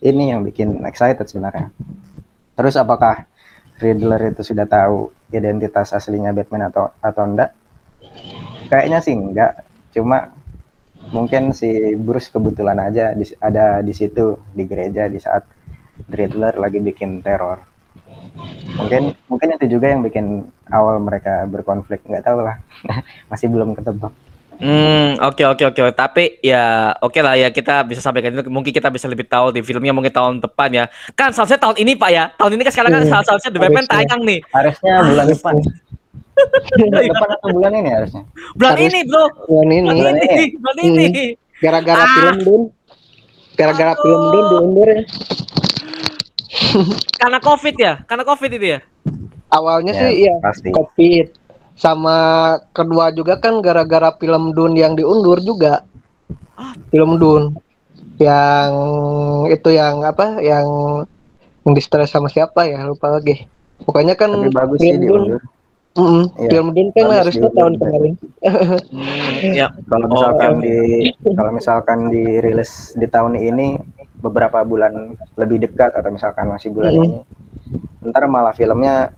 ini 0.00 0.32
yang 0.32 0.44
bikin 0.44 0.84
excited 0.88 1.24
sebenarnya. 1.28 1.72
Terus 2.56 2.76
apakah 2.80 3.28
Riddler 3.76 4.32
itu 4.32 4.42
sudah 4.42 4.64
tahu 4.64 5.12
identitas 5.32 5.92
aslinya 5.92 6.32
Batman 6.32 6.72
atau 6.72 6.92
atau 7.00 7.22
enggak? 7.24 7.50
Kayaknya 8.72 8.98
sih 9.04 9.14
enggak. 9.14 9.52
Cuma 9.92 10.32
mungkin 11.12 11.54
si 11.54 11.94
Bruce 11.94 12.32
kebetulan 12.32 12.80
aja 12.80 13.14
ada 13.40 13.80
di 13.84 13.94
situ 13.94 14.40
di 14.56 14.64
gereja 14.64 15.06
di 15.06 15.20
saat 15.20 15.44
Riddler 16.08 16.56
lagi 16.56 16.80
bikin 16.80 17.20
teror. 17.20 17.60
Mungkin 18.76 19.16
mungkin 19.28 19.48
itu 19.56 19.78
juga 19.78 19.92
yang 19.92 20.04
bikin 20.04 20.44
awal 20.72 21.00
mereka 21.00 21.44
berkonflik. 21.48 22.04
Nggak 22.04 22.24
tahu 22.24 22.44
lah. 22.44 22.56
Masih 23.30 23.48
belum 23.48 23.76
ketebak 23.76 24.12
Hmm, 24.58 25.20
oke 25.20 25.42
oke 25.44 25.64
oke. 25.66 25.80
Tapi 25.90 26.40
ya 26.40 26.64
oke 26.96 27.18
lah 27.18 27.34
ya 27.34 27.48
kita 27.48 27.82
bisa 27.82 28.00
sampaikan 28.00 28.32
itu. 28.32 28.46
Mungkin 28.46 28.70
kita 28.70 28.88
bisa 28.88 29.04
lebih 29.04 29.24
tahu 29.24 29.50
di 29.50 29.60
filmnya 29.60 29.90
mungkin 29.90 30.08
tahun 30.08 30.40
depan 30.40 30.68
ya. 30.70 30.84
Kan 31.12 31.30
seharusnya 31.30 31.58
tahun 31.58 31.76
ini 31.78 31.92
Pak 31.94 32.10
ya. 32.10 32.24
Tahun 32.32 32.50
ini 32.50 32.62
kan 32.62 32.72
sekarang 32.72 32.90
kan 32.90 33.02
Hmm, 33.02 33.12
seharusnya 33.20 33.50
The 33.50 33.60
Batman 33.60 33.86
tayang 33.86 34.20
nih. 34.22 34.40
harusnya 34.48 34.94
bulan 35.02 35.26
depan 35.26 35.54
bulan 36.82 37.02
depan 37.02 37.28
atau 37.32 37.48
bulan 37.50 37.72
ini 37.74 37.88
harusnya 37.88 38.22
Bulan 38.52 38.72
Harus- 38.72 38.86
ini, 38.86 39.00
Bro. 39.02 39.24
Bulan 39.46 39.68
ini 39.70 39.88
Bulan 39.88 40.14
ini, 40.14 40.26
ini. 40.26 40.44
bulan 40.54 40.76
ini. 40.78 41.26
gara-gara 41.56 41.96
Ah. 41.98 42.12
film 42.14 42.36
Dun. 42.38 42.62
Gara-gara 43.54 43.90
Aduh. 43.90 44.02
film 44.02 44.20
Dun 44.26 44.44
diundur 44.46 44.88
ya. 44.90 45.00
Karena 47.16 47.38
Covid 47.38 47.74
ya? 47.74 47.92
Karena 48.04 48.24
Covid 48.24 48.50
itu 48.50 48.66
ya? 48.68 48.80
Awalnya 49.48 49.92
Ya, 49.92 50.00
sih 50.02 50.12
iya 50.22 50.34
pasti 50.38 50.68
Covid. 50.68 51.26
Sama 51.76 52.16
kedua 52.72 53.12
juga 53.12 53.36
kan 53.36 53.60
gara-gara 53.60 54.08
film 54.16 54.50
Dun 54.50 54.72
yang 54.74 54.96
diundur 54.96 55.38
juga. 55.38 55.84
Film 56.88 57.20
Dun 57.20 57.52
yang 58.16 58.70
itu 59.52 59.68
yang 59.70 60.00
apa 60.00 60.40
yang 60.40 60.64
yang 61.62 61.72
di 61.74 61.82
stress 61.84 62.16
sama 62.16 62.32
siapa 62.32 62.64
ya 62.64 62.80
lupa 62.82 63.12
lagi. 63.12 63.44
Pokoknya 63.84 64.16
kan 64.16 64.32
tapi 64.32 64.48
bagus 64.50 64.80
sih 64.80 64.88
film 64.88 65.04
Dun, 65.04 65.04
diundur 65.04 65.40
mm-mm, 65.96 66.24
Iya, 66.38 66.48
film 66.48 66.68
Dun 66.72 66.88
kan 66.96 67.06
harusnya 67.12 67.48
tahun 67.52 67.72
juga. 67.76 67.84
kemarin. 67.84 68.12
Hmm, 68.88 69.52
ya. 69.52 69.66
kalau 69.84 70.06
Oh, 70.08 70.12
misalkan 70.16 70.50
oke. 70.56 70.62
di 70.64 70.76
kalau 71.36 71.50
misalkan 71.52 71.98
dirilis 72.08 72.72
di 72.96 73.04
tahun 73.04 73.36
ini 73.36 73.68
beberapa 74.16 74.64
bulan 74.64 75.12
lebih 75.36 75.68
dekat 75.68 75.92
atau 75.92 76.08
misalkan 76.08 76.48
masih 76.48 76.72
bulan 76.72 76.92
Mhm. 76.94 77.04
ini 77.04 77.20
ntar 78.06 78.24
malah 78.30 78.54
filmnya 78.54 79.10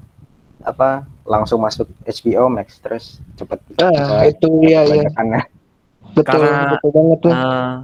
apa 0.69 0.89
langsung 1.25 1.61
masuk 1.61 1.89
HBO 2.05 2.49
Max 2.49 2.77
terus 2.79 3.19
cepet 3.35 3.59
Ah, 3.79 3.89
cepet 3.89 4.37
itu 4.37 4.49
ya 4.64 4.85
ya 4.85 5.09
betul 6.14 6.25
Karena- 6.25 6.73
betul 6.77 6.91
banget 6.93 7.19
tuh. 7.21 7.33
Eh, 7.33 7.75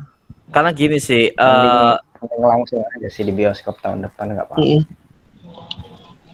karena 0.51 0.71
gini 0.73 0.99
sih, 0.99 1.25
eh 1.29 1.95
Mending- 2.25 2.41
langsung 2.41 2.81
aja 2.81 3.09
sih 3.09 3.21
di 3.23 3.33
bioskop 3.33 3.77
tahun 3.81 4.05
depan 4.05 4.33
nggak 4.33 4.47
apa-apa. 4.49 4.65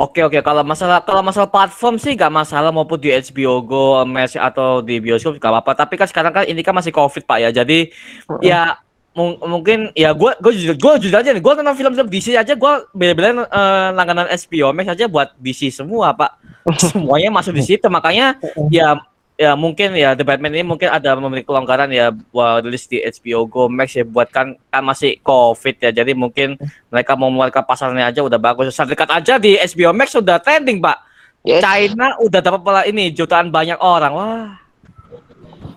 Oke 0.00 0.24
oke 0.24 0.40
kalau 0.40 0.64
masalah 0.64 1.04
kalau 1.04 1.20
masalah 1.20 1.44
platform 1.44 2.00
sih 2.00 2.16
gak 2.16 2.32
masalah 2.32 2.72
maupun 2.72 2.96
di 2.96 3.12
HBO 3.12 3.60
Go, 3.60 4.00
Max 4.08 4.32
atau 4.32 4.80
di 4.80 4.96
bioskop 4.96 5.36
gak 5.36 5.52
apa-apa. 5.52 5.84
Tapi 5.84 6.00
kan 6.00 6.08
sekarang 6.08 6.32
kan 6.32 6.44
ini 6.48 6.64
kan 6.64 6.72
masih 6.72 6.88
COVID 6.88 7.28
pak 7.28 7.38
ya. 7.44 7.50
Jadi 7.52 7.92
ya 8.40 8.80
mung- 9.12 9.40
mungkin 9.42 9.90
ya 9.92 10.14
gue 10.14 10.30
gue 10.38 10.52
jujur 10.54 10.76
gue 10.78 10.92
jujur 11.06 11.16
aja 11.18 11.30
nih. 11.34 11.42
Gue 11.42 11.52
nonton 11.58 11.76
film-film 11.76 12.08
DC 12.08 12.34
aja 12.34 12.52
gue 12.54 12.72
bela-belain 12.94 13.42
eh, 13.42 13.88
langganan 13.94 14.26
HBO 14.30 14.70
Max 14.70 14.92
aja 14.94 15.06
buat 15.10 15.34
DC 15.38 15.70
semua 15.74 16.14
pak. 16.14 16.36
Semuanya 16.92 17.32
masuk 17.32 17.56
di 17.56 17.64
situ 17.64 17.86
makanya 17.88 18.36
ya 18.74 19.00
ya 19.40 19.56
mungkin 19.56 19.96
ya 19.96 20.12
The 20.12 20.20
Batman 20.20 20.52
ini 20.52 20.68
mungkin 20.68 20.92
ada 20.92 21.16
memiliki 21.16 21.48
kelonggaran 21.48 21.88
ya 21.88 22.12
buat 22.12 22.60
rilis 22.60 22.84
di 22.84 23.00
HBO 23.00 23.48
Go 23.48 23.62
Max 23.72 23.96
ya 23.96 24.04
buat 24.04 24.28
kan 24.28 24.52
kan 24.68 24.84
masih 24.84 25.16
COVID 25.24 25.80
ya 25.80 25.90
jadi 25.96 26.12
mungkin 26.12 26.60
mereka 26.92 27.16
mau 27.16 27.32
mengeluarkan 27.32 27.64
pasarnya 27.64 28.12
aja 28.12 28.20
udah 28.20 28.36
bagus 28.36 28.76
sertifikat 28.76 29.08
aja 29.08 29.40
di 29.40 29.56
HBO 29.56 29.96
Max 29.96 30.12
sudah 30.12 30.36
trending 30.44 30.84
pak 30.84 31.08
Yes. 31.40 31.64
China 31.64 32.20
udah 32.20 32.44
dapat 32.44 32.60
pala 32.60 32.84
ini 32.84 33.16
jutaan 33.16 33.48
banyak 33.48 33.80
orang 33.80 34.12
wah 34.12 34.60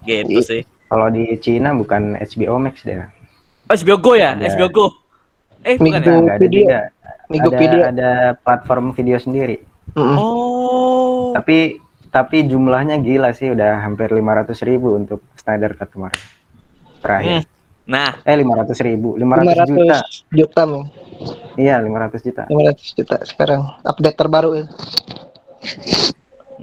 gitu 0.04 0.44
sih 0.44 0.68
kalau 0.92 1.08
di 1.08 1.32
Cina 1.40 1.72
bukan 1.72 2.20
HBO 2.20 2.60
Max 2.60 2.84
deh 2.84 3.00
oh, 3.66 3.74
HBO 3.74 3.98
Go 3.98 4.12
ya 4.14 4.36
Ada. 4.36 4.52
HBO 4.52 4.68
Go 4.70 4.86
eh 5.64 5.76
bukan 5.80 5.96
Migo. 5.96 6.12
ya 6.12 6.20
nggak 6.20 6.36
ada 6.36 6.44
video. 6.44 6.60
juga 6.60 6.80
Migo 7.32 7.50
ada 7.50 7.58
video. 7.58 7.82
ada 7.88 8.10
platform 8.40 8.86
video 8.92 9.18
sendiri 9.18 9.58
Mm-mm. 9.96 10.16
oh 10.20 11.32
tapi 11.34 11.80
tapi 12.14 12.46
jumlahnya 12.46 13.02
gila 13.02 13.34
sih 13.34 13.50
udah 13.50 13.82
hampir 13.82 14.12
500 14.12 14.54
ribu 14.64 14.94
untuk 14.94 15.24
Snyder 15.34 15.74
Cut 15.74 15.90
kemarin 15.90 16.22
terakhir 17.02 17.48
nah 17.84 18.16
eh 18.24 18.36
500 18.38 18.88
ribu 18.88 19.20
500 19.20 19.68
juta 19.68 19.98
500 20.32 20.40
juta 20.40 20.62
men. 20.64 20.84
iya 21.60 21.76
500 21.84 22.28
juta 22.28 22.44
500 22.48 22.98
juta 23.00 23.16
sekarang 23.28 23.62
update 23.84 24.16
terbaru 24.16 24.50
ya. 24.56 24.66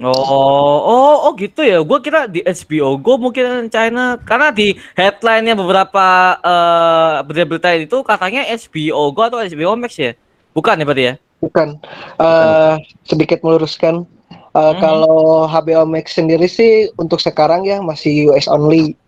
Oh, 0.01 0.77
oh, 0.81 1.15
oh 1.29 1.31
gitu 1.37 1.61
ya. 1.61 1.77
Gua 1.85 2.01
kira 2.01 2.25
di 2.25 2.41
HBO 2.41 2.97
Go 2.97 3.21
mungkin 3.21 3.69
China 3.69 4.17
karena 4.17 4.49
di 4.49 4.73
headline-nya 4.97 5.53
beberapa 5.53 6.05
eh 6.41 7.15
berita-berita 7.21 7.69
itu 7.77 7.97
katanya 8.01 8.41
HBO 8.49 9.13
Go 9.13 9.21
atau 9.29 9.37
HBO 9.39 9.77
Max 9.77 9.93
ya. 10.01 10.17
Bukan 10.57 10.81
ya 10.81 10.85
berarti 10.85 11.03
ya? 11.05 11.13
Bukan. 11.39 11.77
Eh 12.17 12.75
sedikit 13.05 13.45
meluruskan 13.45 14.05
Eh, 14.51 14.73
Mhm. 14.75 14.79
kalau 14.83 15.47
HBO 15.47 15.87
Max 15.87 16.11
sendiri 16.19 16.43
sih 16.43 16.91
untuk 16.99 17.23
sekarang 17.23 17.63
ya 17.63 17.79
masih 17.79 18.27
US 18.31 18.51
only. 18.51 18.99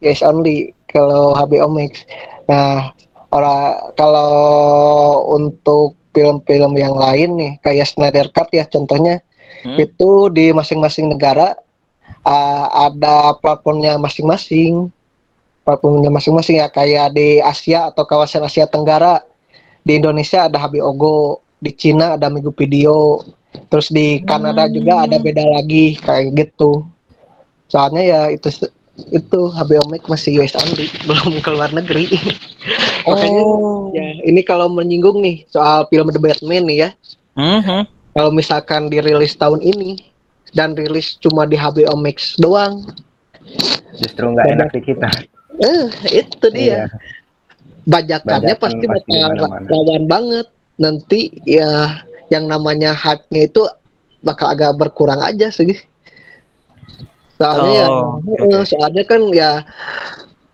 US 0.00 0.24
only 0.24 0.72
kalau 0.88 1.36
HBO 1.36 1.68
Max. 1.68 2.00
Nah, 2.48 2.96
orang 3.28 3.92
kalau 3.92 4.32
untuk 5.36 6.00
film-film 6.16 6.72
yang 6.80 6.96
lain 6.96 7.36
nih 7.36 7.52
kayak 7.60 7.92
Snyder 7.92 8.32
Cut 8.32 8.48
ya 8.56 8.64
contohnya 8.64 9.20
Hmm. 9.64 9.78
itu 9.80 10.10
di 10.34 10.52
masing-masing 10.52 11.08
negara 11.12 11.56
uh, 12.26 12.66
ada 12.90 13.38
platformnya 13.38 13.96
masing-masing. 13.96 14.90
Platformnya 15.66 16.10
masing-masing 16.10 16.62
ya 16.62 16.70
kayak 16.70 17.14
di 17.14 17.42
Asia 17.42 17.90
atau 17.90 18.06
kawasan 18.06 18.46
Asia 18.46 18.66
Tenggara. 18.66 19.22
Di 19.86 19.98
Indonesia 19.98 20.46
ada 20.46 20.58
HBO 20.58 20.90
Go 20.94 21.18
di 21.62 21.70
Cina 21.72 22.18
ada 22.18 22.28
Migo 22.28 22.52
Video 22.52 23.22
terus 23.72 23.88
di 23.88 24.20
Kanada 24.28 24.68
juga 24.68 25.08
ada 25.08 25.16
beda 25.16 25.42
lagi 25.42 25.96
kayak 25.98 26.36
gitu. 26.36 26.84
Soalnya 27.66 28.02
ya 28.04 28.20
itu 28.30 28.52
itu 29.12 29.40
HBO 29.52 29.84
Max 29.88 30.06
masih 30.08 30.40
US 30.40 30.54
only 30.56 30.86
belum 31.08 31.40
keluar 31.40 31.70
negeri. 31.72 32.10
Makanya 33.08 33.42
ya 33.96 34.06
ini 34.26 34.40
kalau 34.44 34.70
menyinggung 34.70 35.18
nih 35.24 35.46
soal 35.50 35.88
film 35.88 36.12
The 36.12 36.20
Batman 36.20 36.68
nih 36.68 36.78
ya. 36.86 36.90
Mhm. 37.36 37.95
Kalau 38.16 38.32
misalkan 38.32 38.88
dirilis 38.88 39.36
tahun 39.36 39.60
ini 39.60 40.00
dan 40.56 40.72
rilis 40.72 41.20
cuma 41.20 41.44
di 41.44 41.60
HBO 41.60 41.92
Max 42.00 42.40
doang, 42.40 42.88
justru 44.00 44.24
nggak 44.32 44.56
enak 44.56 44.68
di 44.72 44.80
kita 44.80 45.08
eh 45.60 45.88
itu 46.12 46.46
dia. 46.52 46.84
Iya. 46.84 46.84
Bajakannya 47.86 48.54
Bajakan 48.58 48.60
pasti 48.60 48.84
pasti 48.90 49.14
bakal 49.14 49.50
lawan 49.70 50.04
banget. 50.10 50.46
Nanti 50.76 51.32
ya 51.46 52.02
yang 52.28 52.50
namanya 52.50 52.92
hype-nya 52.92 53.48
itu 53.48 53.62
bakal 54.20 54.50
agak 54.52 54.74
berkurang 54.76 55.22
aja 55.22 55.48
sih. 55.48 55.78
Soalnya 57.38 57.72
ya, 57.72 57.86
Oh, 57.88 58.18
eh, 58.26 58.60
oke. 58.60 58.64
soalnya 58.64 59.04
kan 59.06 59.22
ya 59.30 59.62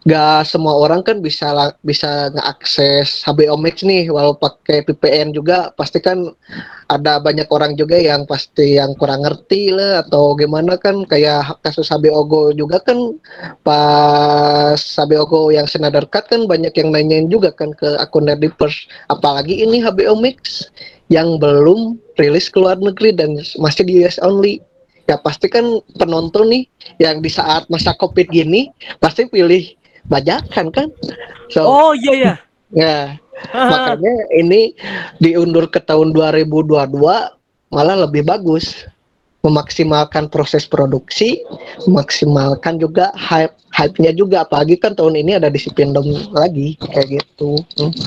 gak 0.03 0.51
semua 0.51 0.75
orang 0.83 0.99
kan 1.07 1.23
bisa 1.23 1.73
bisa 1.87 2.27
ngeakses 2.35 3.23
HBO 3.23 3.55
Max 3.55 3.87
nih 3.87 4.11
walau 4.11 4.35
pakai 4.35 4.83
VPN 4.83 5.31
juga 5.31 5.71
pasti 5.79 6.03
kan 6.03 6.27
ada 6.93 7.17
banyak 7.17 7.49
orang 7.49 7.73
juga 7.73 7.97
yang 7.97 8.29
pasti 8.29 8.77
yang 8.77 8.93
kurang 9.01 9.25
ngerti 9.25 9.73
lah 9.73 10.05
atau 10.05 10.37
gimana 10.37 10.77
kan 10.77 11.09
kayak 11.09 11.57
kasus 11.65 11.89
HBO 11.89 12.29
Go 12.29 12.43
juga 12.53 12.85
kan 12.85 13.17
pas 13.65 14.77
HBO 14.77 15.25
Go 15.25 15.41
yang 15.49 15.65
Snyder 15.65 16.05
Cut 16.13 16.29
kan 16.29 16.45
banyak 16.45 16.77
yang 16.77 16.93
nanyain 16.93 17.33
juga 17.33 17.49
kan 17.57 17.73
ke 17.73 17.97
akun 17.97 18.29
Nerdivers 18.29 18.85
apalagi 19.09 19.65
ini 19.65 19.81
HBO 19.81 20.21
Max 20.21 20.69
yang 21.09 21.37
belum 21.41 22.01
rilis 22.17 22.49
ke 22.49 22.57
luar 22.61 22.81
negeri 22.81 23.13
dan 23.13 23.37
masih 23.61 23.85
di 23.85 24.05
US 24.05 24.17
only. 24.21 24.65
Ya 25.11 25.19
pasti 25.19 25.51
kan 25.51 25.83
penonton 25.99 26.49
nih 26.49 26.65
yang 27.03 27.21
di 27.21 27.29
saat 27.29 27.67
masa 27.69 27.93
covid 27.99 28.31
gini 28.31 28.71
pasti 29.03 29.27
pilih 29.29 29.75
bajakan 30.07 30.73
kan? 30.73 30.89
So 31.53 31.67
Oh 31.69 31.93
iya 31.93 32.15
ya. 32.17 32.35
Ya 32.73 33.17
makanya 33.73 34.15
ini 34.37 34.77
diundur 35.19 35.69
ke 35.69 35.81
tahun 35.83 36.13
2022 36.13 36.69
malah 37.73 37.97
lebih 38.05 38.25
bagus 38.29 38.85
memaksimalkan 39.43 40.31
proses 40.31 40.65
produksi 40.69 41.43
memaksimalkan 41.91 42.79
juga 42.79 43.11
hype 43.19 43.53
hype-nya 43.75 44.15
juga 44.15 44.47
apalagi 44.47 44.79
kan 44.79 44.95
tahun 44.95 45.19
ini 45.19 45.43
ada 45.43 45.51
disipendom 45.51 46.05
lagi 46.31 46.79
kayak 46.79 47.19
gitu 47.19 47.59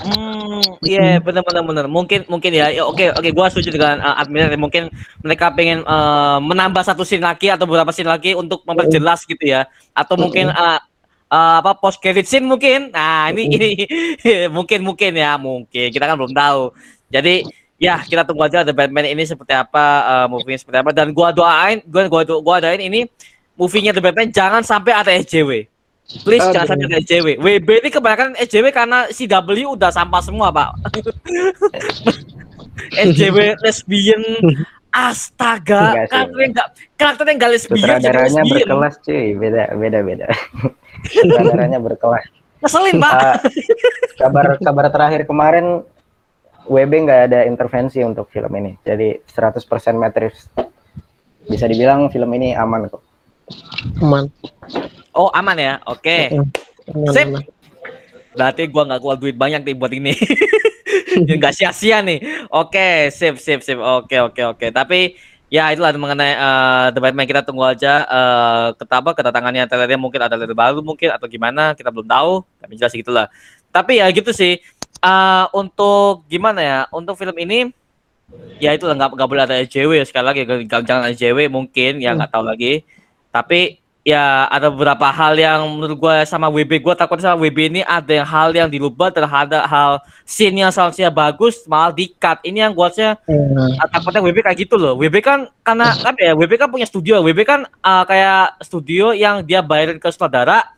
Hmm. 0.05 0.45
Hmm, 0.55 0.79
iya 0.87 1.19
benar 1.19 1.43
benar 1.43 1.63
benar. 1.67 1.85
Mungkin 1.91 2.23
mungkin 2.31 2.55
ya. 2.55 2.71
ya, 2.71 2.87
Oke 2.87 3.11
oke 3.11 3.29
gua 3.35 3.51
setuju 3.51 3.75
dengan 3.75 3.99
uh, 3.99 4.21
admin 4.21 4.55
mungkin 4.55 4.87
mereka 5.19 5.51
pengen 5.51 5.83
uh, 5.83 6.39
menambah 6.39 6.85
satu 6.85 7.03
scene 7.03 7.25
lagi 7.25 7.51
atau 7.51 7.67
beberapa 7.67 7.91
scene 7.91 8.07
lagi 8.07 8.31
untuk 8.31 8.63
memperjelas 8.63 9.27
gitu 9.27 9.43
ya. 9.43 9.67
Atau 9.91 10.15
mungkin 10.15 10.53
uh, 10.53 10.79
uh, 11.29 11.61
apa 11.61 11.77
post 11.77 12.01
credit 12.01 12.25
scene 12.27 12.45
mungkin. 12.45 12.89
Nah, 12.93 13.31
ini 13.33 13.43
ini 13.49 13.69
mungkin 14.55 14.85
mungkin 14.85 15.11
ya, 15.15 15.37
mungkin. 15.39 15.87
Kita 15.89 16.05
kan 16.05 16.15
belum 16.17 16.33
tahu. 16.33 16.73
Jadi 17.09 17.45
ya 17.75 18.01
kita 18.01 18.23
tunggu 18.23 18.47
aja 18.47 18.63
The 18.63 18.73
Batman 18.73 19.05
ini 19.05 19.23
seperti 19.27 19.53
apa 19.53 19.85
uh, 20.03 20.27
movie 20.31 20.55
seperti 20.55 20.79
apa 20.79 20.91
dan 20.95 21.11
gua 21.11 21.35
doain 21.35 21.83
gua 21.83 22.07
gua 22.07 22.23
gua 22.23 22.57
doain 22.63 22.79
ini 22.79 23.03
movie-nya 23.59 23.91
The 23.91 24.03
Batman 24.03 24.31
jangan 24.31 24.63
sampai 24.63 24.91
ada 24.95 25.11
SJW. 25.11 25.67
Please 26.21 26.45
Aduh. 26.45 26.53
jangan 26.53 26.67
sampai 26.75 26.85
ada 26.85 26.97
SJW. 27.01 27.27
WB 27.41 27.69
ini 27.81 27.89
kebanyakan 27.89 28.29
SJW 28.37 28.65
karena 28.69 29.09
CW 29.09 29.73
udah 29.73 29.89
sampah 29.89 30.21
semua, 30.21 30.53
Pak. 30.53 30.69
SJW 33.09 33.57
lesbian 33.63 34.21
astaga 34.95 36.07
sih. 36.07 36.15
karakternya 36.15 36.47
enggak 36.55 36.67
karakternya 36.95 37.33
enggak 37.35 37.51
lesbian 37.51 37.77
Sutradaranya 37.83 38.43
berkelas 38.47 38.95
cuy, 39.03 39.25
beda 39.35 39.63
beda 39.75 39.99
beda. 40.07 40.27
Sutradaranya 41.11 41.79
berkelas. 41.83 42.25
Ngeselin, 42.63 42.95
Pak. 43.03 43.13
Ah, 43.13 43.35
kabar 44.23 44.45
kabar 44.63 44.85
terakhir 44.87 45.21
kemarin 45.27 45.83
WB 46.65 46.91
nggak 47.05 47.21
ada 47.29 47.39
intervensi 47.45 47.99
untuk 48.01 48.31
film 48.31 48.49
ini. 48.57 48.73
Jadi 48.81 49.19
100% 49.21 49.67
Matrix. 49.99 50.49
Bisa 51.45 51.69
dibilang 51.69 52.09
film 52.09 52.31
ini 52.33 52.57
aman 52.57 52.89
kok. 52.89 53.03
aman 54.01 54.25
Oh, 55.13 55.29
aman 55.37 55.57
ya. 55.61 55.73
Oke. 55.85 56.33
Aman, 56.33 57.13
Sip. 57.13 57.27
aman. 57.29 57.43
Berarti 58.35 58.67
gua 58.67 58.83
nggak 58.85 58.99
keluar 59.01 59.17
duit 59.17 59.35
banyak 59.35 59.63
nih 59.63 59.75
buat 59.75 59.91
ini. 59.91 60.13
Nggak 61.15 61.55
sia-sia 61.55 62.03
nih. 62.03 62.19
Oke, 62.51 63.07
sip 63.07 63.39
sip 63.39 63.63
sip. 63.63 63.79
Oke 63.79 64.19
oke 64.19 64.41
oke. 64.43 64.67
Tapi 64.67 65.15
ya 65.47 65.71
itulah 65.71 65.95
mengenai 65.95 66.35
eh, 66.35 66.85
The 66.91 66.99
Batman 66.99 67.23
kita 67.23 67.47
tunggu 67.47 67.63
aja 67.63 68.03
eh 68.03 68.67
ketapa 68.75 69.15
kedatangannya 69.15 69.63
trailernya 69.63 69.95
mungkin 69.95 70.19
ada 70.19 70.35
trailer 70.35 70.51
baru 70.51 70.83
mungkin 70.83 71.15
atau 71.15 71.31
gimana 71.31 71.71
kita 71.71 71.87
belum 71.87 72.03
tahu. 72.03 72.43
Tapi 72.59 72.73
jelas 72.75 72.91
gitulah. 72.91 73.27
Tapi 73.71 74.03
ya 74.03 74.11
gitu 74.11 74.35
sih. 74.35 74.59
Eh 74.99 75.45
untuk 75.55 76.27
gimana 76.27 76.59
ya? 76.59 76.79
Untuk 76.91 77.15
film 77.15 77.35
ini 77.39 77.71
ya 78.59 78.73
itu 78.73 78.83
nggak 78.87 79.15
nggak 79.15 79.29
boleh 79.29 79.43
ada 79.45 79.55
SJW 79.61 80.01
sekali 80.03 80.25
lagi 80.25 80.41
Jangan- 80.67 81.13
SJW 81.13 81.47
mungkin 81.47 82.01
ya 82.01 82.17
nggak 82.17 82.31
tahu 82.33 82.43
lagi 82.47 82.81
tapi 83.29 83.77
ya 84.05 84.45
ada 84.47 84.69
beberapa 84.69 85.09
hal 85.09 85.33
yang 85.33 85.65
menurut 85.65 85.97
gue 85.97 86.15
sama 86.23 86.45
WB 86.45 86.77
gue 86.77 86.93
takut 86.93 87.17
sama 87.17 87.41
WB 87.41 87.73
ini 87.73 87.81
ada 87.81 88.13
yang 88.13 88.23
hal 88.23 88.53
yang 88.53 88.69
dirubah 88.69 89.09
terhadap 89.09 89.65
hal 89.65 89.97
scene 90.21 90.61
yang 90.61 90.69
seharusnya 90.69 91.09
bagus 91.09 91.65
malah 91.65 91.89
di 91.89 92.13
cut 92.13 92.37
ini 92.45 92.61
yang 92.61 92.69
gue 92.69 92.85
harusnya 92.85 93.17
Hmm. 93.25 93.73
ah, 93.81 93.89
takutnya 93.89 94.21
WB 94.21 94.37
kayak 94.39 94.57
gitu 94.61 94.77
loh. 94.77 94.93
WB 94.93 95.15
kan 95.19 95.49
karena 95.59 95.89
apa 95.91 96.21
ya 96.21 96.37
WB 96.37 96.53
kan 96.53 96.69
punya 96.69 96.85
studio. 96.85 97.17
WB 97.19 97.41
kan 97.41 97.65
ah, 97.81 98.05
kayak 98.05 98.61
studio 98.61 99.09
yang 99.09 99.41
dia 99.41 99.65
bayarin 99.65 99.97
ke 99.97 100.05
sutradara 100.07 100.69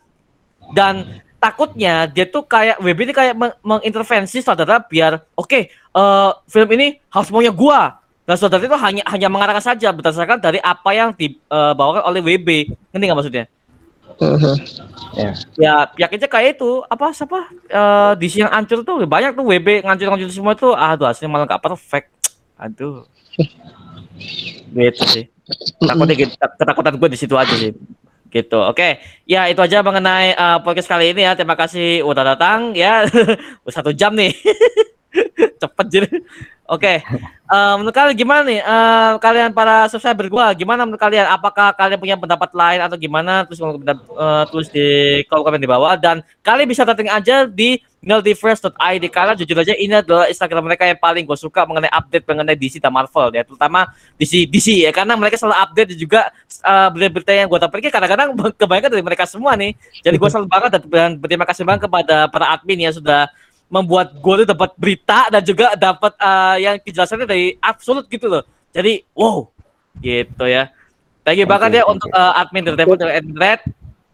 dan 0.71 1.03
takutnya 1.37 2.07
dia 2.07 2.23
tuh 2.23 2.41
kayak 2.41 2.79
WB 2.79 3.11
ini 3.11 3.13
kayak 3.13 3.35
meng- 3.35 3.59
mengintervensi 3.59 4.39
sutradara 4.39 4.79
biar 4.79 5.19
oke 5.33 5.67
eh, 5.67 6.31
film 6.47 6.69
ini 6.73 6.97
harus 7.07 7.27
maunya 7.27 7.51
gua 7.51 7.99
dan 8.27 8.35
sutradara 8.35 8.67
itu 8.67 8.75
hanya 8.83 9.03
hanya 9.07 9.27
mengarahkan 9.31 9.63
saja 9.63 9.95
berdasarkan 9.95 10.43
dari 10.43 10.59
apa 10.59 10.91
yang 10.91 11.15
dibawakan 11.15 12.03
oleh 12.03 12.19
WB 12.19 12.75
ngerti 12.91 13.03
nggak 13.07 13.17
maksudnya? 13.23 13.45
Mhm. 14.19 14.55
Ya. 15.15 15.31
ya 15.55 15.73
pihaknya 15.87 16.27
kayak 16.27 16.59
itu. 16.59 16.83
Apa 16.91 17.15
siapa? 17.15 17.47
Eh 17.71 18.11
di 18.19 18.27
yang 18.35 18.51
hancur 18.51 18.83
tuh 18.83 18.99
banyak 19.07 19.31
tuh 19.31 19.47
WB 19.47 19.87
ngancur-ngancur 19.87 20.27
semua 20.27 20.59
tuh. 20.59 20.75
Aduh 20.75 21.07
hasilnya 21.07 21.31
malah 21.31 21.47
nggak 21.47 21.63
perfect. 21.63 22.11
Aduh. 22.59 23.07
Gitu 24.75 25.03
sih. 25.07 25.25
Takutnya 25.79 26.15
gitu, 26.19 26.35
ketakutan 26.35 26.99
gue 26.99 27.09
di 27.15 27.19
situ 27.23 27.35
aja 27.39 27.55
sih. 27.55 27.71
Gitu. 28.27 28.59
Oke. 28.59 28.99
Ya 29.23 29.47
itu 29.47 29.63
aja 29.63 29.79
mengenai 29.79 30.35
eh, 30.35 30.57
podcast 30.67 30.91
kali 30.91 31.15
ini 31.15 31.23
ya. 31.23 31.31
Terima 31.39 31.55
kasih 31.55 32.03
udah 32.03 32.35
datang 32.35 32.75
ya. 32.75 33.07
Udah 33.63 33.73
satu 33.79 33.95
jam 33.95 34.11
nih 34.19 34.35
cepet 35.57 35.85
jadi. 35.89 36.09
Oke. 36.67 36.99
Eh, 37.47 37.73
menurut 37.79 37.95
kalian 37.95 38.15
gimana 38.19 38.41
nih? 38.43 38.59
Eh, 38.59 39.11
kalian 39.23 39.55
para 39.55 39.87
subscriber 39.87 40.27
gua 40.27 40.51
gimana 40.51 40.83
menurut 40.83 40.99
kalian? 40.99 41.31
Apakah 41.31 41.71
kalian 41.71 41.95
punya 41.95 42.19
pendapat 42.19 42.51
lain 42.51 42.79
atau 42.83 42.99
gimana? 42.99 43.47
Terus 43.47 43.63
eh, 43.63 44.43
tulis 44.51 44.67
di 44.67 44.87
kolom 45.31 45.47
komen 45.47 45.63
di 45.63 45.69
bawah. 45.71 45.95
Dan 45.95 46.19
kalian 46.43 46.67
bisa 46.67 46.83
datang 46.83 47.07
aja 47.07 47.47
di 47.47 47.79
nerdiverse.id 48.03 49.03
karena 49.09 49.33
jujur 49.33 49.57
aja 49.57 49.73
ini 49.73 49.99
adalah 49.99 50.29
Instagram 50.29 50.69
mereka 50.69 50.85
yang 50.85 50.99
paling 51.01 51.23
gue 51.25 51.35
suka 51.39 51.65
mengenai 51.65 51.89
update 51.89 52.23
mengenai 52.29 52.55
DC 52.59 52.83
dan 52.83 52.91
Marvel 52.91 53.31
ya. 53.31 53.47
Terutama 53.47 53.87
DC 54.19 54.51
DC 54.51 54.83
ya. 54.83 54.91
Karena 54.91 55.15
mereka 55.15 55.39
selalu 55.39 55.55
update 55.55 55.87
dan 55.95 55.97
juga 55.97 56.21
eh, 56.67 56.87
berita-berita 56.91 57.31
yang 57.31 57.47
gue 57.47 57.59
dapatkan 57.63 57.91
kadang-kadang 57.95 58.29
kebanyakan 58.59 58.89
dari 58.91 59.03
mereka 59.07 59.23
semua 59.23 59.55
nih. 59.55 59.71
Jadi 60.03 60.15
gue 60.19 60.29
selalu 60.29 60.51
banget 60.51 60.83
dan 60.91 61.15
berterima 61.15 61.47
kasih 61.47 61.63
banget 61.63 61.87
kepada 61.87 62.27
para 62.27 62.51
admin 62.51 62.91
yang 62.91 62.93
sudah 62.93 63.31
membuat 63.67 64.15
gue 64.15 64.33
tuh 64.43 64.47
dapat 64.47 64.71
berita 64.79 65.27
dan 65.27 65.41
juga 65.43 65.75
dapat 65.75 66.15
eh, 66.15 66.55
yang 66.63 66.75
kejelasannya 66.79 67.27
dari 67.27 67.55
absolut 67.59 68.07
gitu 68.07 68.31
loh. 68.31 68.43
Jadi 68.71 69.03
wow 69.11 69.47
gitu 69.99 70.45
ya. 70.47 70.71
Thank 71.27 71.43
you 71.43 71.47
Thank 71.47 71.53
banget 71.59 71.69
ya 71.79 71.83
thank 71.83 71.93
untuk 71.99 72.09
eh, 72.11 72.39
admin 72.39 72.63
dari 72.63 72.77
dari 72.95 73.19
Red. 73.35 73.61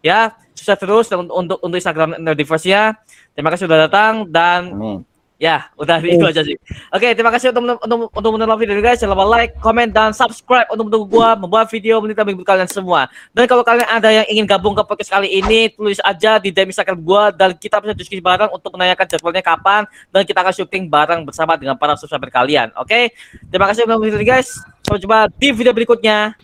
Ya 0.04 0.36
sukses 0.54 0.78
terus 0.78 1.06
untuk 1.10 1.34
untuk, 1.34 1.58
untuk 1.60 1.76
Instagram 1.76 2.16
Nerdiverse 2.22 2.70
ya 2.70 2.94
terima 3.34 3.50
kasih 3.50 3.66
sudah 3.66 3.90
datang 3.90 4.30
dan 4.30 4.70
Amin. 4.72 4.98
Ya 5.34 5.66
udah 5.74 5.98
itu 6.00 6.22
aja 6.22 6.40
sih. 6.46 6.54
Oke 6.94 7.10
terima 7.12 7.34
kasih 7.34 7.50
untuk 7.50 7.78
untuk 7.82 7.98
untuk 8.14 8.30
menonton 8.38 8.58
video 8.58 8.74
ini 8.78 8.82
guys. 8.84 9.02
Jangan 9.02 9.18
lupa 9.18 9.26
like 9.26 9.52
comment 9.58 9.90
dan 9.90 10.14
subscribe 10.14 10.70
untuk 10.70 10.86
mendukung 10.88 11.10
gua 11.10 11.34
membuat 11.34 11.66
video 11.68 11.98
menit 11.98 12.18
minggu 12.18 12.46
kalian 12.46 12.70
semua. 12.70 13.10
Dan 13.34 13.50
kalau 13.50 13.66
kalian 13.66 13.88
ada 13.88 14.08
yang 14.10 14.26
ingin 14.30 14.46
gabung 14.46 14.78
ke 14.78 14.82
podcast 14.86 15.10
kali 15.10 15.28
ini 15.28 15.74
tulis 15.74 15.98
aja 16.00 16.38
di 16.38 16.54
DM 16.54 16.70
Instagram 16.70 16.98
gua 17.02 17.34
dan 17.34 17.52
kita 17.58 17.82
bisa 17.82 17.94
diskusi 17.98 18.22
bareng 18.22 18.50
untuk 18.54 18.70
menanyakan 18.78 19.06
jadwalnya 19.10 19.42
kapan 19.42 19.82
dan 20.14 20.22
kita 20.22 20.38
akan 20.40 20.54
syuting 20.54 20.84
bareng 20.86 21.20
bersama 21.26 21.58
dengan 21.58 21.74
para 21.74 21.98
subscriber 21.98 22.30
kalian. 22.30 22.70
Oke 22.78 23.10
terima 23.50 23.66
kasih 23.68 23.84
untuk 23.90 24.06
video 24.06 24.18
ini 24.22 24.26
guys. 24.26 24.54
Sampai 24.86 25.02
jumpa 25.02 25.18
di 25.34 25.48
video 25.50 25.74
berikutnya. 25.74 26.38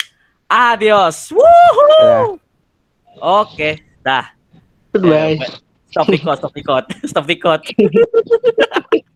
Adios. 0.51 1.31
Woohoo! 1.31 2.43
oke 3.23 3.71
dah. 4.03 4.35
Goodbye. 4.91 5.70
Stop 5.91 6.09
ikot, 6.15 6.39
stop 6.39 6.57
ikot, 6.57 6.85
stop 7.11 7.31
ikot. 7.31 7.63